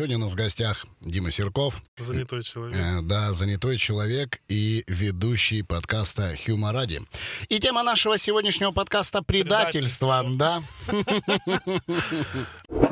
[0.00, 1.82] Сегодня у нас в гостях Дима Серков.
[1.98, 2.74] Занятой человек.
[2.74, 7.02] Э, да, занятой человек и ведущий подкаста «Хюма ради».
[7.50, 10.24] И тема нашего сегодняшнего подкаста «Предательство».
[10.26, 10.62] Да.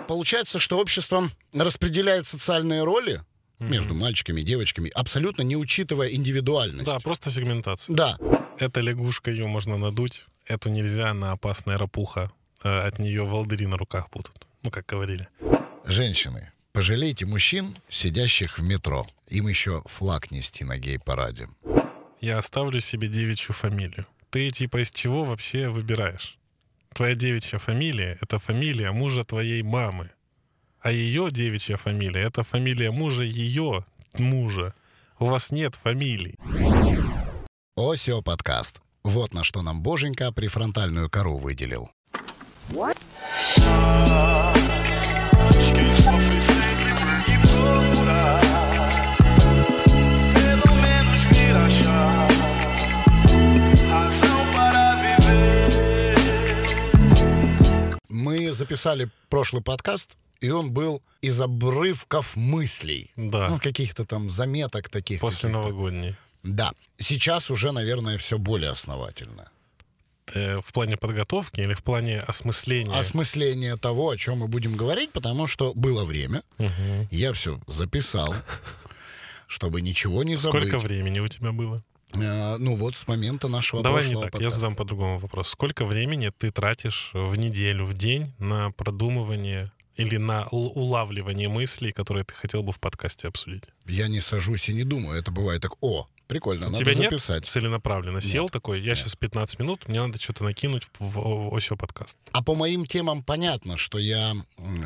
[0.06, 3.22] Получается, что общество распределяет социальные роли
[3.58, 6.84] между мальчиками и девочками, абсолютно не учитывая индивидуальность.
[6.84, 7.96] Да, просто сегментация.
[7.96, 8.18] Да.
[8.58, 12.30] Эта лягушка, ее можно надуть, эту нельзя, на опасная рапуха.
[12.62, 14.46] Э, От нее волдыри на руках будут.
[14.62, 15.26] Ну, как говорили.
[15.86, 19.04] Женщины, пожалейте мужчин, сидящих в метро.
[19.26, 21.48] Им еще флаг нести на гей-параде.
[22.20, 24.06] Я оставлю себе девичью фамилию.
[24.30, 26.38] Ты типа из чего вообще выбираешь?
[26.94, 30.12] Твоя девичья фамилия— это фамилия мужа твоей мамы.
[30.80, 33.84] А ее девичья фамилия— это фамилия мужа ее
[34.16, 34.72] мужа.
[35.18, 36.36] У вас нет фамилий.
[37.76, 38.82] Осио подкаст.
[39.02, 41.90] Вот на что нам Боженька префронтальную кору выделил.
[42.70, 44.37] Quem
[58.48, 63.10] Мы записали прошлый подкаст, и он был из обрывков мыслей.
[63.14, 63.50] Да.
[63.50, 65.20] Ну, каких-то там заметок таких.
[65.20, 66.16] После новогодней.
[66.42, 66.72] Да.
[66.96, 69.50] Сейчас уже, наверное, все более основательно.
[70.32, 72.98] Э, в плане подготовки или в плане осмысления?
[72.98, 76.42] Осмысление того, о чем мы будем говорить, потому что было время.
[76.56, 77.06] Мгм.
[77.10, 78.34] Я все записал,
[79.46, 80.68] чтобы ничего не забыть.
[80.68, 81.84] Сколько времени у тебя было?
[82.14, 84.60] Э, ну вот с момента нашего Давай не прошлого так, я подкаста.
[84.60, 85.48] задам по-другому вопрос.
[85.48, 92.24] Сколько времени ты тратишь в неделю, в день на продумывание или на улавливание мыслей, которые
[92.24, 93.64] ты хотел бы в подкасте обсудить?
[93.86, 95.18] Я не сажусь и не думаю.
[95.18, 97.46] Это бывает так, о, прикольно, У надо тебя нет записать.
[97.46, 98.20] целенаправленно?
[98.20, 98.52] Сел Нет.
[98.52, 102.16] такой, я сейчас 15 минут, мне надо что-то накинуть в, Осио подкаст.
[102.32, 104.34] А по моим темам понятно, что я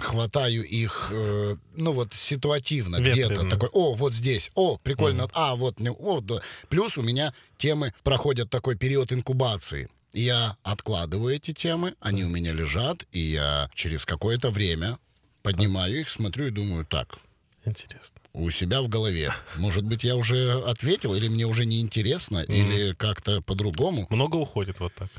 [0.01, 3.49] хватаю их, э, ну вот ситуативно где-то.
[3.49, 6.41] Такой, о, вот здесь, о, прикольно, а, вот, не- о, да.
[6.71, 9.91] Плюс у меня темы проходят такой период инкубации.
[10.15, 14.99] Я откладываю эти темы, они у меня лежат, и я через какое-то время
[15.43, 17.19] поднимаю их, смотрю и думаю, так,
[17.65, 18.21] Интересно.
[18.33, 19.33] У себя в голове.
[19.57, 24.07] Может быть, я уже ответил, или мне уже неинтересно, или как-то по-другому.
[24.11, 25.11] Много уходит вот так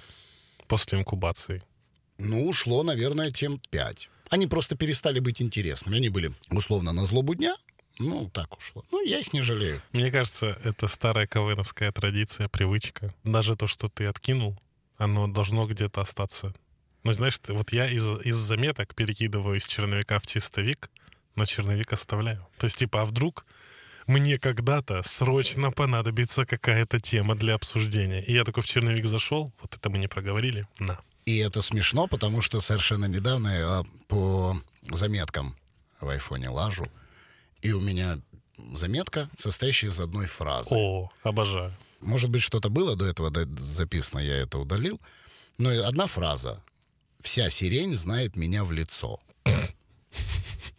[0.74, 1.62] после инкубации?
[2.18, 4.10] Ну, ушло, наверное, тем пять.
[4.30, 5.98] Они просто перестали быть интересными.
[5.98, 7.56] Они были, условно, на злобу дня.
[8.00, 8.84] Ну, так ушло.
[8.92, 9.80] Ну, я их не жалею.
[9.92, 13.14] Мне кажется, это старая КВНовская традиция, привычка.
[13.24, 14.60] Даже то, что ты откинул,
[14.98, 16.56] оно должно где-то остаться.
[17.04, 20.90] Ну, знаешь, ты, вот я из, из заметок перекидываю из черновика в чистовик,
[21.36, 22.48] но черновик оставляю.
[22.58, 23.46] То есть, типа, а вдруг
[24.08, 28.22] мне когда-то срочно понадобится какая-то тема для обсуждения.
[28.22, 31.00] И я такой в черновик зашел, вот это мы не проговорили, на.
[31.26, 35.56] И это смешно, потому что совершенно недавно я по заметкам
[36.02, 36.92] в айфоне лажу,
[37.62, 38.20] и у меня
[38.74, 40.70] заметка, состоящая из одной фразы.
[40.72, 41.74] О, обожаю.
[42.02, 45.00] Может быть, что-то было до этого записано, я это удалил.
[45.58, 46.62] Но одна фраза.
[47.22, 49.20] «Вся сирень знает меня в лицо».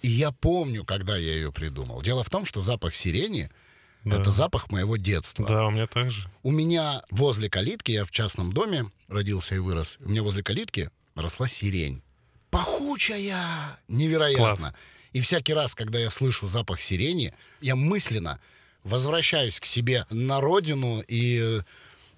[0.05, 2.03] И я помню, когда я ее придумал.
[2.03, 3.51] Дело в том, что запах сирени
[4.05, 4.21] Да.
[4.21, 5.47] это запах моего детства.
[5.47, 6.29] Да, у меня так же.
[6.43, 10.91] У меня возле калитки, я в частном доме родился и вырос, у меня возле калитки
[11.15, 12.03] росла сирень.
[12.51, 13.79] Пахучая!
[13.89, 14.57] Невероятно.
[14.57, 14.75] Класс.
[15.15, 17.33] И всякий раз, когда я слышу запах сирени,
[17.63, 18.41] я мысленно
[18.83, 21.63] возвращаюсь к себе на родину и,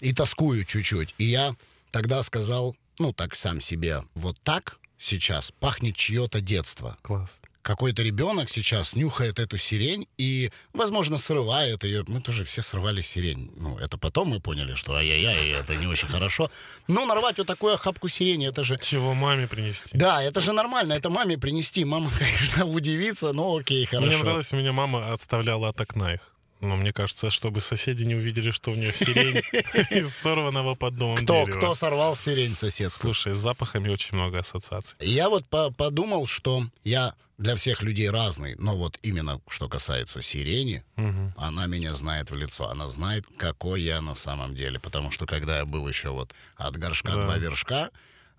[0.01, 1.15] и тоскую чуть-чуть.
[1.19, 1.55] И я
[1.93, 7.39] тогда сказал, ну так сам себе, вот так сейчас пахнет чье-то детство Класс.
[7.67, 12.05] Какой-то ребенок сейчас нюхает эту сирень и, возможно, срывает ее.
[12.07, 13.51] Мы тоже все срывали сирень.
[13.57, 16.49] Ну, это потом мы поняли, что ай-яй-яй, это не очень хорошо.
[16.87, 18.79] Но нарвать вот такую охапку сирени, это же...
[18.79, 19.99] Чего маме принести?
[19.99, 21.85] Да, это же нормально, это маме принести.
[21.85, 24.19] Мама, конечно, удивится, но окей, Мне хорошо.
[24.19, 26.36] нравилось, у меня мама отставляла от окна их.
[26.61, 29.37] Но мне кажется, чтобы соседи не увидели, что у нее сирень
[29.91, 31.57] из сорванного под домом Кто, дерева.
[31.59, 32.93] кто сорвал сирень сосед?
[32.93, 34.97] Слушай, с запахами очень много ассоциаций.
[35.01, 40.23] Я вот по- подумал, что я для всех людей разный, но вот именно что касается
[40.23, 41.35] сирени, Мгм.
[41.37, 44.81] Она меня знает в лицо, она знает, какой я на самом деле.
[44.81, 47.23] Потому что когда я был еще вот от горшка Да.
[47.23, 47.91] два вершка,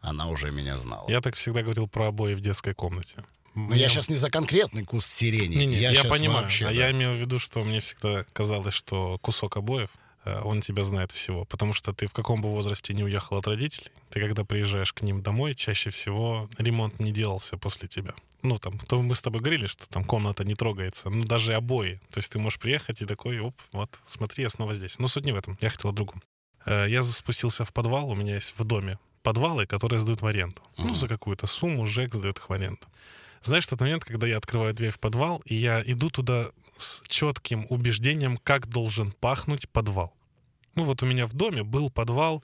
[0.02, 1.08] она уже меня знала.
[1.10, 3.24] Я так всегда говорил про обои в детской комнате.
[3.58, 5.56] Но я сейчас не за конкретный куст сирени.
[5.56, 6.44] Не, не, я, щас понимаю.
[6.44, 6.74] вообще, а да.
[6.76, 9.90] я имел в виду, что мне всегда казалось, что кусок обоев,
[10.26, 11.46] э, он тебя знает всего.
[11.46, 15.02] Потому что ты в каком бы возрасте не уехал от родителей, ты когда приезжаешь к
[15.02, 18.14] ним домой, чаще всего ремонт не делался после тебя.
[18.44, 21.10] Ну, там, то мы с тобой говорили, что там комната не трогается.
[21.10, 22.00] Ну, даже обои.
[22.12, 25.00] То есть ты можешь приехать и такой, оп, вот, смотри, я снова здесь.
[25.00, 25.58] Но суть не в этом.
[25.62, 26.22] Я хотел о другом.
[26.66, 30.62] Э, Я спустился в подвал, у меня есть в доме подвалы, которые сдают в аренду.
[30.78, 32.80] Ну, за какую-то сумму ЖЭК сдает их в аренду.
[33.42, 36.48] Знаешь, тот момент, когда я открываю дверь в подвал, и я иду туда
[36.78, 40.14] с четким убеждением, как должен пахнуть подвал.
[40.76, 42.44] Ну вот у меня в доме был подвал,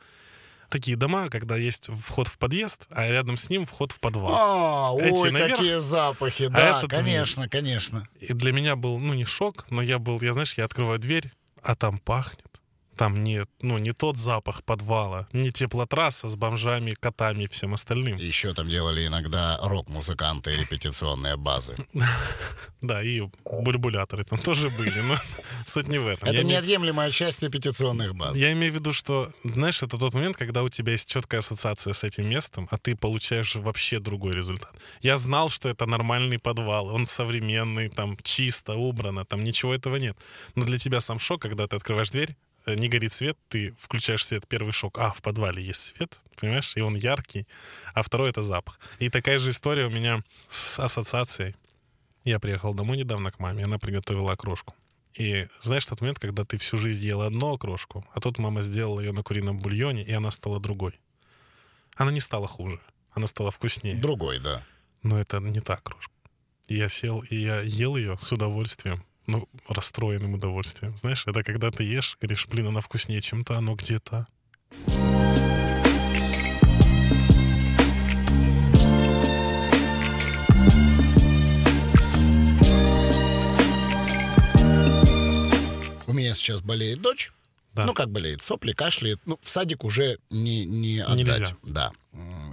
[0.70, 4.32] такие дома, когда есть вход в подъезд, а рядом с ним вход в подвал.
[4.34, 8.08] А, Эти ой, наверх, какие запахи, да, этот конечно, конечно.
[8.20, 11.32] И для меня был, ну, не шок, но я был, я, знаешь, я открываю дверь,
[11.62, 12.53] а там пахнет.
[12.96, 18.18] Там не, ну, не тот запах подвала, не теплотрасса с бомжами, котами и всем остальным.
[18.18, 21.76] Еще там делали иногда рок-музыканты и репетиционные базы.
[22.84, 25.16] Да, и бульбуляторы там тоже были, но
[25.66, 26.28] суть не в этом.
[26.28, 28.36] Это неотъемлемая часть репетиционных баз.
[28.36, 31.94] Я имею в виду, что, знаешь, это тот момент, когда у тебя есть четкая ассоциация
[31.94, 34.74] с этим местом, а ты получаешь вообще другой результат.
[35.02, 40.18] Я знал, что это нормальный подвал, он современный, там чисто, убрано, там ничего этого нет.
[40.56, 42.36] Но для тебя сам шок, когда ты открываешь дверь,
[42.66, 46.82] не горит свет, ты включаешь свет, первый шок, а, в подвале есть свет, понимаешь, и
[46.82, 47.48] он яркий,
[47.94, 48.80] а второй— это запах.
[49.00, 51.56] И такая же история у меня с ассоциацией.
[52.24, 54.76] Я приехал домой недавно к маме, она приготовила окрошку.
[55.14, 59.00] И знаешь тот момент, когда ты всю жизнь ел одну окрошку, а тут мама сделала
[59.00, 61.00] ее на курином бульоне, и она стала другой.
[61.96, 62.80] Она не стала хуже,
[63.12, 63.96] она стала вкуснее.
[63.96, 64.64] Другой, да.
[65.04, 66.14] Но это не та окрошка.
[66.68, 69.04] Я сел, и я ел ее с удовольствием.
[69.26, 70.98] Ну, расстроенным удовольствием.
[70.98, 74.28] Знаешь, это когда ты ешь, говоришь, блин, она вкуснее, чем та, но где то
[86.06, 87.32] У меня сейчас болеет дочь.
[87.74, 87.86] Да.
[87.86, 89.20] Ну, как болеет, сопли, кашляет.
[89.26, 91.18] Ну, в садик уже не, не отдать.
[91.18, 91.58] Нельзя.
[91.64, 91.92] Да.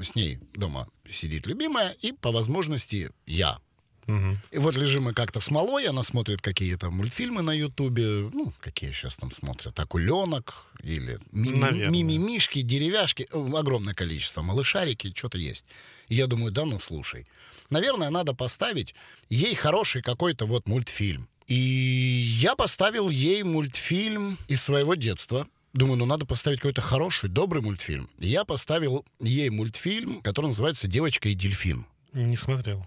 [0.01, 3.59] С ней дома сидит любимая, и по возможности я.
[4.07, 4.41] Мгм.
[4.51, 8.93] И вот лежим мы как-то с малой, она смотрит какие-то мультфильмы на Ютубе, ну, какие
[8.93, 11.89] сейчас там смотрят, «Акуленок» или ми-.
[11.91, 15.67] «Мимимишки», «Деревяшки», э, огромное количество, «Малышарики», что-то есть.
[16.09, 17.27] И я думаю, да ну, слушай,
[17.71, 18.95] наверное, надо поставить
[19.29, 21.29] ей хороший какой-то вот мультфильм.
[21.47, 25.49] И я поставил ей мультфильм из своего детства.
[25.73, 28.09] Думаю, ну надо поставить какой-то хороший, добрый мультфильм.
[28.19, 31.87] И я поставил ей мультфильм, который называется «Девочка и дельфин».
[32.13, 32.87] Не смотрел.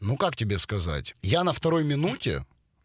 [0.00, 1.14] Ну, как тебе сказать?
[1.22, 2.44] Я на второй минуте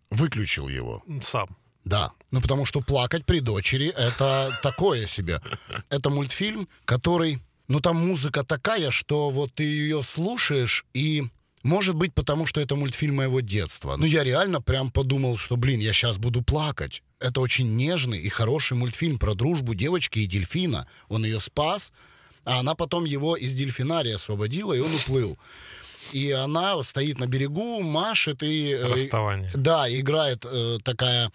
[0.10, 1.04] выключил его.
[1.22, 1.58] Сам.
[1.86, 2.12] Да.
[2.32, 5.42] Ну, потому что плакать при дочери— это такое себе.
[5.90, 7.40] Это мультфильм, который...
[7.68, 11.24] Ну, там музыка такая, что вот ты ее слушаешь, и...
[11.62, 13.98] Может быть, потому что это мультфильм моего детства.
[13.98, 17.04] Ну, я реально прям подумал, что, блин, я сейчас буду плакать.
[17.20, 20.88] Это очень нежный и хороший мультфильм про дружбу девочки и дельфина.
[21.10, 21.92] Он ее спас,
[22.46, 25.38] а она потом его из дельфинария освободила, и он уплыл.
[26.12, 28.72] И она стоит на берегу, машет и...
[28.72, 29.50] э, Расставание.
[29.54, 31.32] да, играет э, такая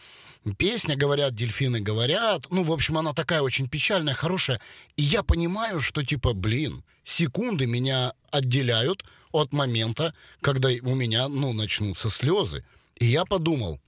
[0.59, 2.47] песня, говорят, дельфины говорят.
[2.51, 4.61] Ну, в общем, она такая очень печальная, хорошая.
[4.97, 11.53] И я понимаю, что типа, блин, секунды меня отделяют от момента, когда у меня, ну,
[11.53, 12.65] начнутся слезы.
[12.99, 13.81] И я подумал,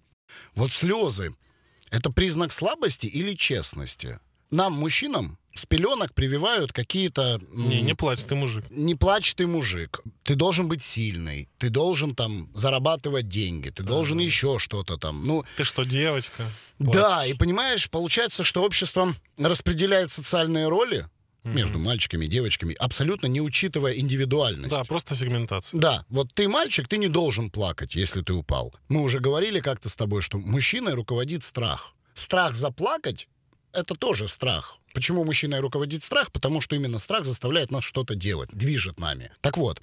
[0.54, 1.34] вот слезы—
[1.90, 4.18] это признак слабости или честности?
[4.50, 7.40] Нам, мужчинам, с пеленок прививают какие-то...
[7.52, 8.64] Не, не плачь, ты мужик.
[8.70, 10.00] не плачь ты, мужик.
[10.22, 11.48] Ты должен быть сильный.
[11.58, 13.70] Ты должен там зарабатывать деньги.
[13.70, 15.26] Ты должен еще что-то там.
[15.26, 16.50] Ну, Ты что, девочка?
[16.78, 21.06] да, и понимаешь, получается, что общество распределяет социальные роли
[21.44, 24.70] между мальчиками и девочками, абсолютно не учитывая индивидуальность.
[24.70, 25.78] Да, просто сегментация.
[25.78, 28.74] Да, вот ты мальчик, ты не должен плакать, если ты упал.
[28.88, 31.94] Мы уже говорили как-то с тобой, что мужчиной руководит страх.
[32.14, 33.28] Страх заплакать—
[33.76, 34.78] это тоже страх.
[34.94, 36.32] Почему мужчиной руководит страх?
[36.32, 39.30] Потому что именно страх заставляет нас что-то делать, движет нами.
[39.40, 39.82] Так вот,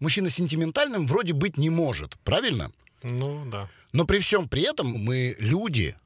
[0.00, 2.72] мужчина сентиментальным вроде быть не может, правильно?
[3.02, 3.70] Ну, да.
[3.92, 5.96] Но при всем при этом мы люди,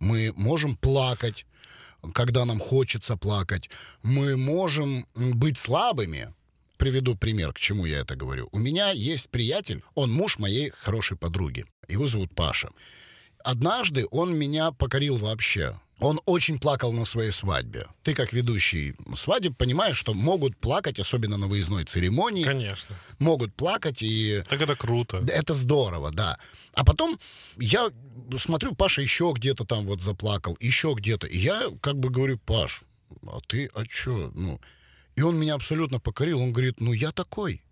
[0.00, 1.46] мы можем плакать,
[2.14, 3.70] когда нам хочется плакать.
[4.02, 6.34] Мы можем быть слабыми.
[6.76, 8.48] Приведу пример, к чему я это говорю.
[8.52, 11.66] У меня есть приятель, он муж моей хорошей подруги.
[11.88, 12.70] Его зовут Паша.
[13.44, 15.78] Однажды он меня покорил вообще.
[16.00, 17.86] Он очень плакал на своей свадьбе.
[18.02, 22.42] Ты, как ведущий свадеб, понимаешь, что могут плакать, особенно на выездной церемонии.
[22.42, 22.96] Конечно.
[23.18, 25.22] Могут плакать и Так это круто.
[25.28, 26.38] Это здорово, да.
[26.74, 27.18] А потом
[27.58, 27.90] я
[28.38, 31.26] смотрю, Паша еще где-то там вот заплакал, еще где-то.
[31.26, 32.82] И я как бы говорю, Паш,
[33.26, 34.32] а ты, а чё?
[34.34, 34.58] Ну,
[35.16, 36.40] и он меня абсолютно покорил.
[36.40, 37.62] Он говорит, ну я такой,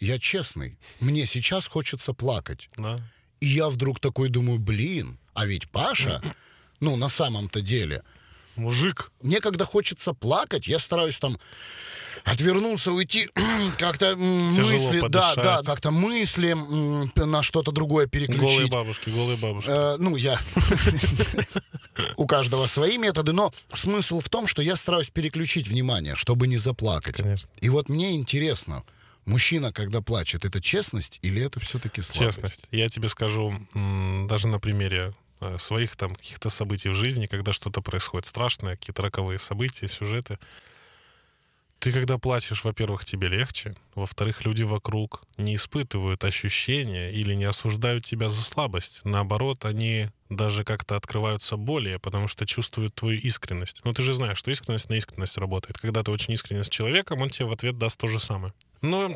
[0.00, 0.78] я честный.
[1.00, 2.68] Мне сейчас хочется плакать.
[2.76, 2.98] Да.
[3.40, 6.22] И я вдруг такой думаю, блин, а ведь Паша,
[6.80, 8.02] ну на самом-то деле,
[8.56, 9.10] Мужик.
[9.22, 11.38] мне когда хочется плакать, я стараюсь там
[12.24, 13.30] отвернуться, уйти,
[13.78, 15.36] как-то мысли, да, подышать.
[15.36, 16.54] да, как-то мысли
[17.16, 18.70] на что-то другое Голые переключить.
[18.70, 19.70] бабушки, голые бабушки.
[19.70, 20.38] Э, ну, я...
[22.16, 26.56] У каждого свои методы, но смысл в том, что я стараюсь переключить внимание, чтобы не
[26.56, 27.16] заплакать.
[27.16, 27.50] Конечно.
[27.60, 28.84] И вот мне интересно,
[29.30, 32.36] Мужчина, когда плачет, это честность или это все-таки слабость?
[32.36, 32.64] Честность.
[32.72, 37.80] Я тебе скажу, даже на примере э, своих там каких-то событий в жизни, когда что-то
[37.80, 40.38] происходит страшное, какие-то роковые события, сюжеты.
[41.78, 48.04] Ты когда плачешь, во-первых, тебе легче, во-вторых, люди вокруг не испытывают ощущения или не осуждают
[48.04, 49.00] тебя за слабость.
[49.04, 53.80] Наоборот, они даже как-то открываются более, потому что чувствуют твою искренность.
[53.84, 55.78] Ну, ты же знаешь, что искренность на искренность работает.
[55.78, 58.52] Когда ты очень искренен с человеком, он тебе в ответ даст то же самое.
[58.82, 59.12] Но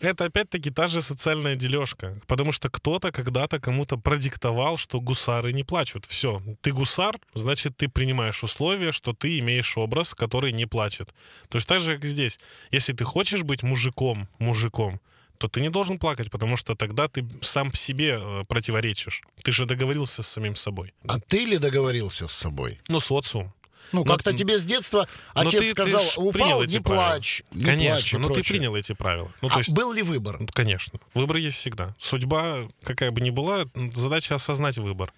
[0.00, 2.18] это опять-таки та же социальная дележка.
[2.26, 6.04] Потому что кто-то когда-то кому-то продиктовал, что гусары не плачут.
[6.06, 11.14] Все, ты гусар, значит, ты принимаешь условия, что ты имеешь образ, который не плачет.
[11.48, 12.38] То есть так же, как здесь.
[12.72, 15.00] Если ты хочешь быть мужиком, мужиком,
[15.38, 19.22] то ты не должен плакать, потому что тогда ты сам себе э, противоречишь.
[19.42, 20.92] Ты же договорился с самим собой.
[21.06, 22.80] А ты ли договорился с собой?
[22.88, 23.52] Ну, социум.
[23.92, 28.18] Ну, как-то тебе с детства отец ты- ты сказал, принял упал, не плачь, не Конечно,
[28.18, 29.30] плачь но ты принял эти правила.
[29.42, 30.38] Ну, а то есть был ли выбор?
[30.40, 30.98] Ну, Конечно.
[31.14, 31.94] Выбор есть всегда.
[31.98, 35.12] Судьба, какая бы ни была, задача осознать выбор.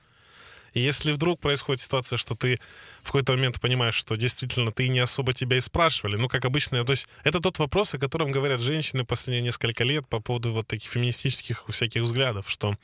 [0.76, 2.58] И если вдруг происходит ситуация, что ты
[3.02, 6.85] в какой-то момент понимаешь, что действительно ты не особо тебя и спрашивали, ну, как обычно,
[6.85, 10.66] то есть это тот вопрос, о котором говорят женщины последние несколько лет по поводу вот
[10.66, 12.76] таких феминистических всяких взглядов, что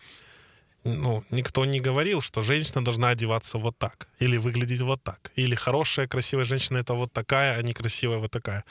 [0.85, 5.55] ну, никто не говорил, что женщина должна одеваться вот так, или выглядеть вот так, или
[5.55, 8.65] хорошая, красивая женщина это вот такая, а не красивая вот такая.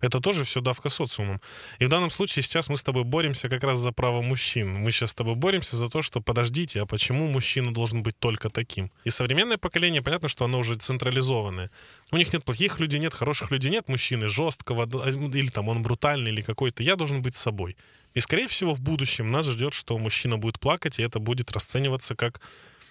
[0.00, 1.40] Это тоже все давка социумом.
[1.78, 4.72] И в данном случае сейчас мы с тобой боремся как раз за право мужчин.
[4.72, 8.48] Мы сейчас с тобой боремся за то, что подождите, а почему мужчина должен быть только
[8.48, 8.90] таким?
[9.04, 11.70] И современное поколение, понятно, что оно уже централизованное.
[12.12, 14.98] У них нет плохих людей, нет хороших людей, нет мужчины жесткого, д-
[15.38, 16.82] или там он брутальный, или какой-то.
[16.82, 17.76] Я должен быть собой.
[18.14, 22.14] И, скорее всего, в будущем нас ждет, что мужчина будет плакать, и это будет расцениваться
[22.14, 22.40] как,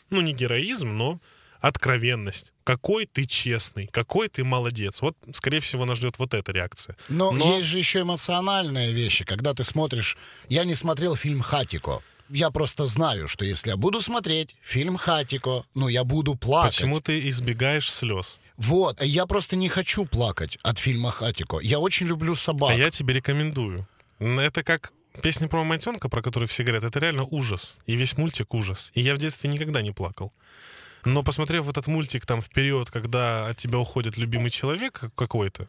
[0.10, 1.20] ну, не героизм, но
[1.60, 2.54] откровенность.
[2.64, 5.02] Какой ты честный, какой ты молодец.
[5.02, 6.96] Вот, скорее всего, нас ждет вот эта реакция.
[7.10, 10.18] Но, Но- есть же еще эмоциональные вещи, когда ты смотришь...
[10.48, 12.02] Я не смотрел фильм «Хатико».
[12.30, 16.76] Я просто знаю, что если я буду смотреть фильм «Хатико», ну, я буду плакать.
[16.76, 18.42] Почему ты избегаешь слез?
[18.56, 21.60] Вот, я просто не хочу плакать от фильма «Хатико».
[21.60, 22.72] Я очень люблю собак.
[22.72, 23.88] А я тебе рекомендую.
[24.20, 26.84] Это как песня про мамонтенка, про которую все говорят.
[26.84, 27.78] Это реально ужас.
[27.86, 28.92] И весь мультик ужас.
[28.94, 30.34] И я в детстве никогда не плакал.
[31.06, 35.68] Но посмотрев этот мультик там в период, когда от тебя уходит любимый человек какой-то,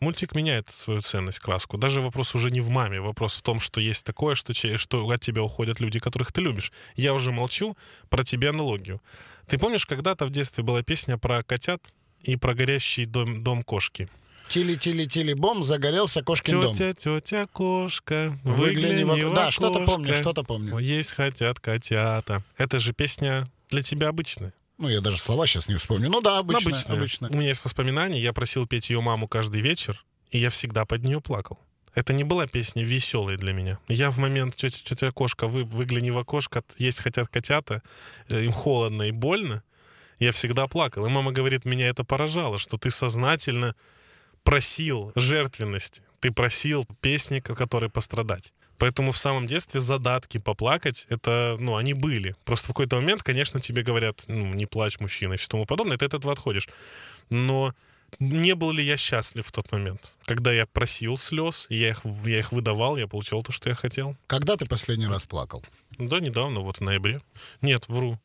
[0.00, 1.78] мультик меняет свою ценность, краску.
[1.78, 5.20] Даже вопрос уже не в маме, вопрос в том, что есть такое, что, что от
[5.20, 6.72] тебя уходят люди, которых ты любишь.
[6.96, 7.76] Я уже молчу
[8.10, 9.00] про тебе аналогию.
[9.46, 14.08] Ты помнишь, когда-то в детстве была песня про котят и про горящий дом, дом кошки?
[14.48, 16.74] Тили-тили-тили-бом, загорелся кошкин дом.
[16.74, 20.78] Тетя, тетя, кошка, Выгляни выгляни, в в Да, что-то помню, что-то помню.
[20.78, 22.42] Есть хотят котята.
[22.58, 24.52] Это же песня для тебя обычная.
[24.78, 26.10] Ну, я даже слова сейчас не вспомню.
[26.10, 27.30] Ну да, обычно, обычная.
[27.30, 31.04] У меня есть воспоминания, я просил петь ее маму каждый вечер, и я всегда под
[31.04, 31.58] нее плакал.
[31.94, 33.78] Это не была песня веселая для меня.
[33.86, 37.82] Я в момент тетя, тетя кошка, вы выгляни в окошко, есть хотят котята,
[38.28, 39.62] э, им холодно и больно.
[40.18, 41.06] Я всегда плакал.
[41.06, 43.74] И мама говорит, меня это поражало, что ты сознательно
[44.42, 46.02] просил жертвенности.
[46.20, 48.52] Ты просил песни, к- которой пострадать.
[48.78, 52.34] Поэтому в самом детстве задатки поплакать, это, ну, они были.
[52.44, 55.96] Просто в какой-то момент, конечно, тебе говорят, ну, не плачь, мужчина, и все тому подобное,
[55.96, 56.68] ты от этого отходишь.
[57.30, 57.74] Но
[58.18, 60.12] не был ли я счастлив в тот момент?
[60.24, 64.16] Когда я просил слез, я их, я их выдавал, я получал то, что я хотел.
[64.26, 65.64] Когда ты последний раз плакал?
[65.98, 67.22] Да, недавно, вот в ноябре.
[67.60, 68.18] Нет, вру.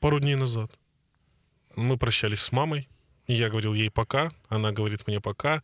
[0.00, 0.70] Пару дней назад.
[1.76, 2.88] Мы прощались с мамой.
[3.26, 5.62] Я говорил ей пока, она говорит мне пока.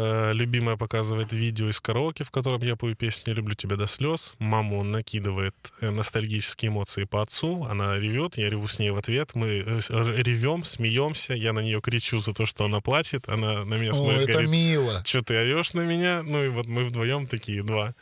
[0.00, 4.36] Э, Любимая показывает видео из караоке, в котором я пою песню «Люблю тебя до слез».
[4.38, 7.66] Маму накидывает э, ностальгические эмоции по отцу.
[7.68, 9.34] Она ревет, я реву с ней в ответ.
[9.34, 9.80] Мы э,
[10.22, 11.34] ревем, смеемся.
[11.34, 13.28] Я на нее кричу за то, что она плачет.
[13.28, 15.02] Она на меня О, смотрит, это говорит, мило.
[15.04, 16.22] что ты орешь на меня?
[16.22, 17.94] Ну и вот мы вдвоем такие два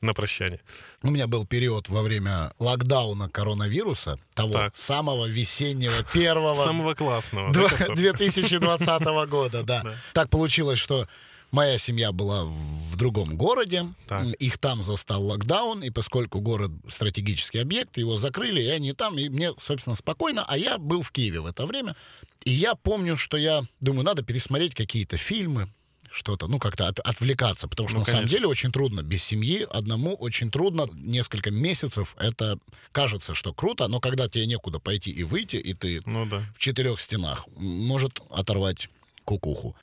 [0.00, 0.60] на прощание.
[1.02, 4.76] У меня был период во время локдауна коронавируса, того Так.
[4.76, 7.52] самого весеннего, первого Самого классного.
[7.52, 9.94] да, Два- который- 2020 года, да.
[10.12, 11.06] Так получилось, что
[11.50, 14.26] моя семья была в другом городе, Так.
[14.38, 19.28] Их там застал локдаун, и поскольку город стратегический объект, его закрыли, и они там, и
[19.28, 21.96] мне, собственно, спокойно, а я был в Киеве в это время,
[22.44, 25.68] и я помню, что я думаю, надо пересмотреть какие-то фильмы,
[26.12, 28.36] что-то, ну, как-то от- отвлекаться, потому что Ну, на самом конечно.
[28.36, 32.58] деле очень трудно без семьи, одному очень трудно, несколько месяцев, это
[32.92, 36.44] кажется, что круто, но когда тебе некуда пойти и выйти, и ты Ну да.
[36.54, 38.88] в четырех стенах может оторвать
[39.24, 39.76] кукуху.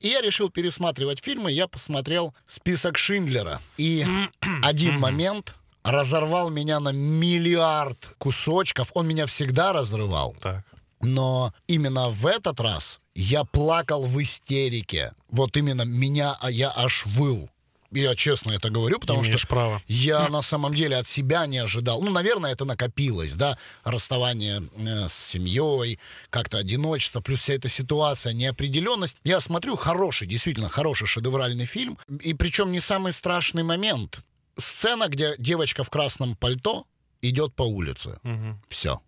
[0.00, 1.50] И я решил пересматривать фильмы.
[1.50, 3.60] Я посмотрел список Шиндлера.
[3.78, 4.04] И
[4.62, 8.90] один момент разорвал меня на миллиард кусочков.
[8.94, 10.34] Он меня всегда разрывал.
[10.40, 10.64] Так.
[11.00, 15.12] Но именно в этот раз я плакал в истерике.
[15.28, 17.48] Вот именно меня, а я аж выл.
[17.90, 19.82] Я честно это говорю, потому Имеешь что право.
[19.86, 22.02] я на самом деле от себя не ожидал.
[22.02, 28.32] Ну, наверное, это накопилось, да, расставание э, с семьей, как-то одиночество, плюс вся эта ситуация,
[28.32, 29.18] неопределенность.
[29.22, 34.24] Я смотрю хороший, действительно хороший шедевральный фильм, и причем не самый страшный момент.
[34.56, 36.86] Сцена, где девочка в красном пальто
[37.22, 38.18] идет по улице.
[38.24, 38.60] Мгм.
[38.68, 39.00] Все.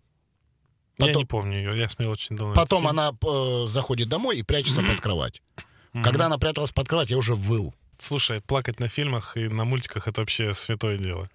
[0.99, 2.53] Я Потом- не помню ее, я смотрел очень давно.
[2.55, 5.41] Потом она э, заходит домой и прячется под кровать.
[6.03, 7.73] Когда она пряталась под кровать, я уже выл.
[7.99, 11.29] Слушай, плакать на фильмах и на мультиках— это вообще святое дело.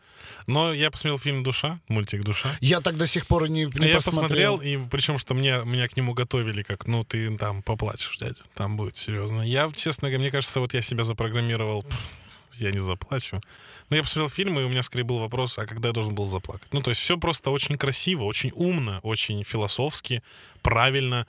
[0.47, 2.49] Но я посмотрел фильм «Душа», мультик «Душа».
[2.61, 4.59] Я так до сих пор не, не я посмотрел.
[4.59, 8.77] и причем, что мне, меня к нему готовили, как, ну, ты там поплачешь, дядя, там
[8.77, 9.43] будет серьезно.
[9.43, 12.01] Я, честно говоря, мне кажется, вот я себя запрограммировал, «Пф,
[12.55, 13.41] я не заплачу.
[13.91, 16.27] Но я посмотрел фильм, и у меня скорее был вопрос, а когда я должен был
[16.27, 16.73] заплакать?
[16.73, 20.23] Ну, то есть все просто очень красиво, очень умно, очень философски,
[20.63, 21.27] правильно,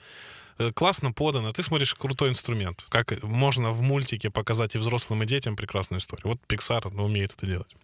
[0.58, 1.52] э, классно подано.
[1.52, 2.86] Ты смотришь крутой инструмент.
[2.88, 6.28] Как можно в мультике показать и взрослым, и детям прекрасную историю.
[6.28, 7.74] Вот Pixar ну, умеет это делать.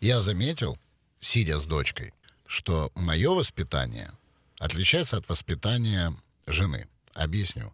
[0.00, 0.76] Я заметил,
[1.20, 2.12] сидя с дочкой,
[2.46, 4.10] что мое воспитание
[4.58, 6.12] отличается от воспитания
[6.46, 6.86] жены.
[7.14, 7.72] Объясню.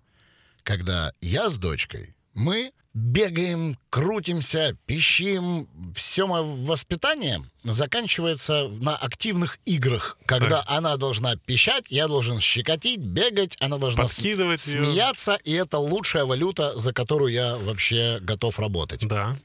[0.63, 5.69] Когда я с дочкой, мы бегаем, крутимся, пищим.
[5.95, 10.65] Все мое воспитание заканчивается на активных играх, когда Так.
[10.71, 14.85] она должна пищать, я должен щекотить, бегать, она должна см- Подкидывать её.
[14.85, 19.07] смеяться, и это лучшая валюта, за которую я вообще готов работать.
[19.07, 19.37] Да,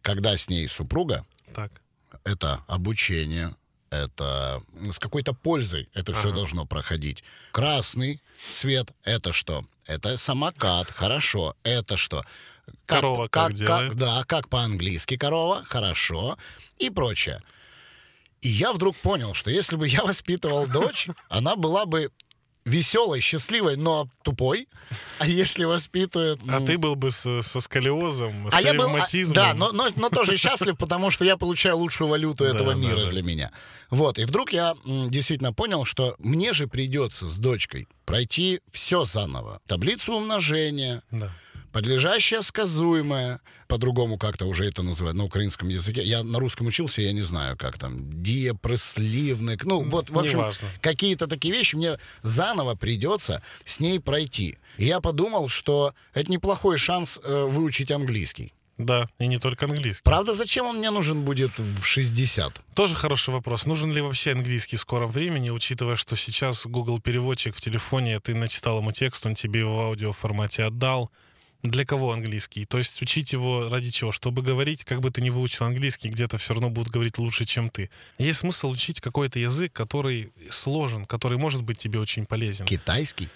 [0.00, 1.72] Когда с ней супруга, так.
[2.24, 3.54] Это обучение,
[3.90, 6.36] это с какой-то пользой это все Ага.
[6.36, 7.22] должно проходить.
[7.52, 8.20] Красный
[8.54, 9.64] цвет это что?
[9.86, 11.54] Это самокат, хорошо.
[11.62, 12.24] Это что?
[12.86, 13.94] Корова как делает?
[13.96, 16.38] Да, как по-английски корова, хорошо.
[16.78, 17.42] И прочее.
[18.40, 22.10] И я вдруг понял, что если бы я воспитывал дочь, она была бы
[22.64, 24.68] веселой, счастливой, но тупой.
[25.18, 26.40] А если воспитывает...
[26.48, 29.34] А ну, ты был бы с- со сколиозом, с а я был, а, ревматизмом.
[29.34, 32.86] да, но, но, но тоже счастлив, потому что я получаю лучшую валюту этого Да, да,
[32.86, 33.10] мира да.
[33.10, 33.50] для меня.
[33.90, 39.04] Вот, и вдруг я м, действительно понял, что мне же придется с дочкой пройти все
[39.04, 39.60] заново.
[39.66, 41.30] Таблицу умножения, Да.
[41.74, 46.02] Подлежащее сказуемое, по-другому как-то уже это называют на украинском языке.
[46.04, 51.26] Я на русском учился, я не знаю, как там, диапреслівник, ну вот, в общем, какие-то
[51.26, 54.56] такие вещи мне заново придется с ней пройти.
[54.78, 58.52] И я подумал, что это неплохой шанс э, выучить английский.
[58.78, 60.02] Да, и не только английский.
[60.04, 62.60] Правда, зачем он мне нужен будет в 60?
[62.74, 63.66] Тоже хороший вопрос.
[63.66, 68.34] Нужен ли вообще английский в скором времени, учитывая, что сейчас Google переводчик в телефоне, ты
[68.34, 71.10] начитал ему текст, он тебе его в аудиоформате отдал.
[71.64, 72.66] Для кого английский?
[72.66, 74.12] То есть учить его ради чего?
[74.12, 77.70] Чтобы говорить, как бы ты не выучил английский, где-то все равно будут говорить лучше, чем
[77.70, 77.88] ты.
[78.18, 82.66] Есть смысл учить какой-то язык, который сложен, который может быть тебе очень полезен.
[82.66, 83.28] Китайский?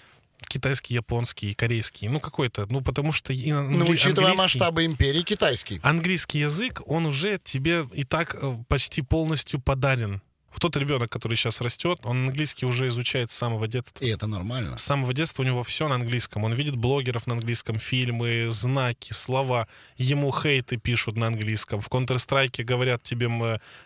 [0.47, 2.07] Китайский, японский, корейский.
[2.07, 2.67] Ну, какой-то.
[2.69, 5.79] Ну, потому что и Ну, англи- учитывая английский- масштабы империи, китайский.
[5.81, 10.21] английский язык, он уже тебе и так э, почти полностью подарен.
[10.59, 14.03] Тот ребенок, который сейчас растет, он английский уже изучает с самого детства.
[14.03, 14.77] И это нормально.
[14.77, 16.43] С самого детства у него все на английском.
[16.43, 19.67] Он видит блогеров на английском, фильмы, знаки, слова.
[19.97, 21.79] Ему хейты пишут на английском.
[21.79, 23.29] В Counter-Strike говорят тебе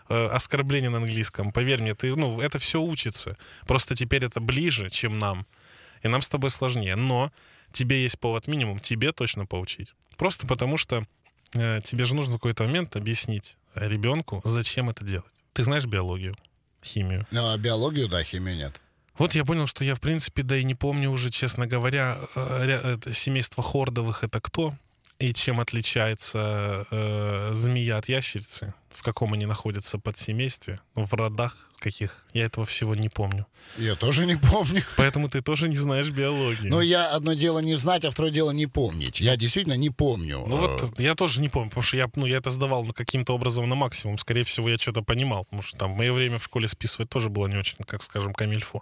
[0.09, 1.51] э, оскорбления на английском.
[1.51, 3.37] Поверь мне, ты, ну, это все учится.
[3.67, 5.45] Просто теперь это ближе, чем нам.
[6.01, 6.95] И нам с тобой сложнее.
[6.95, 7.31] Но
[7.71, 9.93] тебе есть повод минимум, тебе точно поучить.
[10.17, 11.05] Просто потому что
[11.53, 15.31] э, тебе же нужно в какой-то момент объяснить ребенку, зачем это делать.
[15.53, 16.35] Ты знаешь биологию,
[16.83, 17.25] химию.
[17.31, 18.81] Ну, а биологию, да, химию нет.
[19.17, 22.93] Вот я понял, что я, в принципе, да и не помню уже, честно говоря, э,
[22.95, 24.73] это семейство хордовых это кто
[25.23, 32.25] и чем отличается э, змея от ящерицы, в каком они находятся подсемействе, в родах каких.
[32.33, 33.45] Я этого всего не помню.
[33.77, 34.83] Я тоже не помню.
[34.97, 36.67] Поэтому ты тоже не знаешь биологии.
[36.67, 39.21] Но я одно дело не знать, а второе дело не помнить.
[39.21, 40.43] Я действительно не помню.
[40.45, 42.93] Ну Э, вот я тоже не помню, потому что я, ну, я это сдавал ну,
[42.93, 44.17] каким-то образом на максимум.
[44.17, 47.29] Скорее всего, я что-то понимал, потому что там в мое время в школе списывать тоже
[47.29, 48.81] было не очень, как скажем, камильфо.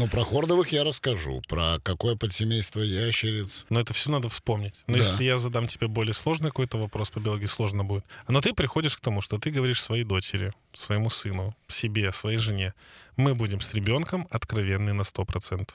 [0.00, 1.42] Ну, про хордовых я расскажу.
[1.46, 3.66] Про какое подсемейство ящериц.
[3.68, 4.82] Но это все надо вспомнить.
[4.86, 4.98] Но Да.
[5.00, 8.06] если я задам тебе более сложный какой-то вопрос по биологии, сложно будет.
[8.26, 12.72] Но ты приходишь к тому, что ты говоришь своей дочери, своему сыну, себе, своей жене.
[13.16, 15.74] Мы будем с ребенком откровенны на 100%.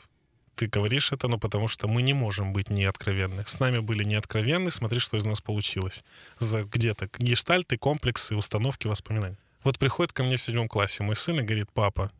[0.55, 3.43] Ты говоришь это, ну, потому что мы не можем быть неоткровенны.
[3.45, 6.03] С нами были неоткровенны, смотри, что из нас получилось.
[6.39, 9.37] За где-то гештальты, комплексы, установки, воспоминания.
[9.63, 12.11] Вот приходит ко мне в седьмом классе мой сын и говорит, папа,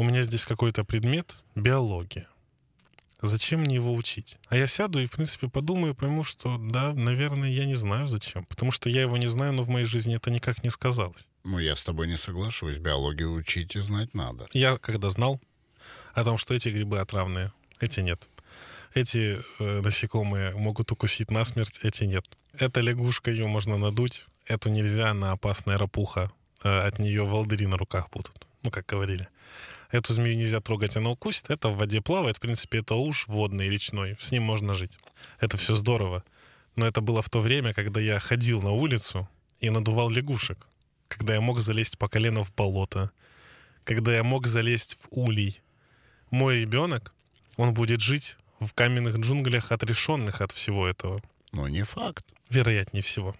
[0.00, 2.26] у меня здесь какой-то предмет— биология.
[3.20, 4.38] Зачем мне его учить?
[4.48, 8.46] А я сяду и, в принципе, подумаю, пойму, что да, наверное, я не знаю зачем.
[8.46, 11.28] Потому что я его не знаю, но в моей жизни это никак не сказалось.
[11.44, 12.78] Ну, я с тобой не соглашусь.
[12.78, 14.46] Биологию учить и знать надо.
[14.54, 15.38] Я когда знал
[16.14, 18.26] о том, что эти грибы отравные, эти нет.
[18.94, 22.24] Эти э, насекомые могут укусить насмерть, эти нет.
[22.54, 26.32] Эта лягушка, ее можно надуть, эту нельзя, она опасная рапуха.
[26.62, 29.28] Э, от нее волдыри на руках будут, ну, как говорили.
[29.90, 31.50] Эту змею нельзя трогать, она укусит.
[31.50, 34.16] Это в воде плавает, в принципе, это уж водный, речной.
[34.20, 34.98] С ним можно жить.
[35.40, 36.22] Это все здорово.
[36.76, 40.66] Но это было в то время, когда я ходил на улицу и надувал лягушек.
[41.08, 43.10] Когда я мог залезть по колено в болото.
[43.82, 45.60] Когда я мог залезть в улей.
[46.30, 47.12] Мой ребенок,
[47.56, 51.20] он будет жить в каменных джунглях, отрешенных от всего этого.
[51.50, 52.24] Ну, не факт.
[52.48, 53.34] Вероятнее всего.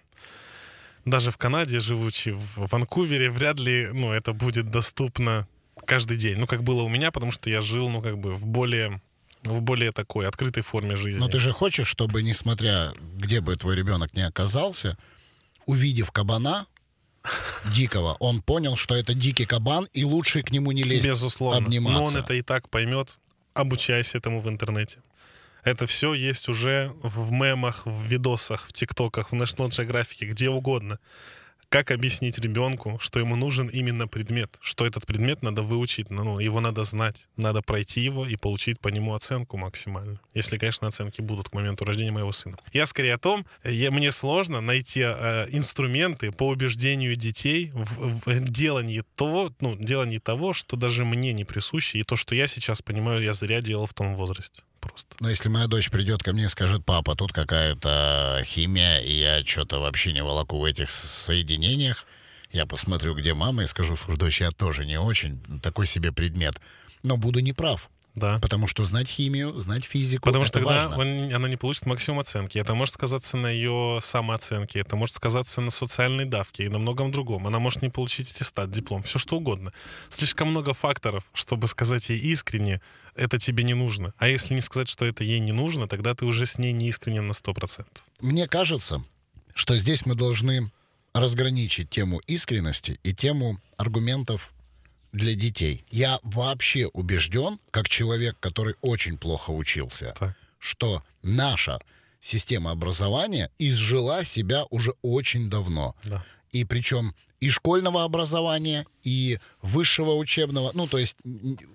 [1.05, 5.47] Даже в Канаде, живучи в Ванкувере, вряд ли ну, это будет доступно
[5.91, 6.37] каждый день.
[6.37, 9.01] Ну, как было у меня, потому что я жил, ну, как бы в более
[9.43, 11.19] в более такой открытой форме жизни.
[11.19, 14.97] Но ты же хочешь, чтобы, несмотря где бы твой ребенок ни оказался,
[15.65, 16.65] увидев кабана
[17.75, 21.57] дикого, он понял, что это дикий кабан, и лучше к нему не лезть Безусловно.
[21.57, 21.99] обниматься.
[21.99, 23.19] Но он это и так поймет.
[23.53, 24.99] Обучайся этому в интернете.
[25.65, 30.99] Это все есть уже в мемах, в видосах, в тиктоках, в National Geographic, где угодно.
[31.71, 36.59] Как объяснить ребенку, что ему нужен именно предмет, что этот предмет надо выучить, ну, его
[36.59, 40.19] надо знать, надо пройти его и получить по нему оценку максимально.
[40.33, 42.57] Если, конечно, оценки будут к моменту рождения моего сына.
[42.73, 48.49] Я скорее о том, я, мне сложно найти э, инструменты по убеждению детей в, в
[48.49, 52.81] делании того, ну, делании того, что даже мне не присуще, и то, что я сейчас
[52.81, 54.63] понимаю, я зря делал в том возрасте.
[54.81, 55.15] Просто.
[55.19, 59.43] Но если моя дочь придет ко мне и скажет, папа, тут какая-то химия, и я
[59.43, 62.05] что-то вообще не волоку в этих соединениях,
[62.51, 66.59] я посмотрю, где мама, и скажу, слушай, дочь, я тоже не очень, такой себе предмет.
[67.03, 68.39] Но буду неправ, Да.
[68.39, 72.57] потому что знать химию, знать физику, Потому что тогда он- она не получит максимум оценки.
[72.57, 77.11] Это может сказаться на ее самооценке, это может сказаться на социальной давке и на многом
[77.11, 77.47] другом.
[77.47, 79.71] Она может не получить аттестат, диплом, все что угодно.
[80.09, 82.81] Слишком много факторов, чтобы сказать ей искренне,
[83.15, 84.13] это тебе не нужно.
[84.17, 86.89] А если не сказать, что это ей не нужно, тогда ты уже с ней не
[86.89, 87.85] искренен на 100%.
[88.19, 89.03] Мне кажется,
[89.55, 90.69] что здесь мы должны
[91.13, 94.53] разграничить тему искренности и тему аргументов
[95.11, 95.83] для детей.
[95.91, 100.35] Я вообще убежден, как человек, который очень плохо учился, Так.
[100.59, 101.79] что наша
[102.19, 105.95] система образования изжила себя уже очень давно.
[106.03, 106.23] Да.
[106.51, 111.17] И причем и школьного образования, и высшего учебного, ну, то есть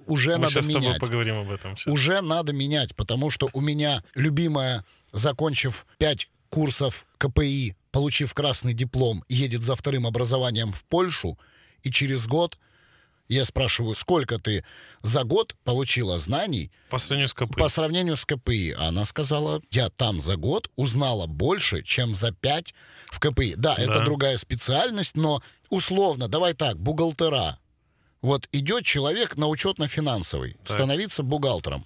[0.07, 1.77] уже Мы надо сейчас с тобой менять поговорим об этом.
[1.77, 1.93] щас.
[1.93, 9.25] уже надо менять, потому что у меня любимая, закончив пять курсов КПИ, получив красный диплом,
[9.29, 11.37] едет за вторым образованием в Польшу,
[11.83, 12.59] и через год
[13.35, 14.65] я спрашиваю, сколько ты
[15.03, 17.57] за год получила знаний По сравнению с КП.
[17.57, 18.73] по сравнению с КПИ.
[18.79, 22.75] А Она сказала, я там за год узнала больше, чем за пять
[23.07, 23.55] в КПИ.
[23.57, 24.05] Да, это Да.
[24.05, 27.59] другая специальность, но условно, давай так, бухгалтера.
[28.23, 30.77] Вот идет человек на учетно-финансовый, Так.
[30.77, 31.85] становиться бухгалтером.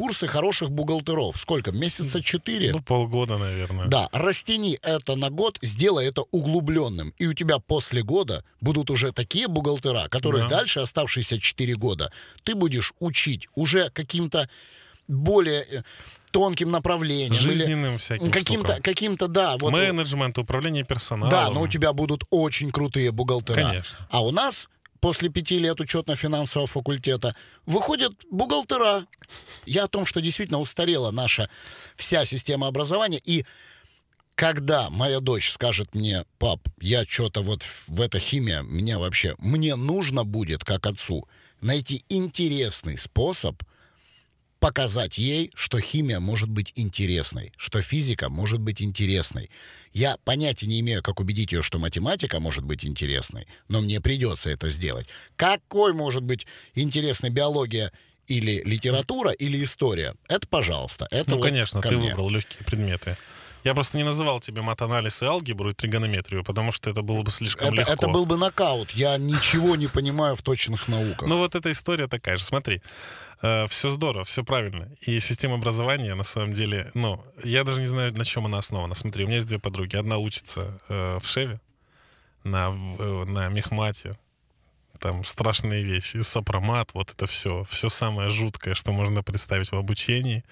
[0.00, 1.36] Курсы хороших бухгалтеров.
[1.36, 1.72] Сколько?
[1.72, 2.72] Месяца четыре?
[2.72, 3.86] Ну, полгода, наверное.
[3.86, 7.12] Да, растяни это на год, сделай это углубленным.
[7.18, 10.56] И у тебя после года будут уже такие бухгалтера, которые Да.
[10.56, 12.10] дальше оставшиеся 4 года
[12.44, 14.48] ты будешь учить уже каким-то
[15.06, 15.82] более э,
[16.32, 17.34] тонким направлением.
[17.34, 19.58] Жизненным всяким каким-то, каким-то, да.
[19.58, 21.30] Вот, Менеджмент, управление персоналом.
[21.30, 23.62] да, но у тебя будут очень крутые бухгалтера.
[23.62, 23.98] Конечно.
[24.08, 27.34] А у нас после пяти лет учетно-финансового факультета
[27.66, 29.06] выходят бухгалтера.
[29.66, 31.48] Я о том, что действительно устарела наша
[31.96, 33.20] вся система образования.
[33.24, 33.44] И
[34.34, 39.76] когда моя дочь скажет мне, пап, я что-то вот в, эта химия, меня вообще, мне
[39.76, 41.28] нужно будет, как отцу,
[41.60, 43.62] найти интересный способ
[44.60, 49.50] показать ей, что химия может быть интересной, что физика может быть интересной.
[49.92, 54.50] Я понятия не имею, как убедить ее, что математика может быть интересной, но мне придется
[54.50, 55.08] это сделать.
[55.36, 57.90] Какой может быть интересной биология
[58.26, 60.14] или литература, или история?
[60.28, 61.08] Это, пожалуйста.
[61.10, 62.10] Это Ну, вот конечно, ко ты мне.
[62.10, 63.16] выбрал легкие предметы.
[63.64, 67.30] Я просто не называл тебе матанализ и алгебру и тригонометрию, потому что это было бы
[67.30, 67.92] слишком Это, легко.
[67.92, 68.90] это был бы нокаут.
[68.92, 71.28] Я ничего не понимаю в точных науках.
[71.28, 72.44] Ну вот эта история такая же.
[72.44, 72.80] Смотри,
[73.40, 74.88] все здорово, все правильно.
[75.00, 78.94] И система образования, на самом деле, ну, я даже не знаю, на чем она основана.
[78.94, 79.96] Смотри, у меня есть две подруги.
[79.96, 81.58] Одна учится э, в Шеве,
[82.44, 84.18] на, в- э, на Мехмате.
[84.98, 86.20] Там страшные вещи.
[86.20, 87.64] Сопромат, вот это все.
[87.70, 90.44] Все самое жуткое, что можно представить в обучении.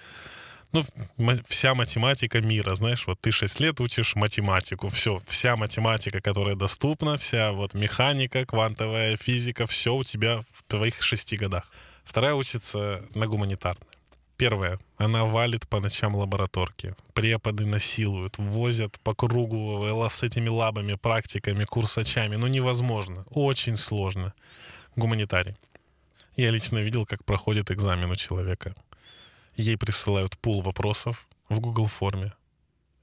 [0.73, 0.85] Ну,
[1.49, 7.17] вся математика мира, знаешь, вот ты 6 лет учишь математику, все, вся математика, которая доступна,
[7.17, 11.73] вся вот механика, квантовая физика, все у тебя в твоих шести годах.
[12.05, 13.89] Вторая учится на гуманитарной.
[14.37, 14.79] Первое.
[14.99, 16.95] Она валит по ночам лабораторки.
[17.13, 22.37] Преподы насилуют, возят по кругу э, с этими лабами, практиками, курсачами.
[22.37, 23.25] Ну, невозможно.
[23.31, 24.33] Очень сложно.
[24.95, 25.57] Гуманитарий.
[26.37, 28.77] Я лично видел, как проходит экзамен у человека.
[29.59, 32.33] Ей присылают пул вопросов в Google форме.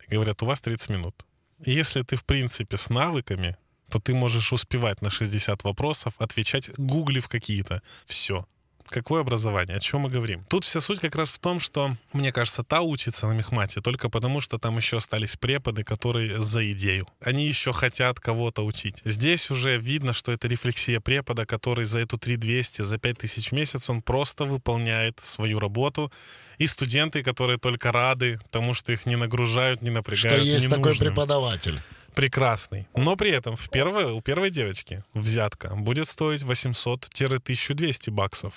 [0.08, 1.26] И говорят, у вас 30 минут.
[1.60, 3.58] И если ты, в принципе, с навыками,
[3.90, 7.82] то ты можешь успевать на 60 вопросов, отвечать, гуглив какие-то.
[8.06, 8.48] Все.
[8.88, 9.78] Какое образование?
[9.78, 10.46] О чем мы говорим?
[10.48, 14.10] Тут вся суть как раз в том, что, мне кажется, та учится на мехмате только
[14.10, 17.08] потому, что там еще остались преподы, которые за идею.
[17.20, 19.02] Они еще хотят кого-то учить.
[19.04, 23.90] Здесь уже видно, что это рефлексия препода, который за эту 3200, за 5000 в месяц,
[23.90, 26.12] он просто выполняет свою работу.
[26.58, 30.96] И студенты, которые только рады тому, что их не нагружают, не напрягают, Что есть такой
[30.98, 31.80] преподаватель.
[32.14, 32.88] прекрасный.
[32.96, 38.54] Но при этом в первой, у первой девочки взятка будет стоить 800-1200 баксов.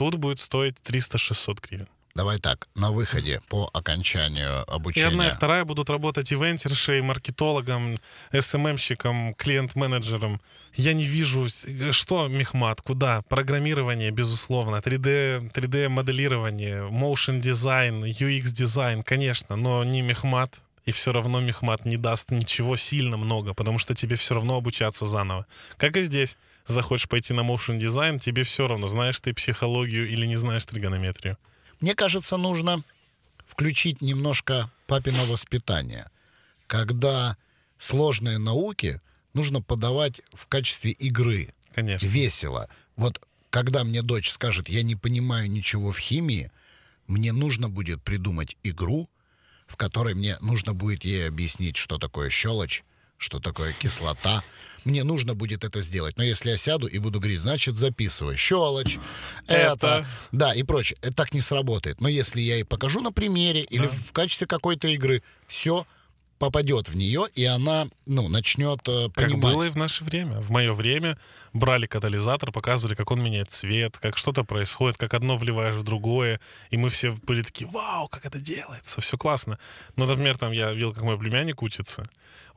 [0.00, 1.86] Тут будет стоить 300-600 гривен.
[2.14, 5.08] Давай так, на выходе по окончанию И обучения.
[5.08, 7.98] одна, и вторая будут работать ивентершей, маркетологом,
[8.32, 10.40] СММщиком, клиент-менеджером.
[10.74, 13.20] Я не вижу, с- что мехмат, куда.
[13.28, 20.62] Программирование, безусловно, 3D, 3D-моделирование, motion дизайн, UX дизайн, конечно, но не мехмат.
[20.86, 25.04] И все равно мехмат не даст ничего сильно много, потому что тебе все равно обучаться
[25.04, 25.44] заново.
[25.76, 26.38] Как и здесь.
[26.66, 31.36] Захочешь пойти на motion дизайн, тебе все равно, знаешь ты психологию или не знаешь тригонометрию.
[31.80, 32.82] Мне кажется, нужно
[33.46, 36.10] включить немножко папино воспитание.
[36.66, 37.36] Когда
[37.78, 39.00] сложные науки
[39.32, 41.52] нужно подавать в качестве игры.
[41.72, 42.06] Конечно.
[42.06, 42.68] Весело.
[42.96, 43.20] Вот
[43.50, 46.52] когда мне дочь скажет, я не понимаю ничего в химии,
[47.06, 49.10] мне нужно будет придумать игру,
[49.66, 52.84] в которой мне нужно будет ей объяснить, что такое щелочь,
[53.18, 54.42] что такое кислота.
[54.84, 56.16] Мне нужно будет это сделать.
[56.16, 58.36] Но если я сяду и буду говорить, значит, записывай.
[58.36, 58.98] Щелочь,
[59.46, 60.06] это, Это.
[60.32, 60.98] да, и прочее.
[61.02, 62.00] Это так не сработает.
[62.00, 63.92] Но если я ей покажу на примере или Да.
[63.92, 65.86] в качестве какой-то игры, все
[66.40, 69.54] попадет в нее, и она, ну, начнет э, Как понимать.
[69.54, 70.40] было и в наше время.
[70.40, 71.18] В мое время
[71.52, 76.40] брали катализатор, показывали, как он меняет цвет, как что-то происходит, как одно вливаешь в другое,
[76.70, 79.58] и мы все были такие, вау, как это делается, все классно.
[79.96, 82.02] Но, например, там я видел, как мой племянник учится,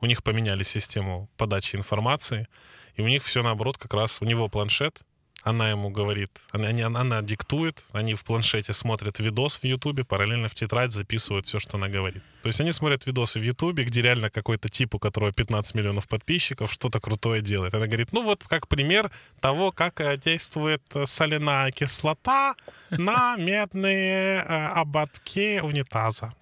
[0.00, 2.48] у них поменяли систему подачи информации,
[2.96, 5.02] и у них все наоборот, как раз у него планшет,
[5.44, 10.48] она ему говорит, она, она, она диктует, они в планшете смотрят видос в Ютубе, параллельно
[10.48, 12.22] в тетрадь записывают все, что она говорит.
[12.42, 16.08] То есть они смотрят видосы в Ютубе, где реально какой-то тип, у которого 15 миллионов
[16.08, 17.74] подписчиков, что-то крутое делает.
[17.74, 22.54] Она говорит, ну вот как пример того, как э, действует э, соляная кислота
[22.90, 26.32] на медные э, ободки унитаза.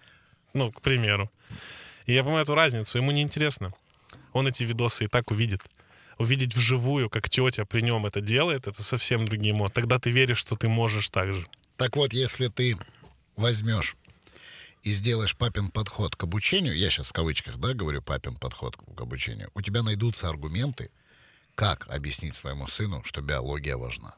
[0.55, 1.29] Ну, к примеру.
[2.07, 3.73] И я понимаю эту разницу, ему неинтересно.
[4.33, 5.61] Он эти видосы и так увидит
[6.19, 9.75] увидеть вживую, как тетя при нем это делает, это совсем другие эмоции.
[9.75, 11.47] Тогда ты веришь, что ты можешь так же.
[11.77, 12.77] Так вот, если ты
[13.37, 13.97] возьмешь
[14.83, 19.01] и сделаешь папин подход к обучению, я сейчас в кавычках, да, говорю папин подход к
[19.01, 20.91] обучению, у тебя найдутся аргументы,
[21.55, 24.15] как объяснить своему сыну, что биология важна.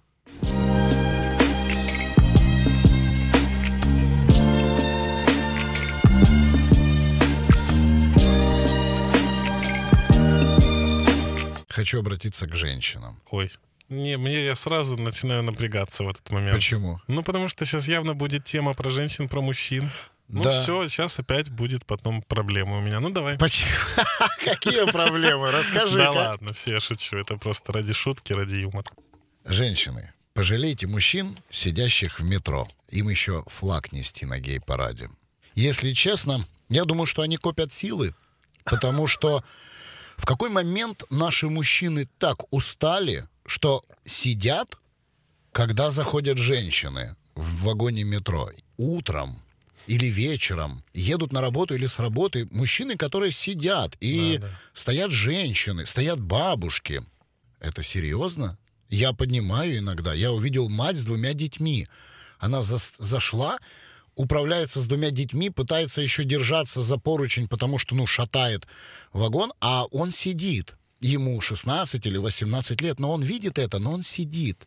[11.74, 13.20] Хочу обратиться к женщинам.
[13.30, 13.50] Ой.
[13.88, 16.52] Не, мне я сразу начинаю напрягаться в этот момент.
[16.52, 17.00] Почему?
[17.08, 19.90] Ну, потому что сейчас явно будет тема про женщин, про мужчин.
[20.28, 20.62] Ну, Да.
[20.62, 23.00] все, сейчас опять будет потом проблема у меня.
[23.00, 23.36] Ну, давай.
[23.38, 23.70] Почему?
[24.44, 25.50] Какие проблемы?
[25.50, 25.98] Расскажи.
[25.98, 27.16] Да ладно, все, я шучу.
[27.16, 28.86] Это просто ради шутки, ради юмора.
[29.44, 32.68] Женщины, пожалейте мужчин, сидящих в метро.
[32.90, 35.10] Им еще флаг нести на гей-параде.
[35.56, 38.14] Если честно, я думаю, что они копят силы,
[38.64, 39.42] потому что
[40.16, 44.78] в какой момент наши мужчины так устали, что сидят,
[45.52, 49.42] когда заходят женщины в вагоне метро утром
[49.86, 54.60] или вечером, едут на работу или с работы мужчины, которые сидят, и Да, да.
[54.72, 57.02] стоят женщины, стоят бабушки.
[57.60, 58.56] Это серьезно?
[58.88, 60.14] Я поднимаю иногда.
[60.14, 61.86] Я увидел мать с двумя детьми.
[62.38, 63.58] Она зас- зашла,
[64.16, 68.66] управляется с двумя детьми, пытается еще держаться за поручень, потому что, ну, шатает
[69.12, 70.76] вагон, а он сидит.
[71.00, 74.66] Ему 16 или 18 лет, но он видит это, но он сидит.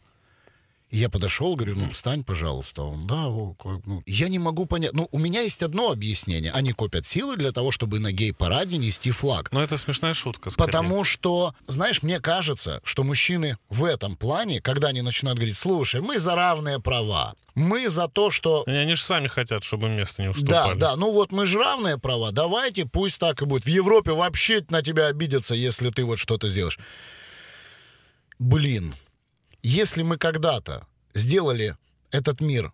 [0.90, 2.84] И я подошел, говорю, ну, встань, пожалуйста.
[2.84, 4.02] Он, да, о, как, ну».
[4.06, 4.94] Я не могу понять.
[4.94, 6.50] Ну, у меня есть одно объяснение.
[6.54, 9.52] Они копят силы для того, чтобы на гей-параде нести флаг.
[9.52, 10.66] Но это смешная шутка, скорее.
[10.66, 16.00] Потому что, знаешь, мне кажется, что мужчины в этом плане, когда они начинают говорить, слушай,
[16.00, 18.64] мы за равные права, мы за то, что...
[18.66, 20.80] И Они же сами хотят, чтобы место не Да, уступали.
[20.80, 23.66] да, ну вот мы же равные права, давайте, пусть так и будет.
[23.66, 26.80] В Европе вообще на тебя обидятся, если ты вот что-то сделаешь.
[28.40, 28.94] Блин,
[29.68, 31.76] если мы когда-то сделали
[32.12, 32.72] этот мир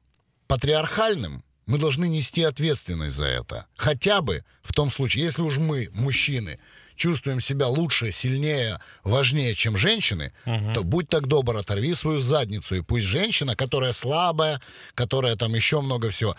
[0.48, 3.66] патриархальным, мы должны нести ответственность за это.
[3.76, 6.60] Хотя бы в том случае, если уж мы, мужчины,
[6.96, 12.82] чувствуем себя лучше, сильнее, важнее, чем женщины, то будь так добр, оторви свою задницу, и
[12.82, 14.62] пусть женщина, которая слабая,
[14.94, 16.36] которая там еще много всего,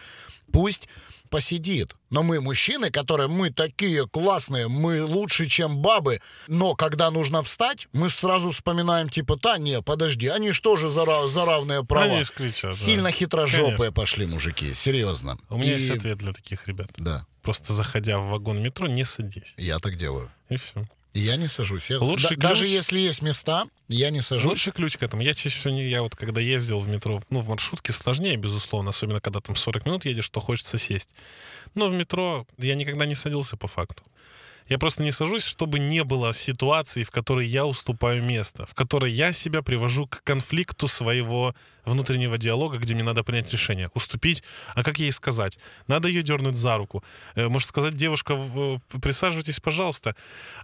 [0.52, 0.88] пусть
[1.34, 1.96] посидит.
[2.10, 7.88] Но мы мужчины, которые мы такие классные, мы лучше, чем бабы, но когда нужно встать,
[7.92, 12.04] мы сразу вспоминаем, типа, да, не, подожди, они что же за, за равные права?
[12.18, 12.76] Они кричат, да.
[12.76, 13.92] Сильно хитрожопые Конечно.
[13.92, 15.36] пошли мужики, серьезно.
[15.50, 16.90] У меня И- есть ответ для таких ребят.
[16.98, 19.54] Да, Просто заходя в вагон метро, не садись.
[19.56, 20.30] я так делаю.
[20.50, 20.84] И все.
[21.14, 21.90] Я не сажусь.
[21.90, 24.50] Я- Лучший да- даже ключ- если есть места, я не сажусь.
[24.50, 25.22] Лучший ключ к этому.
[25.22, 25.88] Я чаще всего не...
[25.88, 29.86] Я вот когда ездил в метро, ну, в маршрутке сложнее, безусловно, особенно когда там 40
[29.86, 31.14] минут едешь, то хочется сесть.
[31.74, 34.02] Но в метро я никогда не садился по факту.
[34.68, 39.12] Я просто не сажусь, чтобы не было ситуации, в которой я уступаю место, в которой
[39.12, 43.90] я себя привожу к конфликту своего внутреннего диалога, где мне надо принять решение.
[43.92, 44.42] Уступить,
[44.74, 45.58] а как ей сказать?
[45.86, 47.04] Надо ее дернуть за руку.
[47.34, 50.16] Э, Может сказать, девушка, э, присаживайтесь, пожалуйста.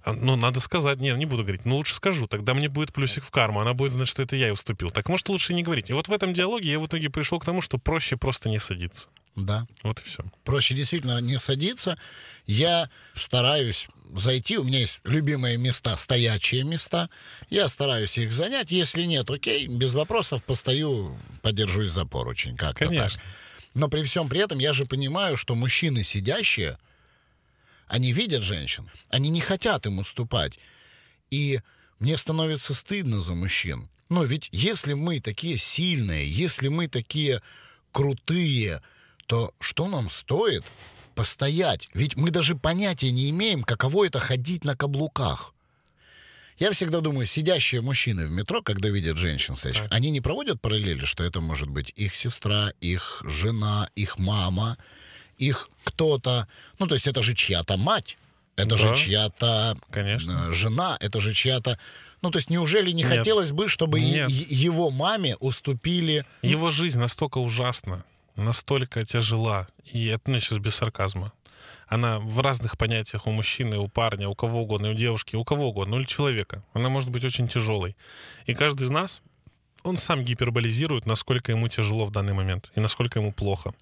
[0.03, 0.99] А, Ну, надо сказать.
[0.99, 1.67] Не, не буду говорить.
[1.67, 2.27] Ну, лучше скажу.
[2.27, 3.61] Тогда мне будет плюсик в карму.
[3.61, 4.91] Она будет знать, что это я ей уступил.
[4.91, 5.91] Так может, лучше не говорить.
[5.91, 8.59] И вот в этом диалоге я в итоге пришел к тому, что проще просто не
[8.59, 9.09] садиться.
[9.37, 9.67] Да.
[9.83, 10.25] Вот и все.
[10.45, 11.99] Проще действительно не садиться.
[12.47, 14.59] Я стараюсь зайти.
[14.59, 17.09] У меня есть любимые места, стоячие места.
[17.49, 18.71] Я стараюсь их занять.
[18.71, 22.57] Если нет, окей, без вопросов постою, подержусь за поручень.
[22.57, 23.19] Как-то Конечно.
[23.19, 23.27] так.
[23.75, 26.79] Но при всем при этом я же понимаю, что мужчины сидящие,
[27.87, 30.59] они видят женщин, они не хотят им уступать.
[31.31, 31.61] И
[31.99, 33.89] мне становится стыдно за мужчин.
[34.09, 37.41] Но ведь если мы такие сильные, если мы такие
[37.93, 38.83] крутые,
[39.31, 40.65] то что нам стоит
[41.15, 41.89] постоять?
[41.95, 45.55] Ведь мы даже понятия не имеем, каково это ходить на каблуках.
[46.59, 49.93] Я всегда думаю, сидящие мужчины в метро, когда видят женщин стоящих, Так.
[49.93, 54.77] они не проводят параллели, что это может быть их сестра, их жена, их мама,
[55.39, 56.49] их кто-то.
[56.81, 58.19] Ну, то есть это же чья-то мать,
[58.57, 58.95] это же Да.
[58.97, 60.49] чья-то Конечно.
[60.49, 61.79] э, жена, это же чья-то...
[62.21, 63.19] Ну, то есть неужели не Нет.
[63.19, 64.29] хотелось бы, чтобы Нет.
[64.29, 66.27] его маме уступили...
[66.43, 68.05] Его жизнь настолько ужасна,
[68.41, 71.33] настолько тяжела, и это ну, сейчас без сарказма.
[71.87, 75.69] Она в разных понятиях у мужчины, у парня, у кого угодно, у девушки, у кого
[75.69, 76.63] угодно, ну или человека.
[76.73, 77.97] Она может быть очень тяжелой.
[78.47, 79.23] И каждый из нас,
[79.83, 83.75] он сам гиперболизирует, насколько ему тяжело в данный момент и насколько ему плохо.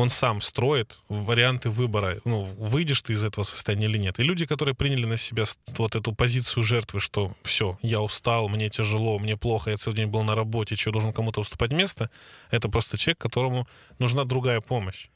[0.00, 4.18] Он сам строит варианты выбора, ну, выйдешь ты из этого состояния или нет.
[4.18, 5.44] И люди, которые приняли на себя
[5.76, 10.06] вот эту позицию жертвы, что все, я устал, мне тяжело, мне плохо, я целый день
[10.06, 12.08] был на работе, что должен кому-то уступать место,
[12.50, 15.08] это просто человек, которому нужна другая помощь.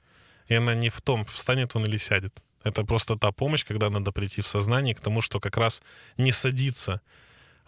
[0.48, 2.44] И она не в том, встанет он или сядет.
[2.62, 5.82] Это просто та помощь, когда надо прийти в сознание к тому, что как раз
[6.18, 7.00] не садиться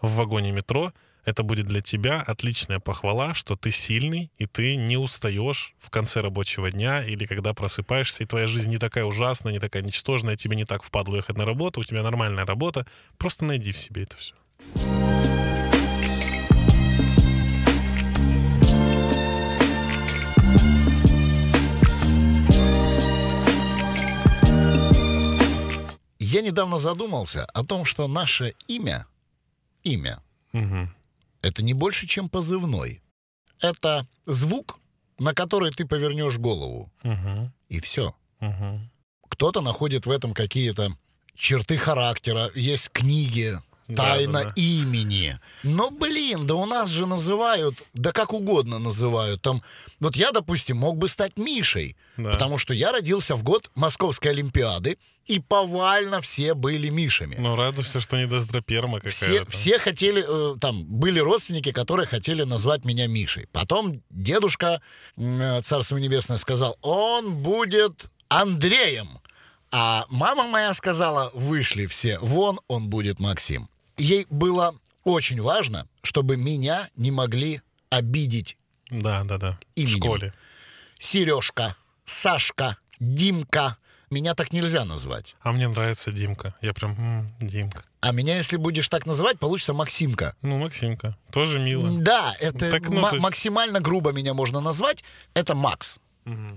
[0.01, 0.93] в вагоне метро,
[1.27, 6.21] это будет для тебя отличная похвала, что ты сильный, и ты не устаешь в конце
[6.21, 10.55] рабочего дня или когда просыпаешься, и твоя жизнь не такая ужасная, не такая ничтожная, тебе
[10.55, 12.87] не так впадло ехать на работу, у тебя нормальная работа.
[13.17, 14.35] Просто найди в себе это все.
[26.19, 29.07] Я недавно задумался о том, что наше имя,
[29.83, 30.21] имя,
[30.53, 30.87] Угу.
[31.47, 33.01] Это не больше, чем позывной.
[33.59, 34.79] Это звук,
[35.19, 36.91] на который ты повернешь голову.
[37.03, 37.51] Угу.
[37.69, 38.15] И все.
[38.39, 38.79] Угу.
[39.29, 40.91] Кто-то находит в этом какие-то
[41.35, 43.59] черты характера, есть книги,
[43.95, 44.53] тайна Да-да-да.
[44.55, 45.39] имени.
[45.63, 49.41] Но, блин, да у нас же называют, да как угодно называют.
[49.41, 49.61] Там,
[49.99, 52.31] вот я, допустим, мог бы стать Мишей, Да.
[52.31, 57.35] потому что я родился в год Московской Олимпиады, и повально все были Мишами.
[57.37, 59.51] Ну, радуйся, что не доздроперма Все, какая-то.
[59.51, 63.47] все хотели, э, там, были родственники, которые хотели назвать меня Мишей.
[63.51, 64.81] Потом дедушка,
[65.17, 69.07] э, царство небесное, сказал, он будет Андреем.
[69.69, 73.67] А мама моя сказала, вышли все вон, он будет Максим.
[73.97, 78.57] Ей было очень важно, чтобы меня не могли обидеть
[78.89, 79.51] Да, да, да.
[79.75, 79.97] В Именем.
[79.97, 80.33] школе.
[80.99, 83.77] Сережка, Сашка, Димка.
[84.09, 85.35] Меня так нельзя назвать.
[85.41, 86.55] А мне нравится Димка.
[86.61, 87.81] Я прям, м, Димка.
[87.99, 90.33] А меня, если будешь так называть, получится Максимка.
[90.41, 91.17] Ну, Максимка.
[91.31, 91.89] Тоже мило.
[91.99, 95.03] Да, это Так, ну, есть- максимально грубо меня можно назвать.
[95.33, 95.99] Это Макс.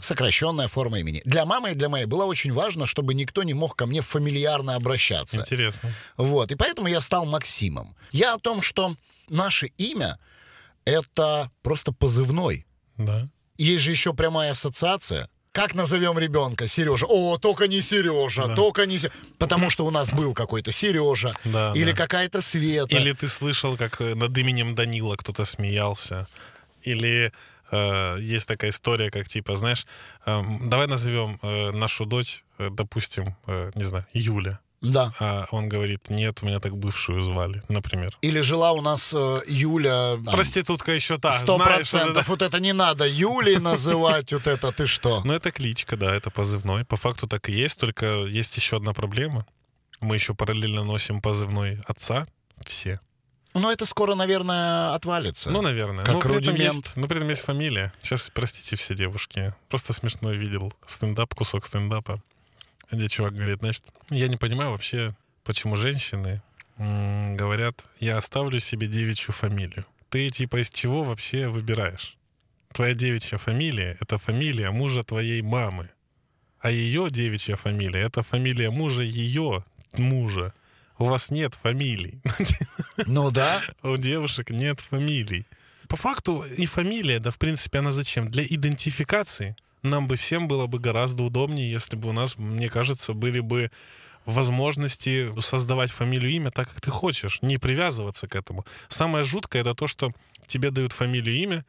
[0.03, 1.23] Сокращенная форма имени.
[1.25, 4.75] Для мамы и для моей было очень важно, чтобы никто не мог ко мне фамильярно
[4.75, 5.41] обращаться.
[5.41, 5.93] Интересно.
[6.17, 6.51] Вот.
[6.53, 7.95] И поэтому я стал Максимом.
[8.13, 8.95] Я о том, что
[9.29, 10.19] наше имя—
[10.85, 12.67] это просто позывной.
[12.97, 13.29] Да.
[13.59, 15.29] Есть же еще прямая ассоциация.
[15.53, 16.67] Как назовем ребенка?
[16.69, 17.07] Сережа.
[17.09, 18.55] О, только не Сережа, Да.
[18.55, 21.33] только не Се- Потому что у нас был какой-то Сережа.
[21.45, 21.97] Да, или да.
[21.97, 22.97] какая-то Света.
[22.97, 26.29] Или ты слышал, как над именем Данила кто-то смеялся.
[26.83, 27.33] Или
[27.71, 29.87] э, есть такая история, как типа, знаешь,
[30.27, 34.61] эм, давай назовем э, нашу дочь, э, допустим, э, не знаю, Юля.
[34.81, 35.13] Да.
[35.21, 38.17] А он говорит, нет, у меня так бывшую звали, например.
[38.23, 40.17] Или жила у нас э, Юля...
[40.25, 42.29] там, Проститутка еще та, Сто процентов.
[42.29, 45.21] Вот это не надо Юлей называть, вот это ты что?
[45.25, 46.85] Ну, это кличка, да, это позывной.
[46.85, 49.47] По факту так и есть, только есть еще одна проблема.
[50.01, 52.27] Мы еще параллельно носим позывной отца,
[52.67, 53.01] все.
[53.55, 55.51] Ну, это скоро, наверное, отвалится.
[55.51, 56.05] Ну, наверное.
[56.05, 56.75] Как но при этом рудимент.
[56.75, 57.93] есть, но при этом есть фамилия.
[58.01, 59.55] Сейчас, простите, все девушки.
[59.69, 62.23] Просто смешно видел стендап, кусок стендапа,
[62.91, 66.43] где чувак говорит, значит, я не понимаю вообще, почему женщины
[66.79, 69.85] м, говорят, я оставлю себе девичью фамилию.
[70.11, 72.17] Ты типа из чего вообще выбираешь?
[72.73, 75.91] Твоя девичья фамилия— это фамилия мужа твоей мамы.
[76.61, 80.53] А ее девичья фамилия— это фамилия мужа ее мужа.
[81.01, 82.21] У вас нет фамилий.
[83.07, 83.63] Ну да.
[83.83, 85.47] У девушек нет фамилий.
[85.89, 88.29] По факту и фамилия, да, в принципе, она зачем?
[88.29, 89.57] Для идентификации.
[89.83, 93.71] Нам бы всем было бы гораздо удобнее, если бы у нас, мне кажется, были бы
[94.27, 98.67] возможности создавать фамилию, имя так, как ты хочешь, не привязываться к этому.
[98.89, 100.13] Самое жуткое это то, что
[100.47, 101.65] тебе дают фамилию, имя,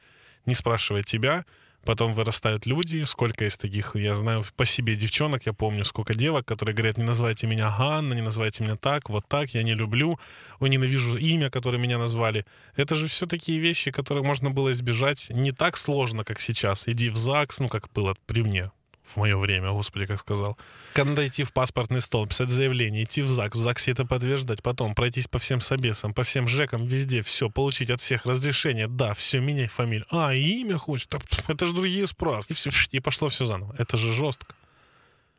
[0.45, 1.45] не спрашивая тебя,
[1.85, 6.45] потом вырастают люди, сколько есть таких, я знаю по себе девчонок, я помню, сколько девок,
[6.45, 10.19] которые говорят, не называйте меня Ганна, не называйте меня так, вот так, я не люблю,
[10.59, 12.45] ой, ненавижу имя, которое меня назвали.
[12.75, 16.87] Это же все такие вещи, которые можно было избежать не так сложно, как сейчас.
[16.87, 18.71] Иди в ЗАГС, ну, как было при мне
[19.11, 20.57] в мое время, господи, как сказал.
[20.95, 24.95] Надо идти в паспортный стол, писать заявление, идти в ЗАГС, в ЗАГСе это подтверждать, потом
[24.95, 29.39] пройтись по всем собесам, по всем ЖЭКам, везде, все, получить от всех разрешение, да, все,
[29.39, 30.05] меняй фамилию.
[30.09, 31.07] А, и имя хочешь?
[31.47, 32.53] Это же другие справки.
[32.53, 33.75] Все, и пошло все заново.
[33.77, 34.55] Это же жестко.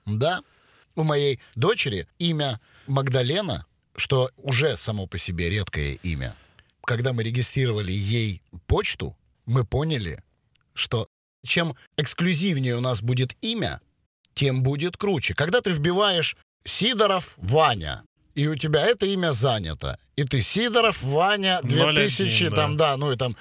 [0.07, 0.43] Да.
[0.95, 3.67] У моей дочери имя Магдалена,
[3.97, 6.35] что уже само по себе редкое имя.
[6.85, 9.17] Когда мы регистрировали ей почту,
[9.47, 10.23] мы поняли,
[10.75, 11.09] что
[11.45, 13.81] чем эксклюзивнее у нас будет имя,
[14.35, 15.35] тем будет круче.
[15.35, 21.61] Когда ты вбиваешь Сидоров Ваня, и у тебя это имя занято, и ты Сидоров Ваня
[21.63, 22.57] 2000, 01, да.
[22.57, 23.37] там, да, ну и там...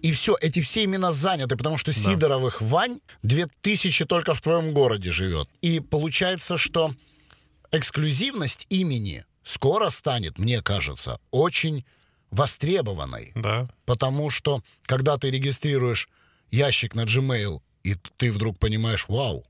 [0.00, 5.10] И все, эти все имена заняты, потому что Сидоровых Вань 2000 только в твоем городе
[5.12, 5.48] живет.
[5.60, 6.92] И получается, что
[7.70, 11.84] эксклюзивность имени скоро станет, мне кажется, очень
[12.30, 13.32] востребованной.
[13.34, 13.68] Да.
[13.84, 16.08] Потому что, когда ты регистрируешь
[16.52, 19.44] ящик на Gmail, и ты вдруг понимаешь, вау,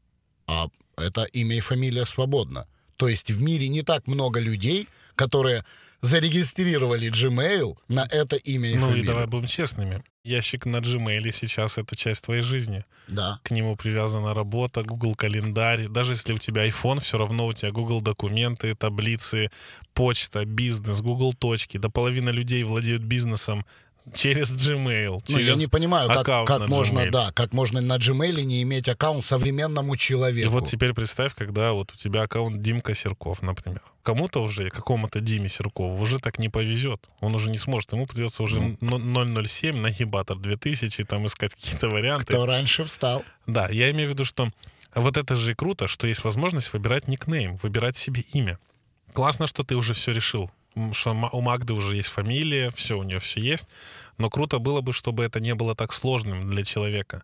[0.46, 2.66] а это имя и фамилия свободно.
[2.96, 5.64] То есть в мире не так много людей, которые
[6.02, 9.04] зарегистрировали Gmail на это имя и ну фамилию.
[9.04, 10.02] и давай будем честными.
[10.24, 12.84] Ящик на Gmail сейчас это часть твоей жизни.
[13.08, 13.40] Да.
[13.42, 15.88] К нему привязана работа, Google календарь.
[15.88, 19.50] Даже если у тебя iPhone, все равно у тебя Google документы, таблицы,
[19.94, 21.78] почта, бизнес, Google точки.
[21.78, 23.64] До половины людей владеют бизнесом
[24.14, 25.22] через Gmail.
[25.28, 27.10] Ну, я через не понимаю, как, как на можно, Gmail.
[27.10, 30.50] да, как можно на Gmail не иметь аккаунт современному И человеку.
[30.50, 33.82] вот теперь представь, когда вот у тебя аккаунт Димка Серков, например.
[34.02, 37.08] Кому-то уже, какому-то Диме Серкову уже так не повезет.
[37.20, 37.92] Он уже не сможет.
[37.92, 39.44] Ему придется уже Ну.
[39.46, 42.24] 007, нагибатор 2000, там искать какие-то варианты.
[42.32, 43.24] Кто раньше встал?
[43.46, 44.50] Да, я имею в виду, что
[44.96, 48.58] вот это же и круто, что есть возможность выбирать никнейм, выбирать себе имя.
[49.12, 50.50] Классно, что ты уже все решил.
[50.92, 53.68] Что у Магды уже есть фамилия, все, у нее все есть.
[54.18, 57.22] Но круто было бы, чтобы это не было так сложным для человека.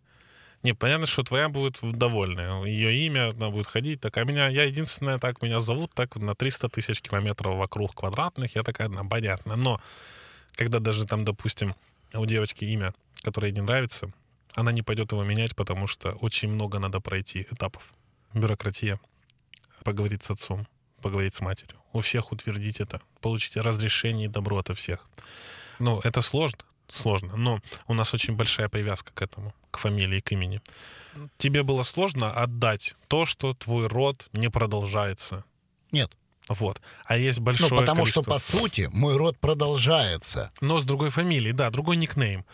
[0.62, 2.64] Не, понятно, что твоя будет довольная.
[2.64, 4.00] Ее имя, она будет ходить.
[4.00, 8.56] Так, а меня, я единственная, так меня зовут, так на 300 тысяч километров вокруг квадратных.
[8.56, 9.54] Я такая, одна, понятно.
[9.56, 9.80] Но
[10.56, 11.76] когда даже там, допустим,
[12.12, 12.92] у девочки имя,
[13.22, 14.12] которое ей не нравится,
[14.54, 17.94] она не пойдет его менять, потому что очень много надо пройти этапов.
[18.34, 18.98] Бюрократия.
[19.84, 20.66] Поговорить с отцом,
[21.00, 21.76] поговорить с матерью.
[21.92, 23.00] У всех утвердить это.
[23.20, 25.06] Получить разрешение и добро от всех.
[25.78, 27.36] Ну, это сложно, сложно.
[27.36, 30.60] Но у нас очень большая привязка к этому, к фамилии, к имени.
[31.36, 35.44] Тебе было сложно отдать то, что твой род не продолжается.
[35.92, 36.12] Нет.
[36.48, 36.80] Вот.
[37.04, 40.50] А есть Ну, большое потому что, количество- по сути, мой род продолжается.
[40.60, 42.44] но с другой фамилией, да, другой никнейм.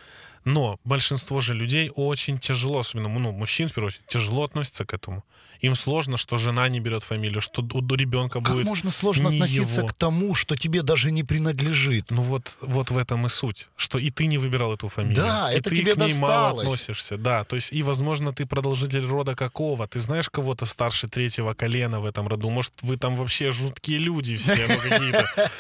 [0.45, 4.93] Но большинство же людей очень тяжело, особенно ну, мужчин, в первую очередь, тяжело относятся к
[4.93, 5.25] этому.
[5.61, 9.37] Им сложно, что жена не берет фамилию, что у ребенка Как будет можно сложно не
[9.37, 9.89] относиться его.
[9.89, 12.11] к тому, что тебе даже не принадлежит?
[12.11, 15.25] Ну вот, вот в этом и суть, что и ты не выбирал эту фамилию.
[15.25, 16.67] Да, и это ты тебе к ней мало досталось.
[16.67, 17.17] относишься.
[17.17, 19.87] Да, то есть и, возможно, ты продолжитель рода какого.
[19.87, 22.51] Ты знаешь кого-то старше третьего колена в этом роду.
[22.51, 25.51] Может, вы там вообще жуткие люди все, ну какие-то.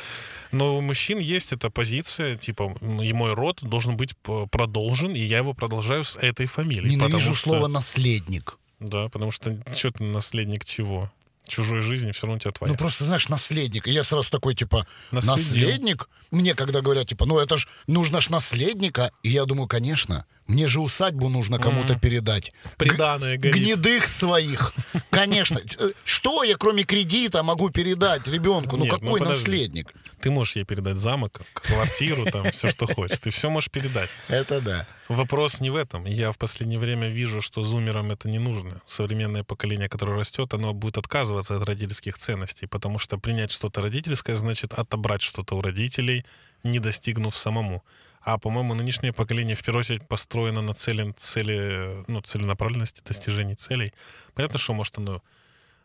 [0.54, 4.14] Но у мужчин есть эта позиция, типа, и мой род должен быть
[4.50, 6.90] продолжен, и я его продолжаю с этой фамилией.
[6.96, 8.58] Ненавижу что- слово «наследник».
[8.80, 11.10] Да, потому что что ты наследник чего?
[11.46, 12.72] Чужой жизни все равно у тебя твоя.
[12.72, 13.86] Ну, просто, знаешь, наследник.
[13.86, 15.36] И я сразу такой, типа, Наследил.
[15.36, 16.08] наследник?
[16.30, 19.10] Мне когда говорят, типа, ну, это ж, нужно ж наследника.
[19.22, 22.52] И я думаю, конечно, Мне же усадьбу нужно кому-то передать.
[22.76, 23.56] Приданое горит.
[23.56, 24.74] Гнедых своих.
[25.10, 25.60] Конечно.
[25.78, 28.76] Э, Что я, кроме кредита, могу передать ребенку?
[28.76, 29.92] Ну Нет, ну какой наследник?
[30.20, 33.18] Ты можешь ей передать замок, квартиру, там, все, что хочешь.
[33.18, 34.10] Ты все можешь передать.
[34.28, 34.86] Это да.
[35.08, 36.06] Вопрос не в этом.
[36.06, 38.80] Я в последнее время вижу, что зумерам это не нужно.
[38.86, 44.36] Современное поколение, которое растет, оно будет отказываться от родительских ценностей, потому что принять что-то родительское
[44.36, 46.24] значит отобрать что-то у родителей,
[46.62, 47.82] не достигнув самому.
[48.24, 53.92] А, по-моему, нынешнее поколение в первую очередь построено на цели, цели ну, целенаправленности достижений целей.
[54.34, 55.22] Понятно, что, может, оно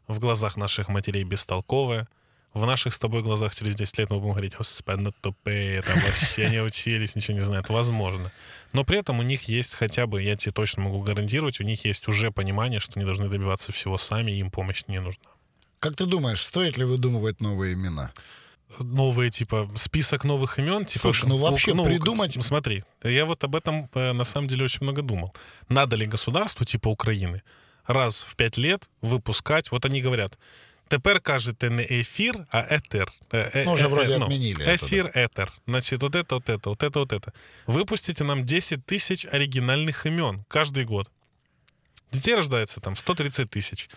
[0.08, 2.08] в глазах наших матерей бестолковое,
[2.54, 6.00] в наших с тобой глазах через 10 лет мы будем говорить, господи, ну тупые, там
[6.00, 7.70] вообще не учились, ничего не знают.
[7.70, 8.32] Возможно.
[8.74, 11.86] Но при этом у них есть хотя бы, я тебе точно могу гарантировать, у них
[11.86, 15.30] есть уже понимание, что они должны добиваться всего сами, им помощь не нужна.
[15.80, 18.12] Как ты думаешь, стоит ли выдумывать новые имена?
[18.78, 20.86] Новые, типа, список новых имен.
[20.86, 24.64] Типа, Слушай, ну вообще ну, придумать- Смотри, я вот об этом э, на самом деле
[24.66, 25.34] очень много думал.
[25.70, 27.42] Надо ли государству, типа Украины,
[27.88, 30.38] раз в пять лет выпускать, вот они говорят,
[30.90, 33.14] Тепер кажете не ефір, а етер.
[33.32, 35.54] Е- е- Ну, уже вроде е- отменили это, Эфир, этер.
[35.68, 37.32] Значит, вот это, вот это, вот это, вот это.
[37.68, 41.08] Выпустите нам 10 тысяч оригинальных имен каждый год.
[42.12, 43.88] Детей рождается там 130 тысяч.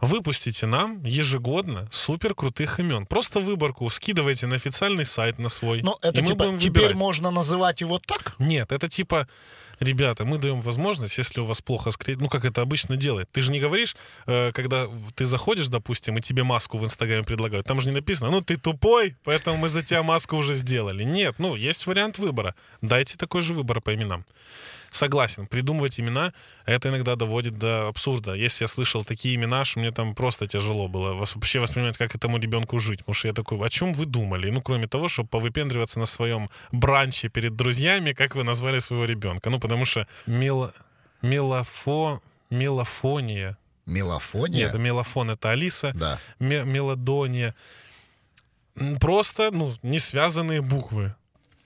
[0.00, 3.06] Выпустите нам ежегодно супер крутых имен.
[3.06, 5.82] Просто выборку скидывайте на официальный сайт на свой.
[5.82, 6.96] Ну, это и мы типа, теперь выбирать.
[6.96, 8.34] можно называть его так?
[8.38, 9.28] Нет, это типа,
[9.80, 13.28] ребята, мы даем возможность, если у вас плохо скрыть, ну, как это обычно делает.
[13.32, 17.66] Ты же не говоришь, э, когда ты заходишь, допустим, и тебе маску в Инстаграме предлагают,
[17.66, 21.04] там же не написано, ну, ты тупой, поэтому мы за тебя маску уже сделали.
[21.04, 22.54] Нет, ну, есть вариант выбора.
[22.82, 24.24] Дайте такой же выбор по именам.
[24.94, 26.32] Согласен, придумывать имена,
[26.66, 28.34] это иногда доводит до абсурда.
[28.34, 32.38] Если я слышал такие имена, что мне там просто тяжело было вообще воспринимать, как этому
[32.38, 33.00] ребенку жить.
[33.00, 34.50] Потому что я такой, о чем вы думали?
[34.50, 39.50] Ну, кроме того, чтобы повыпендриваться на своем бранче перед друзьями, как вы назвали своего ребенка.
[39.50, 40.72] Ну, потому что мело...
[41.22, 42.22] мелофо...
[42.50, 43.58] мелофония.
[43.86, 44.66] Мелофония?
[44.66, 45.90] Нет, мелофон— это Алиса.
[45.96, 46.20] Да.
[46.38, 47.56] Ме- мелодония.
[49.00, 51.16] Просто, ну, не связанные буквы.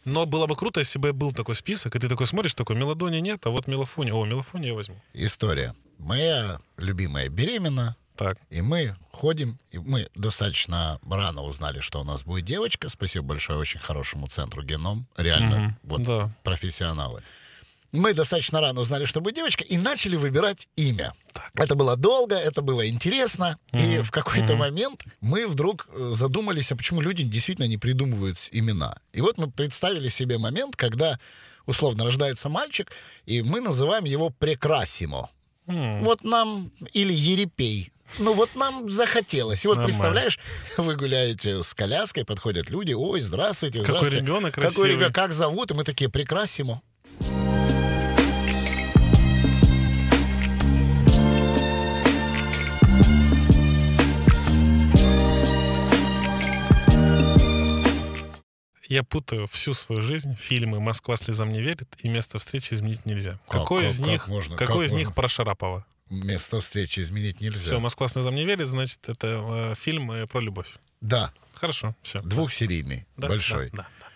[0.09, 3.20] Но было бы круто, если бы был такой список, и ты такой смотришь, такой, мелодония
[3.20, 4.14] нет, а вот мелофония.
[4.14, 4.96] О, мелофония я возьму.
[5.12, 5.74] История.
[5.98, 8.38] Моя любимая беременна, Так.
[8.50, 12.88] и мы ходим, и мы достаточно рано узнали, что у нас будет девочка.
[12.88, 15.06] Спасибо большое очень хорошему центру «Геном».
[15.16, 15.76] Реально, Мгм.
[15.82, 16.34] вот Да.
[16.42, 17.22] профессионалы.
[17.93, 21.12] Мы достаточно рано узнали, что будет девочка, и начали выбирать имя.
[21.55, 24.03] Это было долго, это было интересно, и Мгм.
[24.03, 24.59] в какой-то Мгм.
[24.59, 28.99] момент мы вдруг э, задумались, а почему люди действительно не придумывают имена.
[29.14, 31.18] И вот мы представили себе момент, когда
[31.66, 32.93] условно рождается мальчик,
[33.24, 35.30] и мы называем его Прекрасимо.
[35.66, 37.91] М, Вот нам или Ерепей.
[38.18, 39.64] Ну вот нам захотелось.
[39.64, 39.86] И вот Нормально.
[39.86, 40.39] представляешь,
[40.78, 44.20] вы гуляете с коляской, подходят люди, ой, здравствуйте, Какой здравствуйте.
[44.24, 44.91] ребенок Какой красивый.
[44.93, 45.70] ребенок, как зовут?
[45.70, 46.80] И мы такие, Прекрасимо.
[58.89, 63.32] Я путаю всю свою жизнь, фильмы «Москва слезам не верит» и «Место встречи изменить нельзя».
[63.47, 64.97] Как- какой как- из как них, можно- какой как из можно?
[65.07, 65.86] них про Шарапова?
[66.09, 67.61] Место встречи изменить нельзя.
[67.62, 70.68] Все, «Москва слезам не верит», значит, это э, фильм э, про любовь.
[71.03, 72.22] Да, Хорошо, все.
[72.22, 73.68] двухсерийный, большой.
[73.70, 74.07] Да, да, да.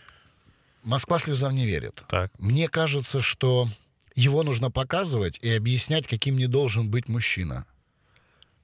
[0.84, 2.02] Москва слезам не верит.
[2.08, 2.30] Так.
[2.38, 3.68] Мне кажется, что
[4.14, 7.66] его нужно показывать и объяснять, каким не должен быть мужчина.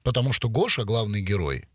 [0.01, 1.65] Потому что Гоша, главный герой,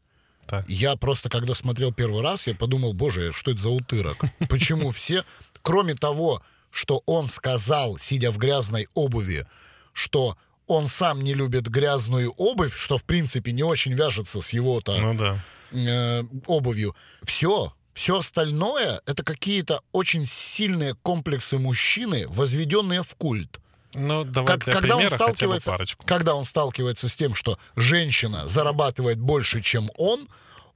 [0.47, 0.69] Так.
[0.69, 4.19] я просто, когда смотрел первый раз, я подумал, боже, что это за утырок?
[4.49, 5.25] Почему все,
[5.63, 9.47] кроме того, что он сказал, сидя в грязной обуви,
[9.93, 10.37] что
[10.67, 15.15] он сам не любит грязную обувь, что, в принципе, не очень вяжется с его-то Ну
[15.15, 15.39] да.
[15.73, 16.97] э, обувью.
[17.23, 17.73] Все.
[17.93, 23.61] Все остальное это какие-то очень сильные комплексы мужчины, возведенные в культ.
[23.95, 26.07] Ну, давай Как- для когда он примера бы сталкивается, парочку.
[26.07, 30.29] когда он сталкивается с тем, что женщина зарабатывает больше, чем он,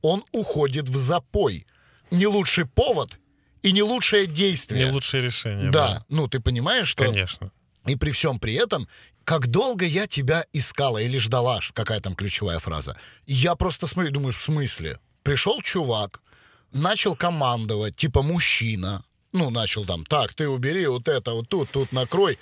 [0.02, 1.66] он уходит в запой.
[2.10, 3.18] Не лучший повод
[3.62, 4.86] и не лучшее действие.
[4.86, 5.70] Не лучшее решение.
[5.70, 7.50] да, ну ты понимаешь, что Конечно.
[7.86, 8.88] и при всем при этом,
[9.24, 12.96] как долго я тебя искала или ждала, какая там ключевая фраза.
[13.26, 15.00] Я просто смотрю, думаю, в смысле?
[15.22, 16.22] Пришел чувак,
[16.72, 21.92] начал командовать, типа мужчина, ну, начал там, так, ты убери вот это, вот тут, тут
[21.92, 22.38] накрой.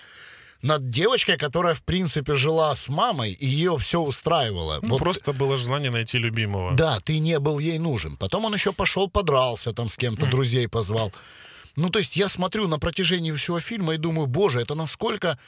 [0.67, 4.81] Над девочкой, которая, в принципе, жила с мамой, и ее все устраивало.
[4.83, 6.75] Ну, Вот просто было желание найти любимого.
[6.75, 8.17] да, ты не был ей нужен.
[8.17, 11.13] Потом он еще пошел, подрался там с кем-то, друзей позвал.
[11.77, 15.39] Ну, то есть я смотрю на протяжении всего фильма и думаю, боже, это насколько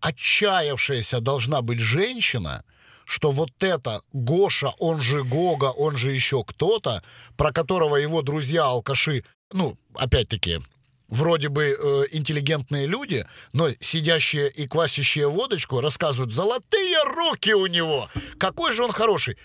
[0.00, 2.64] отчаявшаяся должна быть женщина,
[3.04, 7.02] что вот это Гоша, он же Гога, он же еще кто-то,
[7.36, 10.60] про которого его друзья-алкаши, ну, опять-таки,
[11.08, 18.08] вроде бы э, интеллигентные люди, но сидящие и квасящие водочку рассказывают, золотые руки у него,
[18.38, 19.36] какой же он хороший.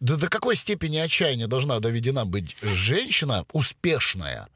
[0.00, 4.48] Да до какой степени отчаяния должна доведена быть женщина успешная,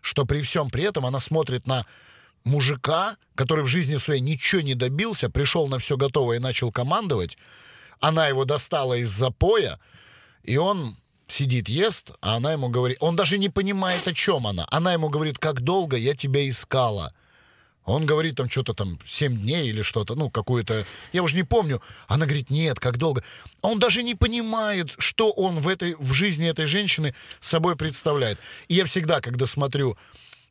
[0.00, 1.86] что при всем при этом она смотрит на
[2.44, 7.38] мужика, который в жизни своей ничего не добился, пришел на все готово и начал командовать,
[8.00, 9.78] она его достала из запоя,
[10.42, 10.96] и он
[11.30, 12.98] сидит, ест, а она ему говорит...
[13.00, 14.66] Он даже не понимает, о чем она.
[14.70, 17.14] Она ему говорит, как долго я тебя искала.
[17.84, 20.84] Он говорит там что-то там 7 дней или что-то, ну, какую-то...
[21.12, 21.80] Я уже не помню.
[22.06, 23.24] Она говорит, нет, как долго.
[23.62, 28.38] Он даже не понимает, что он в, этой, в жизни этой женщины собой представляет.
[28.68, 29.96] И я всегда, когда смотрю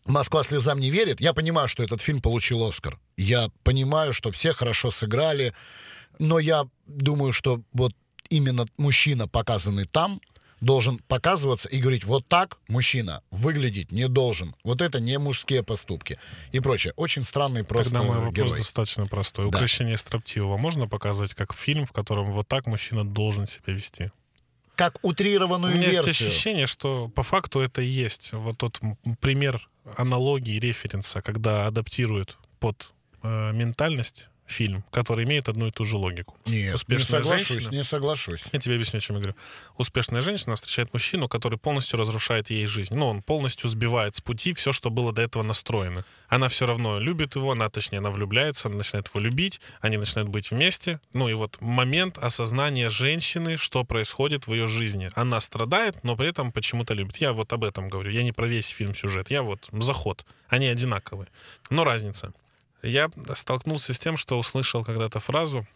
[0.05, 2.97] «Москва слезам не верит», я понимаю, что этот фильм получил «Оскар».
[3.17, 5.53] Я понимаю, что все хорошо сыграли,
[6.17, 7.93] но я думаю, что вот
[8.30, 10.21] именно мужчина, показанный там,
[10.60, 14.55] должен показываться и говорить, вот так мужчина выглядеть не должен.
[14.64, 16.18] Вот это не мужские поступки.
[16.51, 16.93] И прочее.
[16.95, 18.58] Очень странный просто Тогда мой вопрос герой.
[18.58, 19.49] достаточно простой.
[19.51, 19.58] Да.
[19.58, 24.12] Укрощение строптивого можно показывать как фильм, в котором вот так мужчина должен себя вести?
[24.76, 26.30] Как У утрированную меня есть версию.
[26.30, 28.80] ощущение, что по факту это и есть вот тот
[29.20, 32.91] пример аналогии, референса, когда адаптируют под
[33.24, 36.36] э, ментальность фильм, который имеет одну и ту же логику.
[36.45, 37.72] Нет, не Успешная соглашусь, женщина.
[37.72, 38.45] не соглашусь.
[38.52, 39.38] Я тебе объясню, о чем я говорю.
[39.78, 42.95] Успешная женщина встречает мужчину, который полностью разрушает ей жизнь.
[42.95, 46.06] Ну, он полностью сбивает с пути все, что было до этого настроено.
[46.30, 50.30] Она все равно любит его, она, точнее, она влюбляется, она начинает его любить, они начинают
[50.30, 51.00] быть вместе.
[51.14, 55.10] Ну и вот момент осознания женщины, что происходит в ее жизни.
[55.16, 57.18] Она страдает, но при этом почему-то любит.
[57.18, 58.12] Я вот об этом говорю.
[58.12, 59.30] Я не про весь фильм сюжет.
[59.30, 60.26] Я вот заход.
[60.48, 61.28] Они одинаковые.
[61.70, 62.34] Но разница.
[62.84, 65.67] Я столкнулся с тем, что услышал когда-то фразу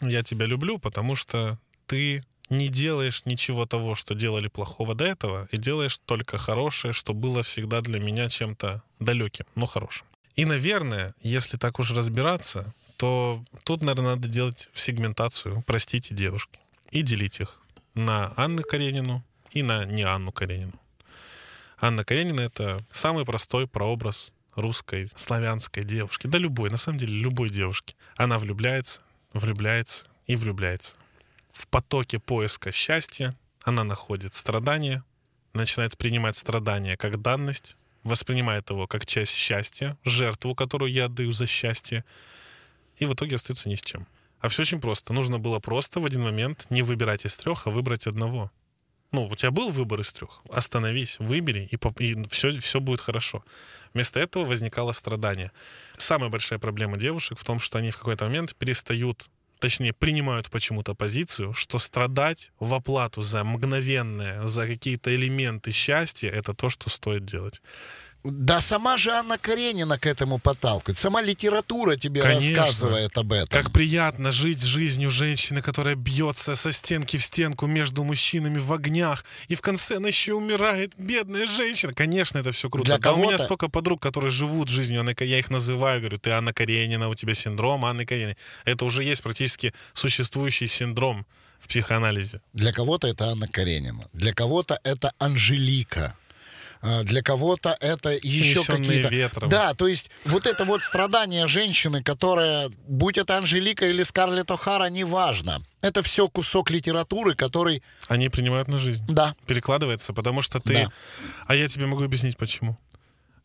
[0.00, 5.48] «Я тебя люблю, потому что ты не делаешь ничего того, что делали плохого до этого,
[5.52, 10.06] и делаешь только хорошее, что было всегда для меня чем-то далеким, но хорошим».
[10.36, 16.58] И, наверное, если так уж разбираться, то тут, наверное, надо делать сегментацию «Простите, девушки»
[16.90, 17.60] и делить их
[17.94, 20.72] на Анну Каренину и на не Анну Каренину.
[21.80, 26.26] Анна Каренина— это самый простой прообраз русской, славянской девушки.
[26.26, 27.96] Да любой, на самом деле, любой девушки.
[28.16, 29.00] Она влюбляется,
[29.32, 30.96] влюбляется и влюбляется.
[31.52, 35.04] В потоке поиска счастья она находит страдания,
[35.52, 41.46] начинает принимать страдания как данность, воспринимает его как часть счастья, жертву, которую я отдаю за
[41.46, 42.04] счастье,
[42.96, 44.06] и в итоге остается ни с чем.
[44.40, 45.12] А все очень просто.
[45.12, 48.50] Нужно было просто в один момент не выбирать из трех, а выбрать одного.
[49.12, 50.40] Ну, у тебя был выбор из трех.
[50.50, 53.44] Остановись, выбери, и, и все, все будет хорошо.
[53.92, 55.52] Вместо этого возникало страдание.
[55.98, 60.94] Самая большая проблема девушек в том, что они в какой-то момент перестают, точнее, принимают почему-то
[60.94, 67.26] позицию, что страдать в оплату за мгновенное, за какие-то элементы счастья, это то, что стоит
[67.26, 67.60] делать.
[68.24, 70.96] Да сама же Анна Каренина к этому подталкивает.
[70.96, 72.56] Сама литература тебе Конечно.
[72.56, 73.48] рассказывает об этом.
[73.48, 79.24] Как приятно жить жизнью женщины, которая бьется со стенки в стенку между мужчинами в огнях,
[79.48, 81.92] и в конце она еще умирает, бедная женщина.
[81.94, 82.86] Конечно, это все круто.
[82.86, 86.30] Для да у меня столько подруг, которые живут жизнью, Анны я их называю, говорю, ты
[86.30, 88.36] Анна Каренина, у тебя синдром Анны Карениной.
[88.64, 91.26] Это уже есть практически существующий синдром
[91.58, 92.40] в психоанализе.
[92.52, 94.08] Для кого-то это Анна Каренина.
[94.12, 96.16] Для кого-то это Анжелика.
[96.82, 99.46] А, Для кого-то это еще какие-то...
[99.46, 104.90] Да, то есть вот это вот страдание женщины, которая, будь это Анжелика или Скарлетт О'Хара,
[104.90, 105.62] неважно.
[105.80, 107.82] Это все кусок литературы, который...
[108.08, 109.04] Они принимают на жизнь.
[109.08, 110.74] Да, Перекладывается, потому что ты...
[110.74, 110.92] Да.
[111.46, 112.76] А я тебе могу объяснить, почему.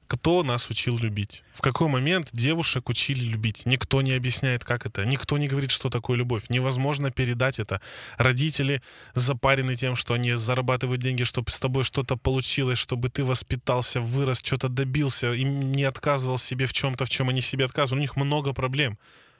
[0.07, 1.43] Кто нас учил любить?
[1.53, 3.65] В какой момент девушек учили любить?
[3.65, 5.05] Никто не объясняет, как это.
[5.05, 6.43] Никто не говорит, что такое любовь.
[6.47, 7.81] Невозможно передать это.
[8.17, 8.81] Родители
[9.15, 14.39] запарены тем, что они зарабатывают деньги, чтобы с тобой что-то получилось, чтобы ты воспитался, вырос,
[14.41, 17.99] что-то добился, и не отказывал себе в чем-то, в чем они себе отказывали.
[17.99, 18.97] У них много проблем.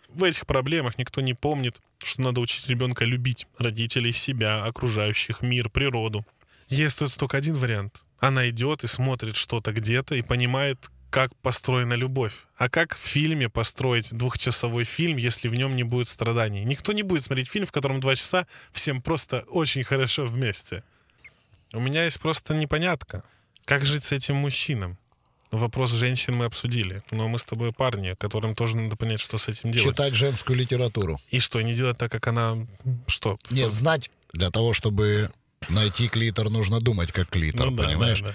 [0.09, 5.69] В этих проблемах никто не помнит, что надо учить ребенка любить родителей, себя, окружающих, мир,
[5.69, 6.25] природу.
[6.67, 8.03] Есть тут только один вариант.
[8.19, 12.33] Она идет и смотрит что-то где-то и понимает, как построена любовь.
[12.57, 16.63] А как в фильме построить двухчасовой фильм, если в нем не будет страданий?
[16.63, 20.83] Никто не будет смотреть фильм, в котором два часа всем просто очень хорошо вместе.
[21.73, 23.23] У меня есть просто непонятка.
[23.65, 24.97] Как жить с этим мужчином?
[25.51, 29.47] Вопрос женщин мы обсудили, но мы с тобой парни, которым тоже надо понять, что с
[29.47, 29.95] этим делать.
[29.95, 31.21] читать женскую литературу.
[31.31, 32.57] И что, не делать так, как она...
[33.07, 33.37] Что?
[33.49, 35.31] Нет, знать для того, чтобы
[35.69, 38.21] найти клитор, нужно думать как клитор, Ну да, понимаешь?
[38.21, 38.29] да,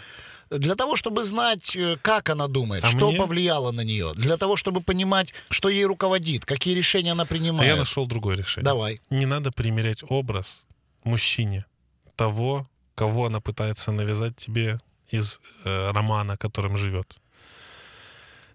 [0.51, 0.59] да.
[0.59, 4.13] Для того, чтобы знать, э, как она думает, А что мне- повлияло на нее.
[4.15, 7.71] Для того, чтобы понимать, что ей руководит, какие решения она А принимает.
[7.71, 8.65] я нашел другое решение.
[8.65, 9.01] Давай.
[9.11, 10.61] Не надо примерять образ
[11.05, 11.65] мужчине
[12.17, 14.79] того, кого она пытается навязать тебе
[15.11, 17.17] из э, романа, которым живет.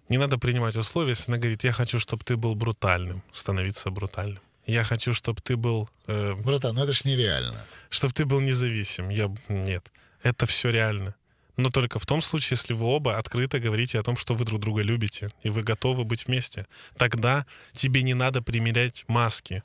[0.08, 4.40] Не надо принимать условия, если она говорит, я хочу, чтобы ты был брутальным, становиться брутальным.
[4.68, 7.56] Я хочу, чтобы ты был, э, Братан, ну это ж нереально.
[7.88, 9.08] чтобы ты был независим.
[9.08, 9.90] Я нет,
[10.22, 11.14] это все реально.
[11.56, 14.60] Но только в том случае, если вы оба открыто говорите о том, что вы друг
[14.60, 16.66] друга любите, и вы готовы быть вместе.
[16.98, 19.62] Тогда тебе не надо примерять маски.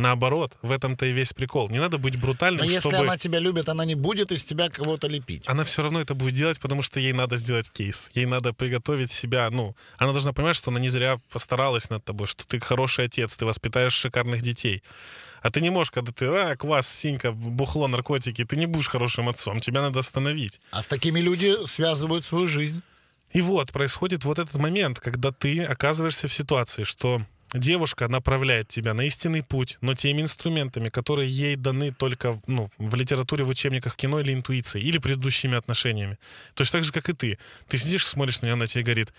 [0.00, 1.68] Наоборот, в этом-то и весь прикол.
[1.68, 3.04] Не надо быть брутальным, Но если чтобы...
[3.04, 5.44] она тебя любит, она не будет из тебя кого-то лепить.
[5.46, 8.10] она все равно это будет делать, потому что ей надо сделать кейс.
[8.14, 9.50] Ей надо приготовить себя.
[9.50, 13.36] Ну, она должна понимать, что она не зря постаралась над тобой, что ты хороший отец,
[13.36, 14.82] ты воспитаешь шикарных детей.
[15.42, 19.28] А ты не можешь, когда ты, а, квас, синька, бухло, наркотики, ты не будешь хорошим
[19.28, 19.60] отцом.
[19.60, 20.60] Тебя надо остановить.
[20.70, 22.80] А с такими люди связывают свою жизнь.
[23.32, 27.22] И вот происходит вот этот момент, когда ты оказываешься в ситуации, что
[27.52, 32.94] девушка направляет тебя на истинный путь, но теми инструментами, которые ей даны только ну, в
[32.94, 36.18] литературе, в учебниках кино или интуицией, или предыдущими отношениями.
[36.54, 37.38] Точно так же, как и ты.
[37.68, 39.12] Ты сидишь, смотришь на нее, она тебе говорит,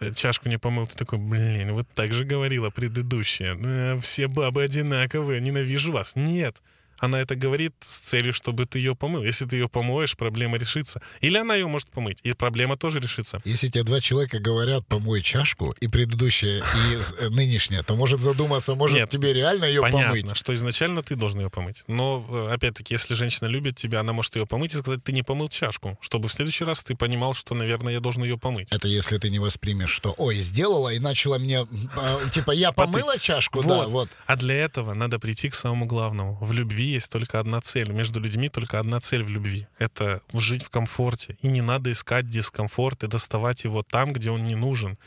[0.00, 3.56] «Э, чашку не помыл, ты такой, блин, вот так же говорила предыдущая.
[3.56, 6.16] Э, Все бабы одинаковые, ненавижу вас.
[6.16, 6.62] Нет.
[7.00, 9.22] Она это говорит с целью, чтобы ты ее помыл.
[9.22, 11.00] Если ты ее помоешь, проблема решится.
[11.22, 13.40] Или она ее может помыть, и проблема тоже решится.
[13.44, 18.74] Если тебе два человека говорят «помой чашку», и предыдущая, и э, нынешняя, то может задуматься,
[18.74, 20.36] может Нет, тебе реально ее Понятно, помыть.
[20.36, 21.82] что изначально ты должен ее помыть.
[21.86, 25.22] Но, э, опять-таки, если женщина любит тебя, она может ее помыть и сказать, ты не
[25.22, 28.68] помыл чашку, чтобы в следующий раз ты понимал, что, наверное, я должен ее помыть.
[28.70, 33.18] Это если ты не воспримешь, что «Ой, сделала и начала мне...» э, Типа «Я помыла
[33.18, 34.10] чашку?» Да, вот.
[34.26, 36.36] А для этого надо прийти к самому главному.
[36.40, 37.92] В любви есть только одна цель.
[37.92, 39.66] Между людьми только одна цель в любви.
[39.78, 41.36] Это жить в комфорте.
[41.42, 44.98] И не надо искать дискомфорт и доставать его там, где он не нужен.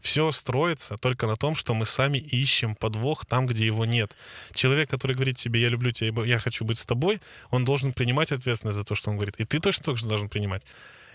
[0.00, 4.16] Все строится только на том, что мы сами ищем подвох там, где его нет.
[4.52, 8.30] Человек, который говорит тебе, я люблю тебя, я хочу быть с тобой, он должен принимать
[8.30, 9.36] ответственность за то, что он говорит.
[9.38, 10.66] И ты точно так же должен принимать.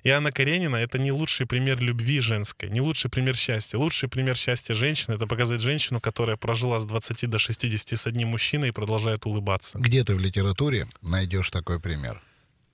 [0.03, 3.77] И Анна Каренина— это не лучший пример любви женской, не лучший пример счастья.
[3.77, 8.29] Лучший пример счастья женщины— это показать женщину, которая прожила с 20 до 60 с одним
[8.29, 9.77] мужчиной и продолжает улыбаться.
[9.77, 12.21] Где ты в литературе найдешь такой пример?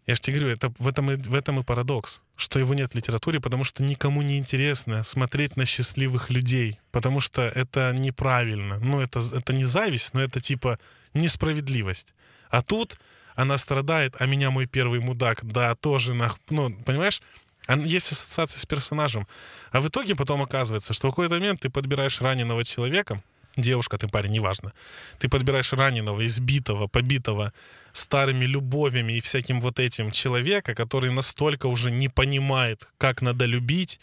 [0.07, 2.91] Я же тебе говорю, это, в, этом и, в этом и парадокс, что его нет
[2.91, 8.77] в литературе, потому что никому не интересно смотреть на счастливых людей, потому что это неправильно.
[8.79, 10.77] Ну, это, это не зависть, но это типа
[11.15, 12.13] несправедливость.
[12.51, 12.99] А тут
[13.35, 16.39] она страдает, а меня мой первый мудак, да, тоже, нах...
[16.49, 17.21] ну, понимаешь?
[17.67, 19.27] Есть ассоциация с персонажем.
[19.71, 23.21] А в итоге потом оказывается, что в какой-то момент ты подбираешь раненого человека,
[23.57, 24.73] девушка ты, парень, неважно,
[25.19, 27.53] ты подбираешь раненого, избитого, побитого
[27.91, 33.99] старыми любовями и всяким вот этим человека, который настолько уже не понимает, как надо любить,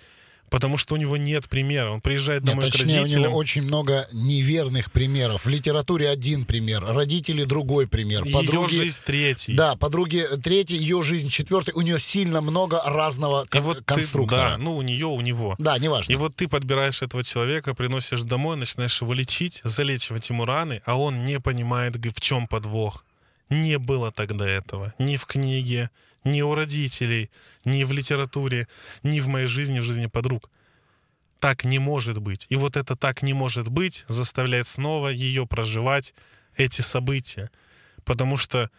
[0.53, 1.91] потому что у него нет примера.
[1.91, 3.23] Он приезжает Нет, домой к точнее, у родителям.
[3.25, 5.47] него очень много неверных примеров.
[5.47, 8.75] В литературе один пример, родители другой пример, Ее подруги...
[8.75, 9.55] жизнь третий.
[9.55, 11.73] Да, подруги третий, ее жизнь четвертый.
[11.75, 14.51] У нее сильно много разного И вот ты, конструктора.
[14.51, 15.57] да, ну у нее, у него.
[15.59, 16.13] Да, неважно.
[16.13, 20.99] И вот ты подбираешь этого человека, приносишь домой, начинаешь его лечить, залечивать ему раны, а
[20.99, 23.07] он не понимает, в чем подвох.
[23.49, 24.93] Не было тогда этого.
[24.99, 25.89] Ни в книге,
[26.25, 27.31] ни у родителей,
[27.65, 28.69] ни в литературе,
[29.03, 30.51] ни в моей жизни, в жизни подруг.
[31.41, 32.47] Так не может быть.
[32.51, 36.15] И вот это так не может быть заставляет снова ее проживать
[36.57, 37.51] эти события.
[38.05, 38.71] Потому что,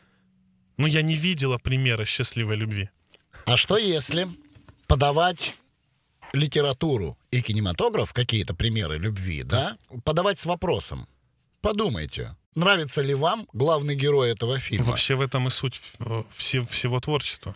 [0.78, 2.90] ну, я не видела примера счастливой любви.
[3.46, 4.28] А что если
[4.88, 5.56] подавать
[6.34, 11.08] литературу и кинематограф, какие-то примеры любви, да, подавать с вопросом?
[11.62, 14.86] Подумайте, нравится ли вам главный герой этого фильма?
[14.86, 17.56] Вообще в этом и суть э, все- всего творчества.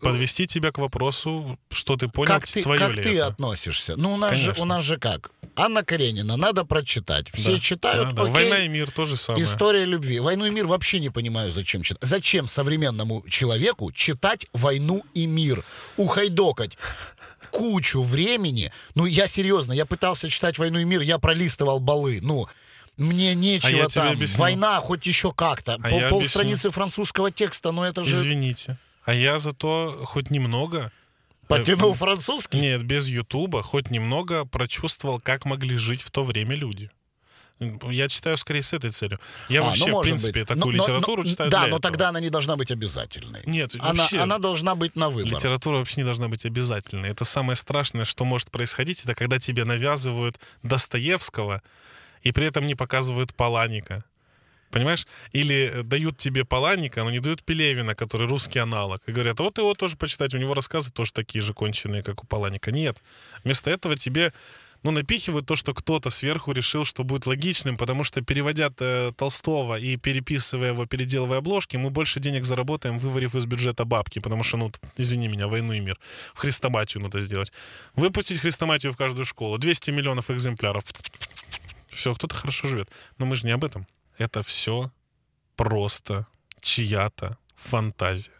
[0.00, 3.26] Подвести тебя к вопросу, что ты понял, как ты, твое как ли ты это.
[3.26, 3.96] относишься?
[3.96, 5.32] Ну, у нас, же, у нас же как?
[5.56, 7.26] Анна Каренина, надо прочитать.
[7.34, 8.22] Все Да, читают, да, да.
[8.22, 8.32] окей.
[8.34, 9.42] Война и мир тоже самое.
[9.44, 10.20] История любви.
[10.20, 11.98] Войну и мир вообще не понимаю, зачем читать.
[12.08, 15.64] Зачем современному человеку читать войну и мир?
[15.96, 16.78] Ухайдокать
[17.50, 18.70] кучу времени.
[18.94, 22.20] Ну, я серьезно, я пытался читать войну и мир, я пролистывал балы.
[22.22, 22.46] Ну,
[22.98, 24.12] мне нечего А я тебе там.
[24.12, 24.38] объясню.
[24.40, 25.74] Война хоть еще как-то.
[25.82, 28.76] А Пол, полстраницы французского текста, но это же Извините.
[29.04, 30.92] А я зато хоть немного...
[31.46, 32.58] потянул э, французский.
[32.60, 36.90] Нет, без Ютуба хоть немного прочувствовал, как могли жить в то время люди.
[37.90, 39.18] Я читаю скорее с этой целью.
[39.48, 40.48] Я А, ну, вообще, в может принципе, быть.
[40.48, 41.80] такую Но- литературу но- читаю Да, но этого.
[41.80, 43.42] тогда она не должна быть обязательной.
[43.46, 45.32] Нет, Она, вообще, она должна быть на выбор.
[45.32, 47.08] Литература вообще не должна быть обязательной.
[47.10, 51.60] Это самое страшное, что может происходить, это когда тебе навязывают Достоевского
[52.22, 54.04] и при этом не показывают Паланика.
[54.70, 55.06] Понимаешь?
[55.32, 59.00] Или э, дают тебе Паланика, но не дают Пелевина, который русский аналог.
[59.06, 62.26] И говорят, вот его тоже почитать, у него рассказы тоже такие же конченые, как у
[62.26, 62.70] Паланика.
[62.70, 63.02] Нет.
[63.44, 64.32] Вместо этого тебе
[64.82, 69.78] ну, напихивают то, что кто-то сверху решил, что будет логичным, потому что переводя э, Толстого
[69.78, 74.56] и переписывая его, переделывая обложки, мы больше денег заработаем, выварив из бюджета бабки, потому что,
[74.56, 75.98] ну, извини меня, войну и мир.
[76.34, 77.52] Хрестоматию надо сделать.
[77.94, 79.58] Выпустить хрестоматию в каждую школу.
[79.58, 80.84] 200 миллионов экземпляров.
[81.88, 82.90] Все, кто-то хорошо живет.
[83.18, 83.86] Но мы же не об этом.
[84.18, 84.92] Это все
[85.56, 86.26] просто
[86.60, 88.32] чья-то фантазия.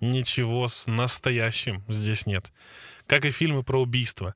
[0.00, 2.52] Ничего с настоящим здесь нет.
[3.06, 4.34] Как и фильмы про убийство.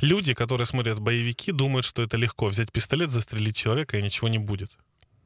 [0.00, 2.46] Люди, которые смотрят боевики, думают, что это легко.
[2.46, 4.76] Взять пистолет, застрелить человека, и ничего не будет.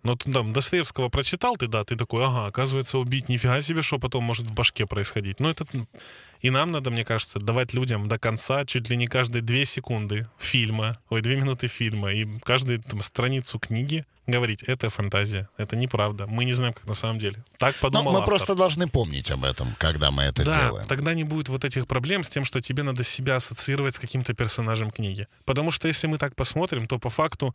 [0.04, 3.98] Но ты там Достоевского прочитал ты, да, ты такой, ага, оказывается, убить нифига себе, что
[3.98, 5.40] потом может в башке происходить.
[5.40, 5.66] Но это...
[6.42, 10.28] И нам надо, мне кажется, давать людям до конца чуть ли не каждые две секунды
[10.38, 16.26] фильма, ой, две минуты фильма, и каждую там, страницу книги говорить, это фантазия, это неправда,
[16.26, 17.42] мы не знаем, как на самом деле.
[17.58, 18.28] Так Но подумал мы автор.
[18.30, 20.86] просто должны помнить об этом, когда мы это Да, делаем.
[20.86, 24.34] тогда не будет вот этих проблем с тем, что тебе надо себя ассоциировать с каким-то
[24.34, 25.26] персонажем книги.
[25.46, 27.54] Потому что если мы так посмотрим, то по факту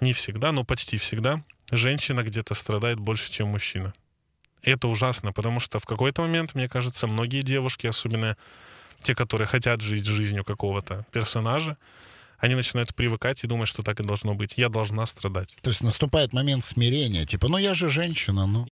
[0.00, 3.92] не всегда, но почти всегда женщина где-то страдает больше, чем мужчина.
[4.62, 8.36] Это ужасно, потому что в какой-то момент, мне кажется, многие девушки, особенно
[9.02, 11.78] те, которые хотят жить жизнью какого-то персонажа,
[12.38, 14.54] они начинают привыкать и думать, что так и должно быть.
[14.56, 15.54] Я должна страдать.
[15.62, 18.66] То есть наступает момент смирения, типа, ну я же женщина, ну.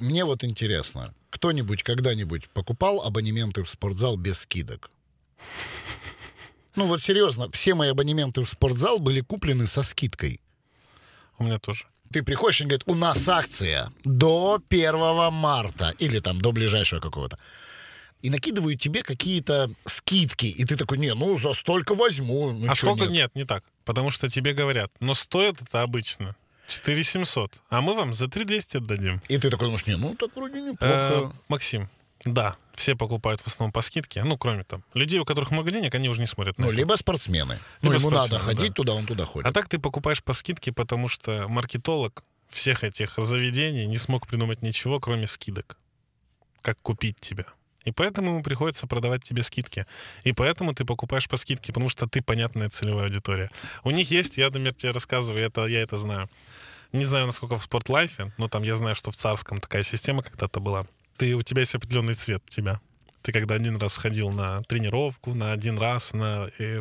[0.00, 4.90] Мне вот интересно, кто-нибудь когда-нибудь покупал абонементы в спортзал без скидок?
[6.74, 10.40] Ну вот серьезно, все мои абонементы в спортзал были куплены со скидкой.
[11.38, 11.84] У меня тоже.
[12.12, 17.38] Ты приходишь и говорит, у нас акция до 1 марта или там до ближайшего какого-то.
[18.22, 20.46] И накидывают тебе какие-то скидки.
[20.46, 22.52] И ты такой, не, ну за столько возьму.
[22.52, 23.02] Ну, а сколько?
[23.02, 23.10] нет?
[23.10, 23.64] Нет, не так.
[23.84, 26.36] Потому что тебе говорят, но стоит это обычно
[26.70, 29.20] 4700, а мы вам за 3200 отдадим.
[29.28, 31.32] И ты такой думаешь, не, ну так вроде Э, неплохо.
[31.48, 31.88] Максим,
[32.24, 35.94] да, все покупают в основном по скидке, ну, кроме там людей, у которых много денег,
[35.94, 36.78] они уже не смотрят на Ну, это.
[36.78, 37.58] либо спортсмены.
[37.82, 38.74] Ну, Либо ему надо спортсмены, ходить да.
[38.74, 39.46] туда, он туда ходит.
[39.46, 44.62] А так ты покупаешь по скидке, потому что маркетолог всех этих заведений не смог придумать
[44.62, 45.76] ничего, кроме скидок.
[46.62, 47.46] Как купить тебя.
[47.84, 49.86] И поэтому ему приходится продавать тебе скидки.
[50.24, 53.50] И поэтому ты покупаешь по скидке, потому что ты понятная целевая аудитория.
[53.84, 56.28] У них есть, я, например, тебе рассказываю, это, я это знаю.
[56.92, 60.60] Не знаю, насколько в спортлайфе, но там я знаю, что в царском такая система когда-то
[60.60, 60.86] была.
[61.16, 62.80] Ты, у тебя есть определенный цвет тебя.
[63.22, 66.78] Ты когда один раз ходил на тренировку, на один раз на э,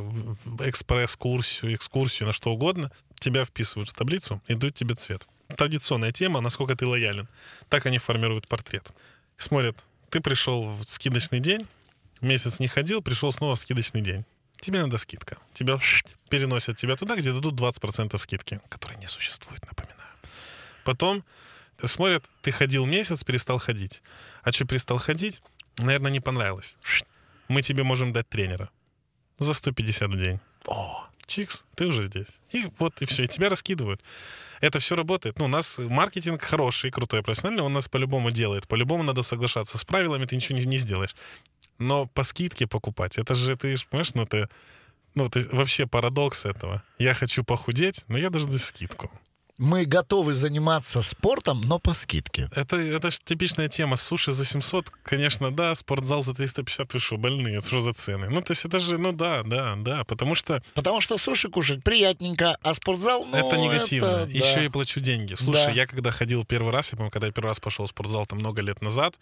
[0.61, 5.27] экспресс-курсию, экскурсию, на что угодно, тебя вписывают в таблицу и дают тебе цвет.
[5.55, 7.27] Традиционная тема, насколько ты лоялен.
[7.67, 8.91] Так они формируют портрет.
[9.37, 11.67] Смотрят, ты пришел в скидочный день,
[12.21, 14.25] месяц не ходил, пришел снова в скидочный день.
[14.57, 15.37] Тебе надо скидка.
[15.53, 15.79] Тебя
[16.29, 20.09] переносят тебя туда, где дадут 20% скидки, которые не существуют, напоминаю.
[20.83, 21.23] Потом
[21.85, 24.01] смотрят, ты ходил месяц, перестал ходить.
[24.43, 25.41] А что перестал ходить?
[25.77, 26.75] Наверное, не понравилось.
[27.47, 28.69] Мы тебе можем дать тренера
[29.37, 30.39] за 150 в день.
[30.67, 32.27] О, чикс, ты уже здесь.
[32.51, 34.03] И вот, и все, и тебя раскидывают.
[34.61, 35.39] Это все работает.
[35.39, 38.67] Ну, у нас маркетинг хороший, крутой, профессиональный, он нас по-любому делает.
[38.67, 41.15] По-любому надо соглашаться с правилами, ты ничего не, не сделаешь.
[41.77, 44.49] Но по скидке покупать, это же, ты понимаешь, ну, ты,
[45.15, 46.83] ну, ты, вообще парадокс этого.
[46.97, 49.09] Я хочу похудеть, но я должен скидку.
[49.59, 52.49] Мы готовы заниматься спортом, но по скидке.
[52.55, 53.97] Это, это же типичная тема.
[53.97, 57.57] Суши за 700, конечно, да, спортзал за 350, вы что, больные?
[57.57, 58.29] Это что за цены?
[58.29, 61.83] Ну, то есть это же, ну да, да, да, потому что Потому что суши кушать
[61.83, 64.05] приятненько, а спортзал, ну, это негативно.
[64.07, 64.31] это, да.
[64.31, 65.35] Еще и плачу деньги.
[65.35, 65.71] Слушай, Да.
[65.71, 68.39] я когда ходил первый раз, я помню, когда я первый раз пошел в спортзал там
[68.39, 69.19] много лет назад,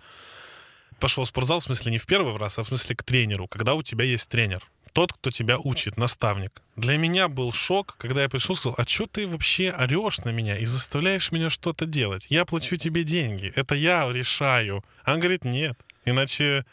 [0.99, 3.73] пошел в спортзал, в смысле не в первый раз, а в смысле к тренеру, когда
[3.73, 4.63] у тебя есть тренер.
[4.97, 6.63] Тот, кто тебя учит, наставник.
[6.75, 10.31] Для меня был шок, когда я пришел и сказал, а что ты вообще орешь на
[10.31, 12.25] меня и заставляешь меня что-то делать?
[12.31, 14.83] Я плачу тебе деньги, это я решаю.
[15.05, 16.65] Он говорит, нет, иначе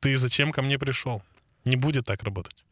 [0.00, 1.22] ты зачем ко мне пришел?
[1.66, 2.64] Не будет так работать.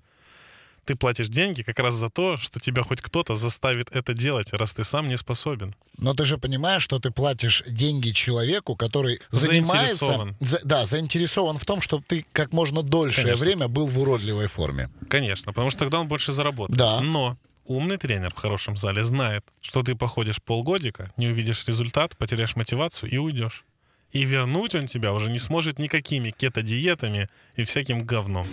[0.84, 4.74] Ты платишь деньги как раз за то, что тебя хоть кто-то заставит это делать, раз
[4.74, 5.74] ты сам не способен.
[5.98, 10.04] Но ты же понимаешь, что ты платишь деньги человеку, который занимается...
[10.06, 10.36] Заинтересован.
[10.40, 13.44] за- да, заинтересован в том, чтобы ты как можно дольшее Конечно.
[13.44, 14.90] время был в уродливой форме.
[15.08, 16.78] Конечно, потому что тогда он больше заработает.
[16.78, 17.00] Да.
[17.00, 22.56] Но умный тренер в хорошем зале знает, что ты походишь полгодика, не увидишь результат, потеряешь
[22.56, 23.64] мотивацию и уйдешь.
[24.12, 28.46] И вернуть он тебя уже не сможет никакими кето-диетами и всяким говном.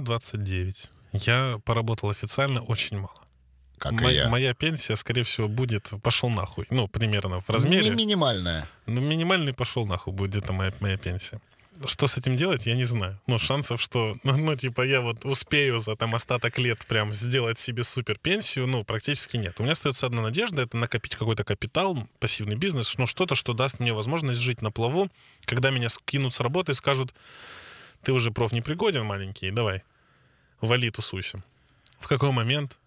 [0.00, 0.90] Мне 29.
[1.12, 3.14] Я поработал официально очень мало.
[3.78, 4.28] как Мо- и я.
[4.28, 6.66] Моя пенсия, скорее всего, будет пошел нахуй.
[6.70, 7.90] Ну, примерно в размере.
[7.90, 8.66] Не минимальная.
[8.86, 11.40] Ну, минимальный пошел нахуй будет где-то моя, моя пенсия.
[11.86, 13.18] Что с этим делать, я не знаю.
[13.26, 17.58] Ну, шансов, что, ну, ну, типа, я вот успею за там остаток лет прям сделать
[17.58, 19.60] себе супер пенсию, ну, практически нет.
[19.60, 23.80] У меня остается одна надежда, это накопить какой-то капитал, пассивный бизнес, ну, что-то, что даст
[23.80, 25.10] мне возможность жить на плаву,
[25.44, 27.14] когда меня скинут с работы и скажут,
[28.02, 29.82] ты уже проф непригоден маленький, давай,
[30.60, 31.42] вали тусуйся.
[31.98, 32.78] В какой момент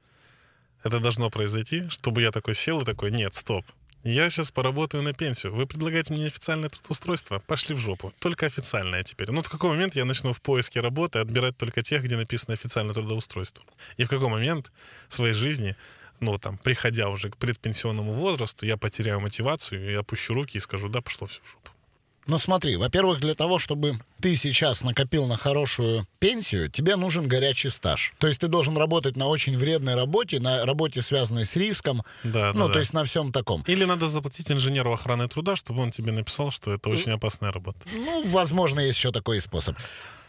[0.84, 3.66] это должно произойти, чтобы я такой сел и такой, нет, стоп,
[4.03, 5.53] я сейчас поработаю на пенсию.
[5.53, 7.39] Вы предлагаете мне официальное трудоустройство?
[7.39, 8.14] Пошли в жопу.
[8.20, 9.32] Только официальное теперь.
[9.32, 12.93] Ну, в какой момент я начну в поиске работы отбирать только тех, где написано официальное
[12.93, 13.64] трудоустройство?
[13.95, 14.74] И в какой момент
[15.07, 15.78] своей жизни,
[16.20, 20.89] ну, там, приходя уже к предпенсионному возрасту, я потеряю мотивацию, и опущу руки и скажу,
[20.89, 21.72] да, пошло все в жопу.
[22.28, 27.70] Ну смотри, во-первых, для того, чтобы ты сейчас накопил на хорошую пенсию, тебе нужен горячий
[27.70, 28.14] стаж.
[28.18, 32.54] То есть ты должен работать на очень вредной работе, на работе, связанной с риском, Да,
[32.54, 32.80] ну, да, то да.
[32.80, 33.64] есть на всем таком.
[33.68, 37.80] Или надо заплатить инженеру охраны труда, чтобы он тебе написал, что это очень опасная работа.
[37.94, 39.76] Ну, возможно, есть еще такой способ.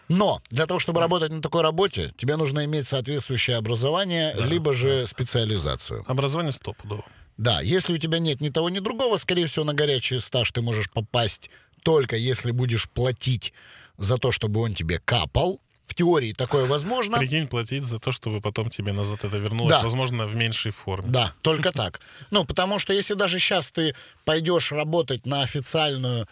[0.09, 5.07] Но для того, чтобы работать на такой работе, тебе нужно иметь соответствующее образование, либо же
[5.07, 6.05] специализацию.
[6.07, 7.05] Образование стопудово.
[7.37, 10.63] Да, если у тебя нет ни того, ни другого, скорее всего, на горячий стаж ты
[10.63, 11.51] можешь попасть
[11.85, 13.53] только если будешь платить
[13.97, 15.61] за то, чтобы он тебе капал.
[15.87, 17.19] В теории такое возможно.
[17.19, 19.83] Прикинь, платить за то, чтобы потом тебе назад это вернулось, Да.
[19.83, 21.09] возможно, в меньшей форме.
[21.11, 22.01] Да, только так.
[22.31, 26.27] Ну, потому что если даже сейчас ты пойдешь работать на официальную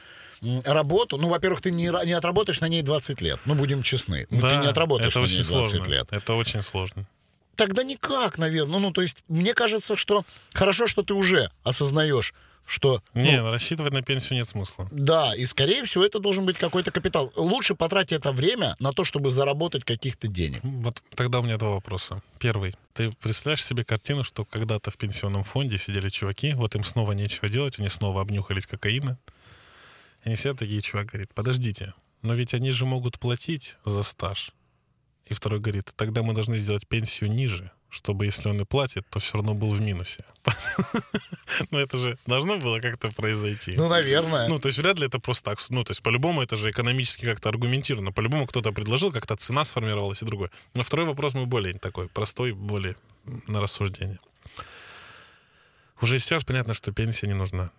[0.65, 3.39] работу, ну, во-первых, ты не, не отработаешь на ней 20 лет.
[3.45, 4.27] Ну, будем честны.
[4.31, 5.91] Ну, ты Да, не отработаешь это на очень ней 20 сложно.
[5.93, 6.07] лет.
[6.11, 7.07] Это очень сложно.
[7.55, 8.73] Тогда никак, наверное.
[8.73, 10.25] Ну, ну, то есть, мне кажется, что
[10.55, 12.33] хорошо, что ты уже осознаешь,
[12.65, 13.03] что...
[13.15, 14.89] ну, Не, рассчитывать на пенсию нет смысла.
[14.91, 17.33] Да, и скорее всего это должен быть какой-то капитал.
[17.37, 20.61] Лучше потратить это время на то, чтобы заработать каких-то денег.
[20.63, 22.23] Вот тогда у меня два вопроса.
[22.39, 22.75] Первый.
[22.95, 27.49] Ты представляешь себе картину, что когда-то в пенсионном фонде сидели чуваки, вот им снова нечего
[27.49, 29.19] делать, они снова обнюхались кокаина.
[30.25, 34.53] И они сидят такие, чувак говорит, подождите, но ведь они же могут платить за стаж.
[35.27, 39.21] И второй говорит, тогда мы должны сделать пенсию ниже, чтобы если он и платит, то
[39.21, 40.25] все равно был в минусе.
[41.71, 43.75] Но это же должно было как-то произойти.
[43.77, 44.49] Ну, наверное.
[44.49, 45.59] Ну, то есть вряд ли это просто так.
[45.69, 48.11] Ну, то есть по-любому это же экономически как-то аргументировано.
[48.11, 50.51] По-любому кто-то предложил, как-то цена сформировалась и другое.
[50.73, 52.97] Но второй вопрос мой более такой, простой, более
[53.47, 54.19] на рассуждение.
[56.01, 57.73] Уже сейчас понятно, что пенсия не нужна.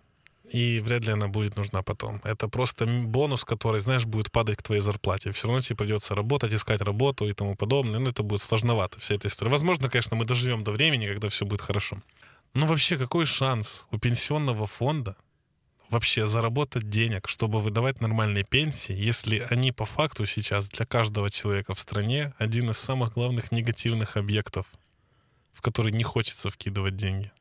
[0.50, 2.20] И вряд ли она будет нужна потом.
[2.22, 5.30] Это просто бонус, который, знаешь, будет падать к твоей зарплате.
[5.30, 7.98] Все равно тебе придется работать, искать работу и тому подобное.
[7.98, 9.50] Ну, это будет сложновато, вся эта история.
[9.50, 12.02] Возможно, конечно, мы доживем до времени, когда все будет хорошо.
[12.52, 15.16] Но вообще, какой шанс у пенсионного фонда
[15.90, 21.74] вообще заработать денег, чтобы выдавать нормальные пенсии, если они по факту сейчас для каждого человека
[21.74, 24.66] в стране один из самых главных негативных объектов,
[25.52, 27.32] в который не хочется вкидывать деньги.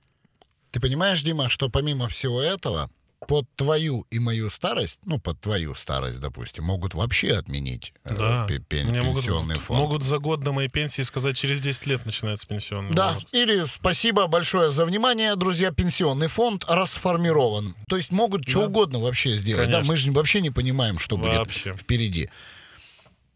[0.73, 2.89] Ты понимаешь, Дима, что помимо всего этого,
[3.27, 8.45] под твою и мою старость, ну, под твою старость, допустим, могут вообще отменить э, Да.
[8.47, 9.79] пе- пен- Мне могут, пенсионный фонд.
[9.79, 13.33] могут за год до моей пенсии сказать, через 10 лет начинается пенсионный Да, возраст.
[13.33, 17.75] или спасибо большое за внимание, друзья, пенсионный фонд расформирован.
[17.87, 18.65] То есть могут что Да.
[18.67, 19.67] угодно вообще сделать.
[19.67, 19.91] Да, Конечно.
[19.93, 21.71] мы же вообще не понимаем, что Вообще.
[21.73, 22.29] будет впереди.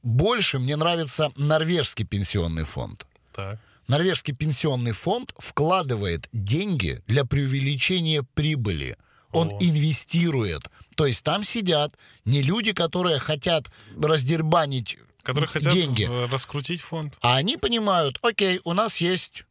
[0.03, 3.05] Больше мне нравится норвежский пенсионный фонд.
[3.33, 3.59] Так.
[3.88, 8.97] Норвежский пенсионный фонд вкладывает деньги для преувеличения прибыли.
[9.31, 9.57] Он О.
[9.59, 10.63] инвестирует.
[10.95, 13.69] То есть там сидят не люди, которые хотят
[14.01, 17.17] раздербанить Которые хотят деньги, э, раскрутить фонд.
[17.21, 19.43] а они понимают, окей, у нас есть...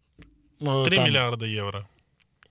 [0.60, 1.88] э, 3 там, миллиарда евро.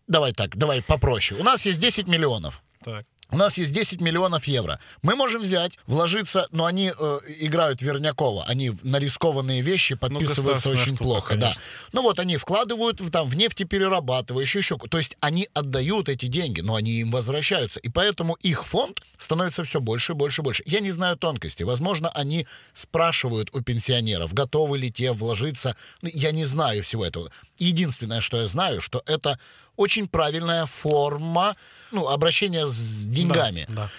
[0.07, 1.39] Давай так, давай попроще.
[1.39, 2.61] У нас есть 10 миллионов.
[2.83, 3.05] Так.
[3.35, 4.79] У нас есть 10 миллионов евро.
[5.01, 8.45] Мы можем взять, вложиться, но они э, играют Вернякова.
[8.45, 11.35] Они на рискованные вещи подписываются Ну, очень штука, плохо.
[11.35, 11.53] Да.
[11.91, 14.77] Ну вот они вкладывают в, там, в нефтеперерабатывающие еще.
[14.77, 17.81] То есть они отдают эти деньги, но они им возвращаются.
[17.81, 20.63] И поэтому их фонд становится все больше, больше, больше.
[20.65, 21.63] Я не знаю тонкости.
[21.63, 25.75] Возможно, они спрашивают у пенсионеров, готовы ли те вложиться.
[26.01, 27.29] Ну, Я не знаю всего этого.
[27.57, 29.37] Единственное, что я знаю, что это
[29.75, 31.57] очень правильная форма
[31.95, 33.65] ну, обращения с деньгами.
[33.69, 33.91] Да, да.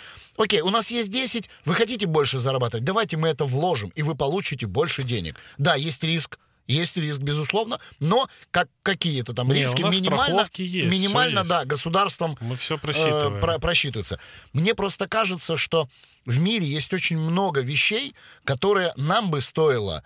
[0.42, 4.14] Окей, у нас есть 10, вы хотите больше зарабатывать, давайте мы это вложим, и вы
[4.14, 5.36] получите больше денег.
[5.56, 11.38] Да, есть риск, есть риск, безусловно, но как какие-то там Не, риски минимально, есть, минимально,
[11.38, 11.48] есть.
[11.48, 13.40] да, государством Мы все э, просчитываем.
[13.40, 14.20] про- просчитываются.
[14.52, 15.88] Мне просто кажется, что
[16.26, 20.02] в мире есть очень много вещей, которые нам бы стоило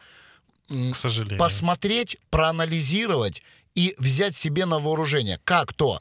[0.68, 1.38] к сожалению.
[1.38, 3.42] посмотреть, проанализировать
[3.74, 5.40] и взять себе на вооружение.
[5.44, 6.00] Как то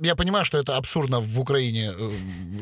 [0.00, 2.10] я понимаю, что это абсурдно в Украине э,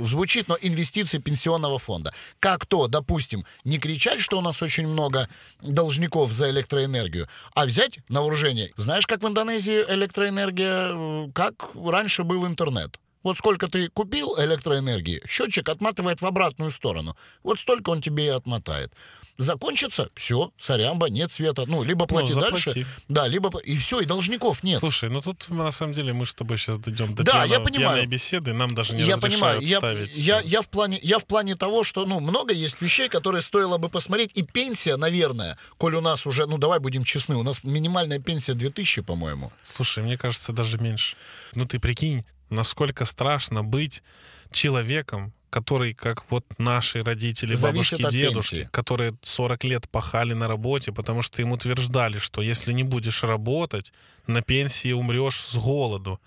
[0.02, 2.12] звучит, но инвестиции пенсионного фонда.
[2.38, 5.28] Как то, допустим, не кричать, что у нас очень много
[5.62, 8.72] должников за электроэнергию, а взять на вооружение.
[8.76, 12.98] Знаешь, как в Индонезии электроэнергия, э, как раньше был интернет.
[13.22, 17.16] Вот сколько ты купил электроэнергии, счетчик отматывает в обратную сторону.
[17.42, 18.92] Вот столько он тебе и отмотает.
[19.38, 21.64] Закончится, все, сорямба, нет света.
[21.66, 22.64] Ну, либо плати заплати.
[22.74, 22.86] дальше.
[23.08, 23.56] Да, либо...
[23.60, 24.80] И все, и должников нет.
[24.80, 27.60] Слушай, ну тут на самом деле мы с тобой сейчас дойдем до Да, пьяного- я
[27.60, 28.08] понимаю.
[28.08, 30.16] беседы, нам даже не я разрешают понимаю, я, ставить.
[30.16, 33.78] я, я, в плане, я в плане того, что ну, много есть вещей, которые стоило
[33.78, 34.32] бы посмотреть.
[34.34, 38.54] И пенсия, наверное, коль у нас уже, ну давай будем честны, у нас минимальная пенсия
[38.54, 39.52] 2000, по-моему.
[39.62, 41.16] Слушай, мне кажется, даже меньше.
[41.54, 44.02] Ну ты прикинь, насколько страшно быть
[44.50, 48.68] человеком, который, как вот наши родители, Зависит бабушки, дедушки, пенсии.
[48.70, 53.92] которые 40 лет пахали на работе, потому что им утверждали, что если не будешь работать,
[54.26, 56.20] на пенсии умрешь с голоду.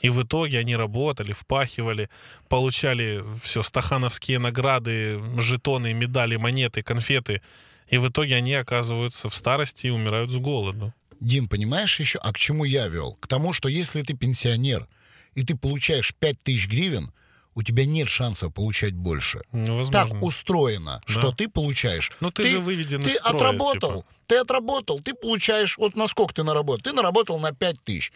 [0.00, 2.08] И в итоге они работали, впахивали,
[2.48, 7.40] получали все стахановские награды, жетоны, медали, монеты, конфеты.
[7.88, 10.92] И в итоге они оказываются в старости и умирают с голоду.
[11.20, 13.16] Дим, понимаешь еще, а к чему я вел?
[13.20, 14.88] К тому, что если ты пенсионер,
[15.34, 17.12] и ты получаешь 5000 гривен,
[17.54, 19.42] у тебя нет шансов получать больше.
[19.52, 19.92] Ну, Возможно.
[19.92, 22.10] Так устроено, что ты получаешь.
[22.20, 24.06] Ну, ты же выведен Ты из строя, отработал, типа.
[24.26, 26.80] ты отработал, ты получаешь, вот на сколько ты наработал?
[26.82, 28.12] Ты наработал на 5 тысяч.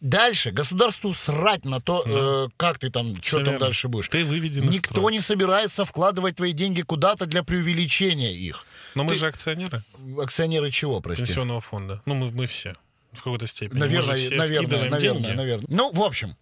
[0.00, 4.08] Дальше государству срать на то, э, как ты там, что там дальше будешь.
[4.08, 5.10] Ты выведен Никто строя.
[5.12, 8.66] не собирается вкладывать твои деньги куда-то для преувеличения их.
[8.94, 9.82] Но мы ты- же акционеры
[10.20, 11.24] Акционеры чего, прости?
[11.24, 12.02] пенсионного фонда.
[12.04, 12.74] Ну, мы, мы все.
[13.12, 13.78] В какой-то степени.
[13.80, 15.36] Наверное, мы наверное, наверное, деньги.
[15.36, 15.66] наверное.
[15.70, 16.36] Ну, в общем,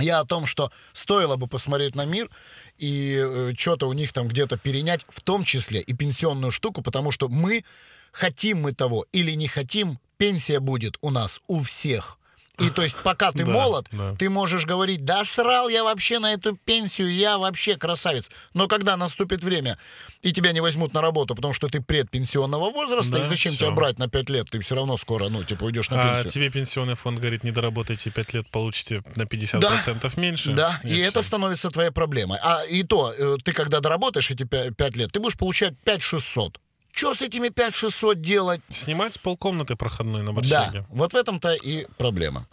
[0.00, 2.30] я о том, что стоило бы посмотреть на мир
[2.78, 7.28] и что-то у них там где-то перенять, в том числе и пенсионную штуку, потому что
[7.28, 7.64] мы,
[8.12, 12.18] хотим мы того или не хотим, пенсия будет у нас у всех.
[12.60, 13.88] И то есть пока ты молод,
[14.18, 18.30] ты можешь говорить, да срал я вообще на эту пенсию, я вообще красавец.
[18.54, 19.78] Но когда наступит время,
[20.22, 23.98] и тебя не возьмут на работу, потому что ты предпенсионного возраста, и зачем тебя брать
[23.98, 26.32] на 5 лет, ты все равно скоро, ну, типа, уйдешь на А пенсию.
[26.32, 30.52] тебе пенсионный фонд говорит, не доработайте 5 лет, получите на 50% меньше.
[30.52, 32.38] Да, и, это становится твоей проблемой.
[32.42, 36.60] А и то, э, ты когда доработаешь эти 5 лет, ты будешь получать 5600.
[36.92, 38.60] Что с этими 5600 делать?
[38.68, 40.86] Снимать полкомнаты проходной на Да, Борщаге.
[40.90, 42.46] вот в этом-то и проблема.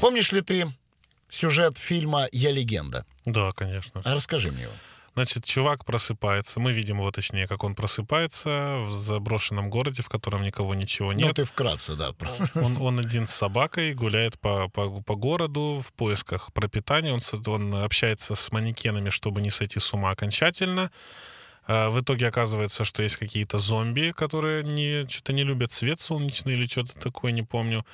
[0.00, 0.66] Помнишь ли ты
[1.28, 3.04] сюжет фильма «Я легенда»?
[3.26, 4.00] Да, конечно.
[4.04, 4.72] А расскажи мне его.
[5.14, 6.60] Значит, чувак просыпается.
[6.60, 11.18] Мы видим его, точнее, как он просыпается в заброшенном городе, в котором никого ничего Ну,
[11.18, 11.36] нет.
[11.36, 12.14] ты вкратце, да.
[12.54, 17.12] Он, он один с собакой, гуляет по, по, по городу в поисках пропитания.
[17.12, 20.90] Он, он общается с манекенами, чтобы не сойти с ума окончательно.
[21.66, 26.54] А, В итоге оказывается, что есть какие-то зомби, которые не, что-то не любят свет солнечный
[26.54, 27.84] или что-то такое, не помню.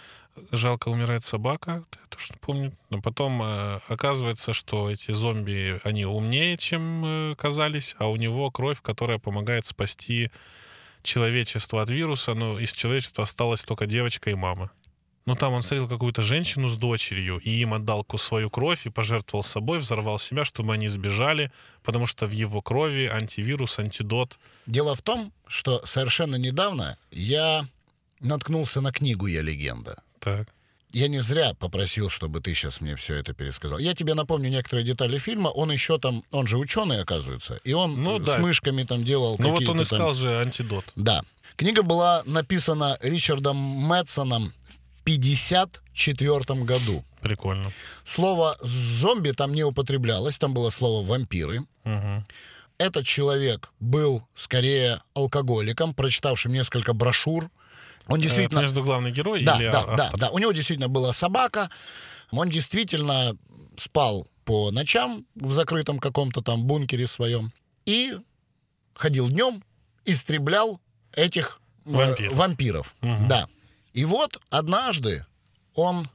[0.52, 2.72] Жалко умирает собака, я тоже не помню.
[2.90, 8.50] Но потом э, оказывается, что эти зомби, они умнее, чем э, казались, а у него
[8.50, 10.30] кровь, которая помогает спасти
[11.02, 14.70] человечество от вируса, но из человечества осталась только девочка и мама.
[15.26, 19.42] Ну, там он встретил какую-то женщину с дочерью, и им отдал свою кровь и пожертвовал
[19.42, 21.50] собой, взорвал себя, чтобы они сбежали,
[21.82, 24.38] потому что в его крови антивирус, антидот.
[24.66, 27.66] Дело в том, что совершенно недавно я
[28.20, 30.02] наткнулся на книгу «Я легенда».
[30.26, 30.48] Так.
[30.92, 33.78] Я не зря попросил, чтобы ты сейчас мне все это пересказал.
[33.78, 35.48] Я тебе напомню некоторые детали фильма.
[35.48, 38.38] Он еще там, он же ученый, оказывается, и он Ну с да.
[38.38, 40.84] мышками там делал Ну вот он там- искал же антидот.
[40.96, 41.22] Да.
[41.56, 44.52] Книга была написана Ричардом Мэтсоном
[44.98, 47.04] в 54 году.
[47.20, 47.70] Прикольно.
[48.04, 51.60] Слово «зомби» там не употреблялось, там было слово «вампиры».
[51.84, 52.26] Мгм.
[52.78, 57.50] Этот человек был скорее алкоголиком, прочитавшим несколько брошюр.
[58.08, 58.58] Он действительно...
[58.58, 59.96] Это между главный герой Да, или да, автор?
[59.96, 60.30] да, да.
[60.30, 61.70] У него действительно была собака.
[62.30, 63.36] Он действительно
[63.76, 67.52] спал по ночам в закрытом каком-то там бункере своем
[67.84, 68.16] и
[68.94, 69.62] ходил днем,
[70.04, 70.80] истреблял
[71.12, 72.34] этих э, Вампиров.
[72.36, 72.94] вампиров.
[73.00, 73.28] Мгм.
[73.28, 73.48] Да.
[73.92, 75.26] И вот однажды
[75.74, 76.08] он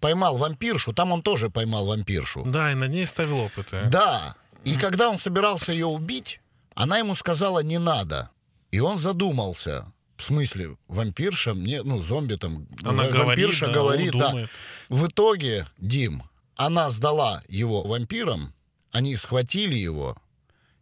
[0.00, 2.44] поймал вампиршу, там он тоже поймал вампиршу.
[2.46, 3.86] Да, и на ней ставил опыты.
[3.90, 4.36] Да.
[4.64, 6.40] И когда он собирался ее убить,
[6.74, 8.30] она ему сказала не надо.
[8.70, 9.92] И он задумался.
[10.16, 14.30] В смысле, вампирша мне, ну, зомби там, Она говорит, вампирша да, говорит, да.
[14.30, 14.50] думает.
[14.88, 16.22] В итоге, Дим,
[16.56, 18.54] она сдала его вампирам,
[18.90, 20.16] они схватили его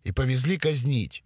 [0.05, 1.25] и повезли казнить.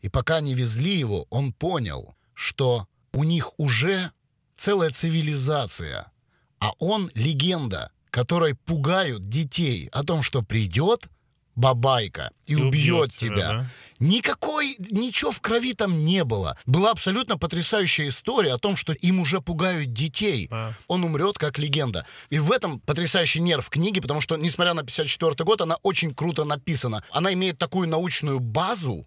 [0.00, 4.12] И пока они везли его, он понял, что у них уже
[4.56, 6.12] целая цивилизация,
[6.60, 11.08] а он легенда, которой пугают детей о том, что придет
[11.54, 13.48] бабайка и, И убьет убьет тебя, тебя.
[13.52, 13.66] да?
[13.98, 16.56] Никакой, ничего в крови там не было.
[16.64, 20.48] Была абсолютно потрясающая история о том, что им уже пугают детей.
[20.50, 20.74] Да.
[20.88, 22.06] Он умрет как легенда.
[22.30, 26.44] И в этом потрясающий нерв книги, потому что, несмотря на 54 год, она очень круто
[26.44, 27.04] написана.
[27.10, 29.06] Она имеет такую научную базу,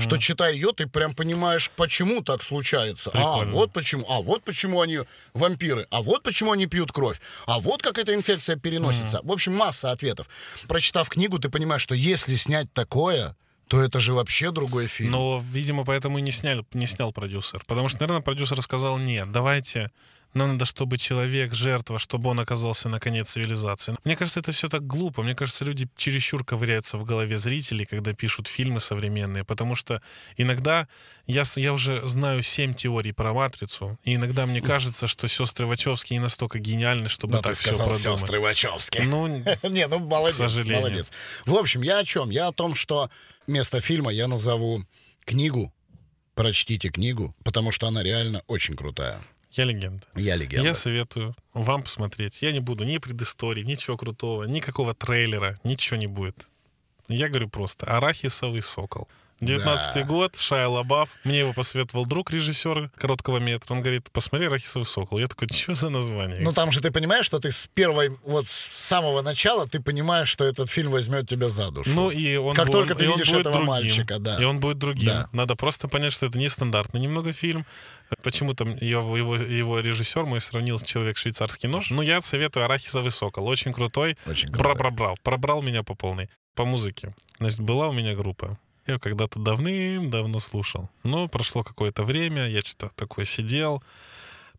[0.00, 3.10] что читая ее, ты прям понимаешь, почему так случается.
[3.10, 3.52] Прикольно.
[3.52, 4.04] А, вот почему.
[4.08, 5.00] А вот почему они
[5.34, 5.86] вампиры.
[5.90, 7.20] А вот почему они пьют кровь.
[7.46, 9.20] А вот как эта инфекция переносится.
[9.22, 10.28] В общем, масса ответов.
[10.66, 13.36] Прочитав книгу, ты понимаешь, что если снять такое,
[13.68, 15.12] то это же вообще другой фильм.
[15.12, 17.62] Но, видимо, поэтому и не снял, не снял продюсер.
[17.66, 19.90] Потому что, наверное, продюсер сказал, нет, давайте,
[20.34, 23.96] нам надо, чтобы человек, жертва, чтобы он оказался на конец цивилизации.
[24.04, 25.22] Мне кажется, это все так глупо.
[25.22, 30.02] Мне кажется, люди чересчур ковыряются в голове зрителей, когда пишут фильмы современные, потому что
[30.36, 30.86] иногда
[31.26, 36.12] я, я уже знаю семь теорий про «Матрицу», и иногда мне кажется, что сестры Вачовски
[36.12, 38.20] не настолько гениальны, чтобы Да, так ты все сказал продумать.
[38.20, 38.98] сестры Вачовски.
[39.06, 39.26] Ну,
[39.62, 40.80] Не, ну молодец, К сожалению.
[40.80, 41.10] молодец.
[41.46, 42.30] В общем, я о чем?
[42.30, 43.10] Я о том, что
[43.46, 44.82] вместо фильма я назову
[45.24, 45.72] книгу.
[46.34, 49.20] Прочтите книгу, потому что она реально очень крутая.
[49.58, 50.06] Я легенда.
[50.14, 50.68] Я легенда.
[50.68, 52.42] Я советую вам посмотреть.
[52.42, 56.48] Я не буду ни предыстории, ничего крутого, никакого трейлера, ничего не будет.
[57.08, 59.08] Я говорю просто «Арахисовый сокол».
[59.40, 60.02] 19 Да.
[60.02, 61.10] год, Шая Лабаф.
[61.24, 63.74] Мне его посоветовал друг, режиссер короткого метра.
[63.74, 65.18] Он говорит, посмотри «Арахисовый сокол».
[65.18, 66.40] Я такой, что за название?
[66.40, 70.28] Ну там же ты понимаешь, что ты с первой, вот с самого начала ты понимаешь,
[70.28, 71.90] что этот фильм возьмет тебя за душу.
[71.90, 73.68] Ну, и он Как бу- только ты и видишь будет этого другим.
[73.68, 74.36] мальчика, да.
[74.40, 75.06] И он будет другим.
[75.06, 75.28] Да.
[75.32, 77.64] Надо просто понять, что это нестандартный немного фильм.
[78.22, 81.90] Почему-то его, его, его режиссер мой сравнил с «Человек швейцарский нож».
[81.90, 83.46] Ну, я советую «Арахисовый сокол».
[83.46, 84.16] Очень крутой.
[84.26, 84.76] Очень круто.
[84.78, 86.28] Пробрал, пробрал меня по полной.
[86.54, 87.14] По музыке.
[87.38, 88.58] Значит, была у меня группа.
[88.88, 90.88] Я когда-то давным-давно слушал.
[91.04, 93.82] Но прошло какое-то время, я что-то такое сидел,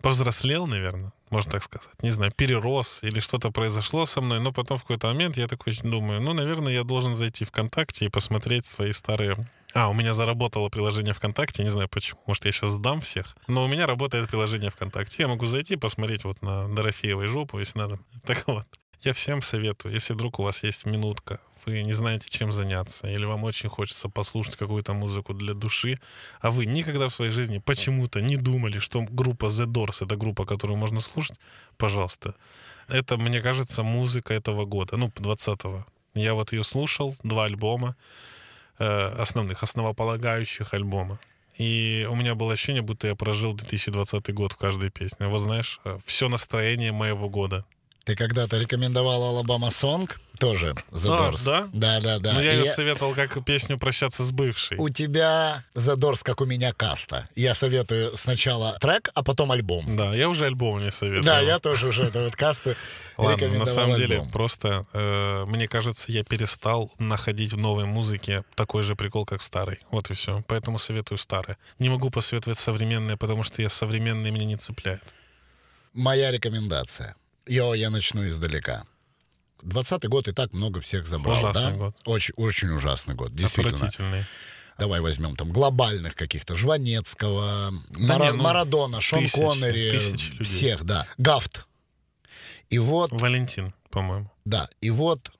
[0.01, 1.89] повзрослел, наверное, можно так сказать.
[2.03, 5.75] Не знаю, перерос или что-то произошло со мной, но потом в какой-то момент я такой
[5.81, 9.49] думаю, ну, наверное, я должен зайти ВКонтакте и посмотреть свои старые...
[9.73, 13.63] А, у меня заработало приложение ВКонтакте, не знаю почему, может, я сейчас сдам всех, но
[13.63, 15.23] у меня работает приложение ВКонтакте.
[15.23, 17.99] Я могу зайти и посмотреть вот на Дорофеевой жопу, если надо.
[18.25, 18.67] Так вот,
[19.01, 23.25] я всем советую, если вдруг у вас есть минутка, вы не знаете, чем заняться, или
[23.25, 25.99] вам очень хочется послушать какую-то музыку для души,
[26.41, 30.45] а вы никогда в своей жизни почему-то не думали, что группа The Doors— это группа,
[30.45, 31.39] которую можно слушать,
[31.77, 32.35] пожалуйста.
[32.87, 35.85] Это, мне кажется, музыка этого года, ну, 20-го.
[36.15, 37.95] Я вот ее слушал, два альбома,
[38.79, 41.19] э, основных, основополагающих альбома.
[41.57, 45.27] И у меня было ощущение, будто я прожил 2020 год в каждой песне.
[45.27, 47.65] Вот знаешь, все настроение моего года.
[48.05, 51.69] Ты когда-то рекомендовал Алабама Сонг, тоже The А, да?
[51.73, 52.33] Да, да, да.
[52.33, 54.77] Но я И ее советовал как песню «Прощаться с бывшей».
[54.77, 57.27] У тебя The Doors, как у меня, каста.
[57.35, 59.95] Я советую сначала трек, а потом альбом.
[59.95, 61.23] Да, я уже альбом не советую.
[61.23, 62.73] Да, я тоже уже эту вот касту
[63.17, 68.43] Ладно, рекомендовал на самом деле, просто э, мне кажется, я перестал находить в новой музыке
[68.55, 69.79] такой же прикол, как в старой.
[69.91, 70.41] Вот и все.
[70.47, 71.57] Поэтому советую старое.
[71.79, 75.03] Не могу посоветовать современное, потому что я современные меня не цепляет.
[75.93, 77.15] Моя рекомендация.
[77.47, 78.85] Йо, я начну издалека.
[79.61, 81.71] Двадцатый год и так много всех забрал, Ужасный да?
[81.71, 81.95] год.
[82.05, 83.89] Очень, очень ужасный год, действительно.
[84.77, 86.55] Давай возьмем там глобальных каких-то.
[86.55, 89.91] Жванецкого, Да Мара- не, ну, Марадона, Шон тысячи, Коннери.
[89.91, 90.43] тысячи людей.
[90.45, 91.05] всех, да.
[91.17, 91.65] Гафт.
[92.69, 94.31] И вот, Валентин, по-моему.
[94.45, 95.31] да, и вот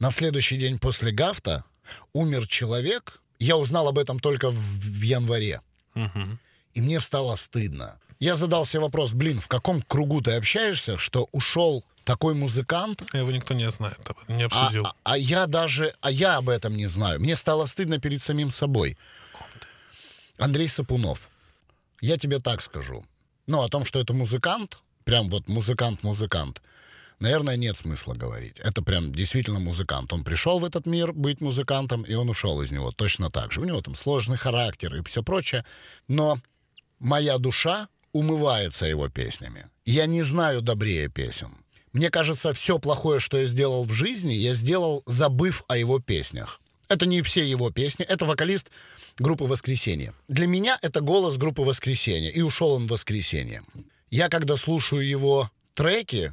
[0.00, 1.64] на следующий день после Гафта
[2.12, 3.20] умер человек.
[3.38, 5.60] Я узнал об этом только в, в январе.
[5.94, 6.40] Мгм.
[6.74, 8.00] И мне стало стыдно.
[8.18, 13.30] Я задал себе вопрос, блин, в каком кругу ты общаешься, что ушел такой музыкант, Его
[13.30, 13.98] никто не знает,
[14.28, 14.86] не а, обсудил.
[14.86, 17.20] а- а я даже, а я об этом не знаю.
[17.20, 18.96] Мне стало стыдно перед самим собой.
[20.38, 21.30] Андрей Сапунов.
[22.00, 23.04] Я тебе так скажу.
[23.46, 26.62] Ну, о том, что это музыкант, прям вот музыкант-музыкант,
[27.20, 28.58] наверное, нет смысла говорить.
[28.60, 30.12] Это прям действительно музыкант.
[30.12, 33.60] Он пришел в этот мир быть музыкантом, и он ушел из него точно так же.
[33.60, 35.64] У него там сложный характер и все прочее.
[36.08, 36.38] Но
[36.98, 39.66] моя душа умывается его песнями.
[39.84, 41.50] Я не знаю добрее песен.
[41.92, 46.60] Мне кажется, все плохое, что я сделал в жизни, я сделал, забыв о его песнях.
[46.88, 48.70] Это не все его песни, это вокалист
[49.18, 50.12] группы «Воскресенье».
[50.28, 53.62] Для меня это голос группы «Воскресенье», и ушел он в «Воскресенье».
[54.10, 56.32] Я, когда слушаю его треки,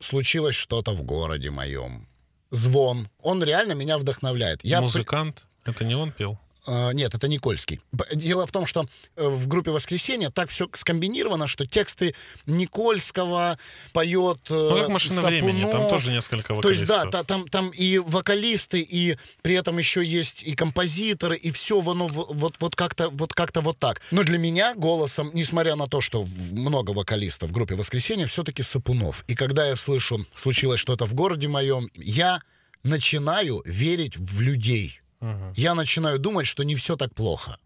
[0.00, 2.06] случилось что-то в городе моем.
[2.50, 3.08] Звон.
[3.20, 4.64] Он реально меня вдохновляет.
[4.64, 6.38] Я при- Музыкант, это не он пел?
[6.66, 7.80] Э, Нет, это Никольский.
[8.12, 8.86] Дело в том, что
[9.16, 12.14] э, в группе «Воскресенье» так все скомбинировано, что тексты
[12.46, 13.58] Никольского
[13.92, 15.90] поет э, Ну, как «Машина времени», там Сапунов.
[15.90, 17.12] тоже несколько То есть, да, вокалистов.
[17.12, 22.06] та- там, там и вокалисты, и при этом еще есть и композиторы, и все оно
[22.08, 24.00] вот, вот как-то вот, как вот так.
[24.10, 29.24] Но для меня голосом, несмотря на то, что много вокалистов в группе «Воскресенье», все-таки Сапунов.
[29.28, 32.40] И когда я слышу «Случилось что-то в городе моем», я
[32.82, 35.00] начинаю верить в людей.
[35.24, 35.52] Мгм.
[35.56, 37.56] Я начинаю думать, что не все так плохо.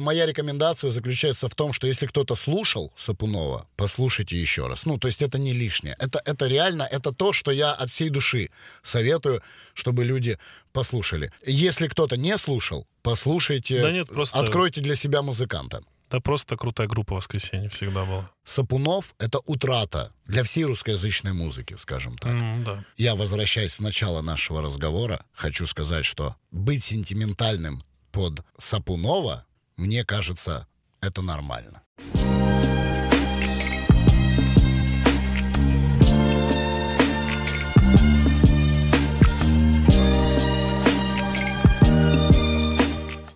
[0.00, 4.86] Моя рекомендация заключается в том, что если кто-то слушал Сапунова, послушайте еще раз.
[4.86, 5.94] Ну, то есть это не лишнее.
[5.98, 8.48] Это, это реально, это то, что я от всей души
[8.82, 9.42] советую,
[9.74, 10.38] чтобы люди
[10.72, 11.30] послушали.
[11.46, 13.80] Если кто-то не слушал, послушайте.
[13.82, 15.82] Да нет, просто- Откройте для себя музыканта.
[16.10, 18.30] Да просто крутая группа «Воскресенье» всегда была.
[18.42, 22.32] Сапунов— это утрата для всей русскоязычной музыки, скажем так.
[22.32, 22.82] М, да.
[22.96, 29.44] Я, возвращаясь в начало нашего разговора, хочу сказать, что быть сентиментальным под Сапунова,
[29.76, 30.66] мне кажется,
[31.02, 31.82] это нормально.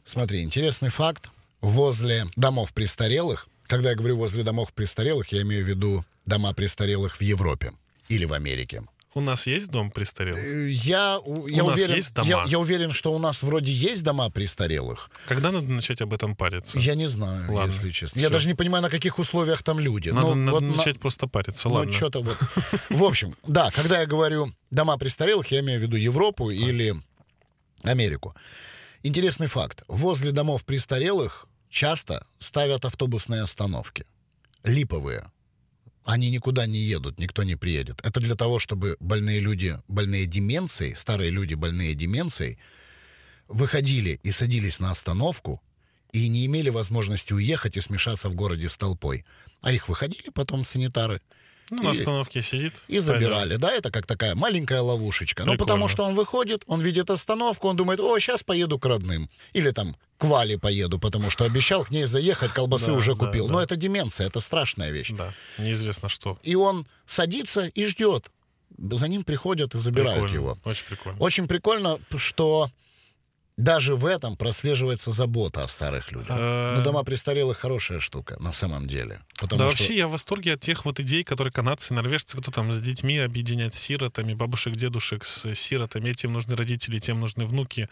[0.05, 1.31] Смотри, интересный факт.
[1.63, 7.17] Возле домов престарелых, когда я говорю возле домов престарелых, я имею в виду дома престарелых
[7.17, 7.73] в Европе
[8.09, 8.83] или в Америке.
[9.15, 10.43] У нас есть дом престарелых?
[10.43, 12.29] Э, Я, у- я, нас уверен, есть дома?
[12.29, 15.11] я, я уверен, что у нас вроде есть дома престарелых.
[15.29, 16.79] Когда надо начать об этом париться?
[16.79, 18.19] Я не знаю, Ладно, если честно.
[18.19, 18.33] Я всё.
[18.33, 20.09] даже не понимаю, на каких условиях там люди.
[20.09, 21.93] Надо, Ну, надо вот на- начать просто париться, ну, ладно.
[21.93, 22.39] что-то вот.
[22.89, 26.95] В общем, да, когда я говорю дома престарелых, я имею в виду Европу или
[27.85, 28.35] Америку.
[29.03, 29.83] Интересный факт.
[29.89, 34.05] Возле домов престарелых часто ставят автобусные остановки.
[34.63, 35.33] Липовые.
[36.05, 38.01] Они никуда не едут, никто не приедет.
[38.05, 42.59] Это для того, чтобы больные люди, больные деменцией, старые люди, больные деменцией,
[43.49, 45.63] выходили и садились на остановку
[46.13, 49.25] и не имели возможности уехать и смешаться в городе с толпой.
[49.63, 51.23] А их выходили потом санитары
[51.71, 52.83] Ну, на и- остановке сидит.
[52.89, 53.57] и забирали.
[53.57, 55.45] Да, это как такая маленькая ловушечка.
[55.45, 55.59] Ну, Прикольно.
[55.67, 59.31] потому что он выходит, он видит остановку, он думает, о, сейчас поеду к родным.
[59.53, 63.27] Или там к Вале поеду, потому что обещал к ней заехать, колбасы Да, уже да,
[63.27, 63.47] купил.
[63.47, 63.53] да.
[63.55, 65.11] Но это деменция, это страшная вещь.
[65.13, 66.39] Да, неизвестно что.
[66.43, 68.31] И он садится и ждет.
[68.79, 70.59] За ним приходят и забирают Прикольно, его.
[70.65, 71.19] Очень прикольно.
[71.21, 72.71] Очень прикольно, что
[73.57, 76.31] даже в этом прослеживается забота о старых людях.
[76.31, 79.21] Э, Ну, дома престарелых хорошая штука, на самом деле.
[79.39, 79.79] Потому да что...
[79.79, 83.19] вообще я в восторге от тех вот идей, которые канадцы, норвежцы, кто там с детьми
[83.19, 86.11] объединять, с сиротами, бабушек, дедушек с сиротами.
[86.11, 87.89] Этим нужны родители, тем нужны внуки.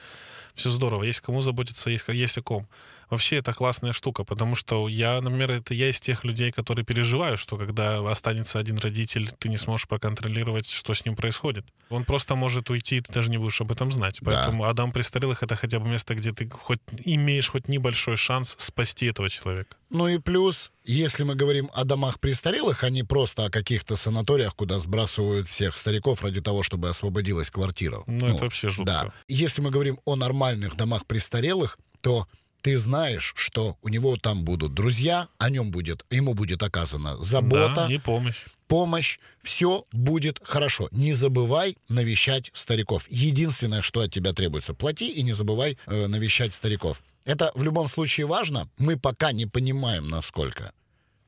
[0.55, 1.05] Все здорово.
[1.05, 2.67] Есть кому заботиться, есть, есть о ком.
[3.11, 7.41] Вообще это классная штука, потому что я, например, это я из тех людей, которые переживают,
[7.41, 11.67] что когда останется один родитель, ты не сможешь проконтролировать, что с ним происходит.
[11.89, 14.19] Он просто может уйти, и ты даже не будешь об этом знать.
[14.21, 14.31] Да.
[14.31, 19.07] Поэтому Адам престарелых это хотя бы место, где ты хоть имеешь хоть небольшой шанс спасти
[19.07, 19.77] этого человека.
[19.91, 24.55] Ну и плюс, если мы говорим о домах престарелых, а не просто о каких-то санаториях,
[24.55, 28.05] куда сбрасывают всех стариков ради того, чтобы освободилась квартира.
[28.07, 28.93] Ну, это вообще жутко.
[28.93, 29.13] Да.
[29.27, 32.29] Если мы говорим о нормальных домах престарелых, то
[32.61, 37.87] ты знаешь, что у него там будут друзья, о нем будет, ему будет оказана забота,
[37.89, 38.45] Да, и помощь.
[38.69, 40.89] помощь, все будет хорошо.
[40.93, 43.07] Не забывай навещать стариков.
[43.11, 47.03] Единственное, что от тебя требуется, плати и не забывай э, навещать стариков.
[47.25, 48.69] Это в любом случае важно.
[48.79, 50.73] Мы пока не понимаем, насколько.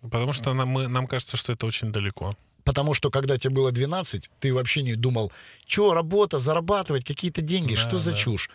[0.01, 2.37] Потому что нам, мы, нам кажется, что это очень далеко.
[2.65, 5.33] Потому что когда тебе было 12, ты вообще не думал,
[5.67, 8.17] что работа, зарабатывать какие-то деньги, Да, что за да.
[8.17, 8.51] чушь.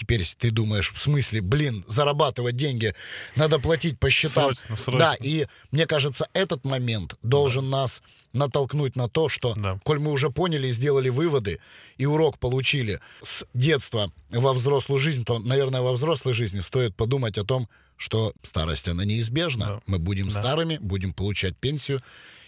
[0.00, 2.94] Теперь ты думаешь, в смысле, блин, зарабатывать деньги,
[3.36, 4.54] надо платить по счетам.
[4.54, 4.98] Срочно, срочно.
[4.98, 8.02] Да, и мне кажется, этот момент должен нас
[8.32, 9.78] натолкнуть на то, что, Да.
[9.84, 11.60] коль мы уже поняли и сделали выводы,
[11.98, 17.36] и урок получили с детства во взрослую жизнь, то, наверное, во взрослой жизни стоит подумать
[17.36, 17.68] о том,
[17.98, 19.66] что старость, она неизбежна.
[19.66, 19.80] Да.
[19.86, 20.40] Мы будем Да.
[20.40, 22.02] старыми, будем получать пенсию,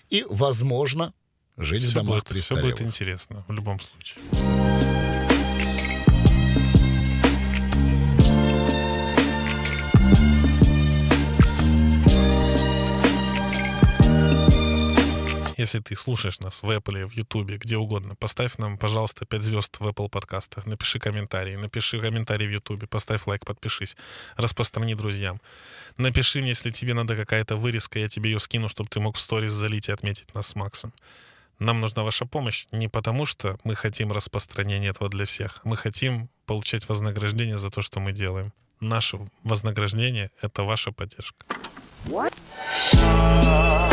[0.09, 1.13] и, возможно,
[1.59, 5.12] жить в Все домах будет, все будет интересно в любом случае.
[15.63, 19.79] Если ты слушаешь нас в Apple, в YouTube, где угодно, поставь нам, пожалуйста, 5 звезд
[19.79, 23.97] в Apple подкастах, напиши комментарий, напиши комментарий в YouTube, поставь лайк, подпишись,
[24.37, 25.41] распространи друзьям.
[25.99, 29.21] Напиши мне, если тебе надо какая-то вырезка, я тебе ее скину, чтобы ты мог в
[29.21, 30.93] сторис залить и отметить нас с Максом.
[31.61, 35.61] Нам нужна ваша помощь не потому, что мы хотим распространения этого для всех.
[35.63, 38.53] Мы хотим получать вознаграждение за то, что мы делаем.
[38.81, 41.47] Наше вознаграждение— это ваша поддержка.
[42.95, 43.92] Ah,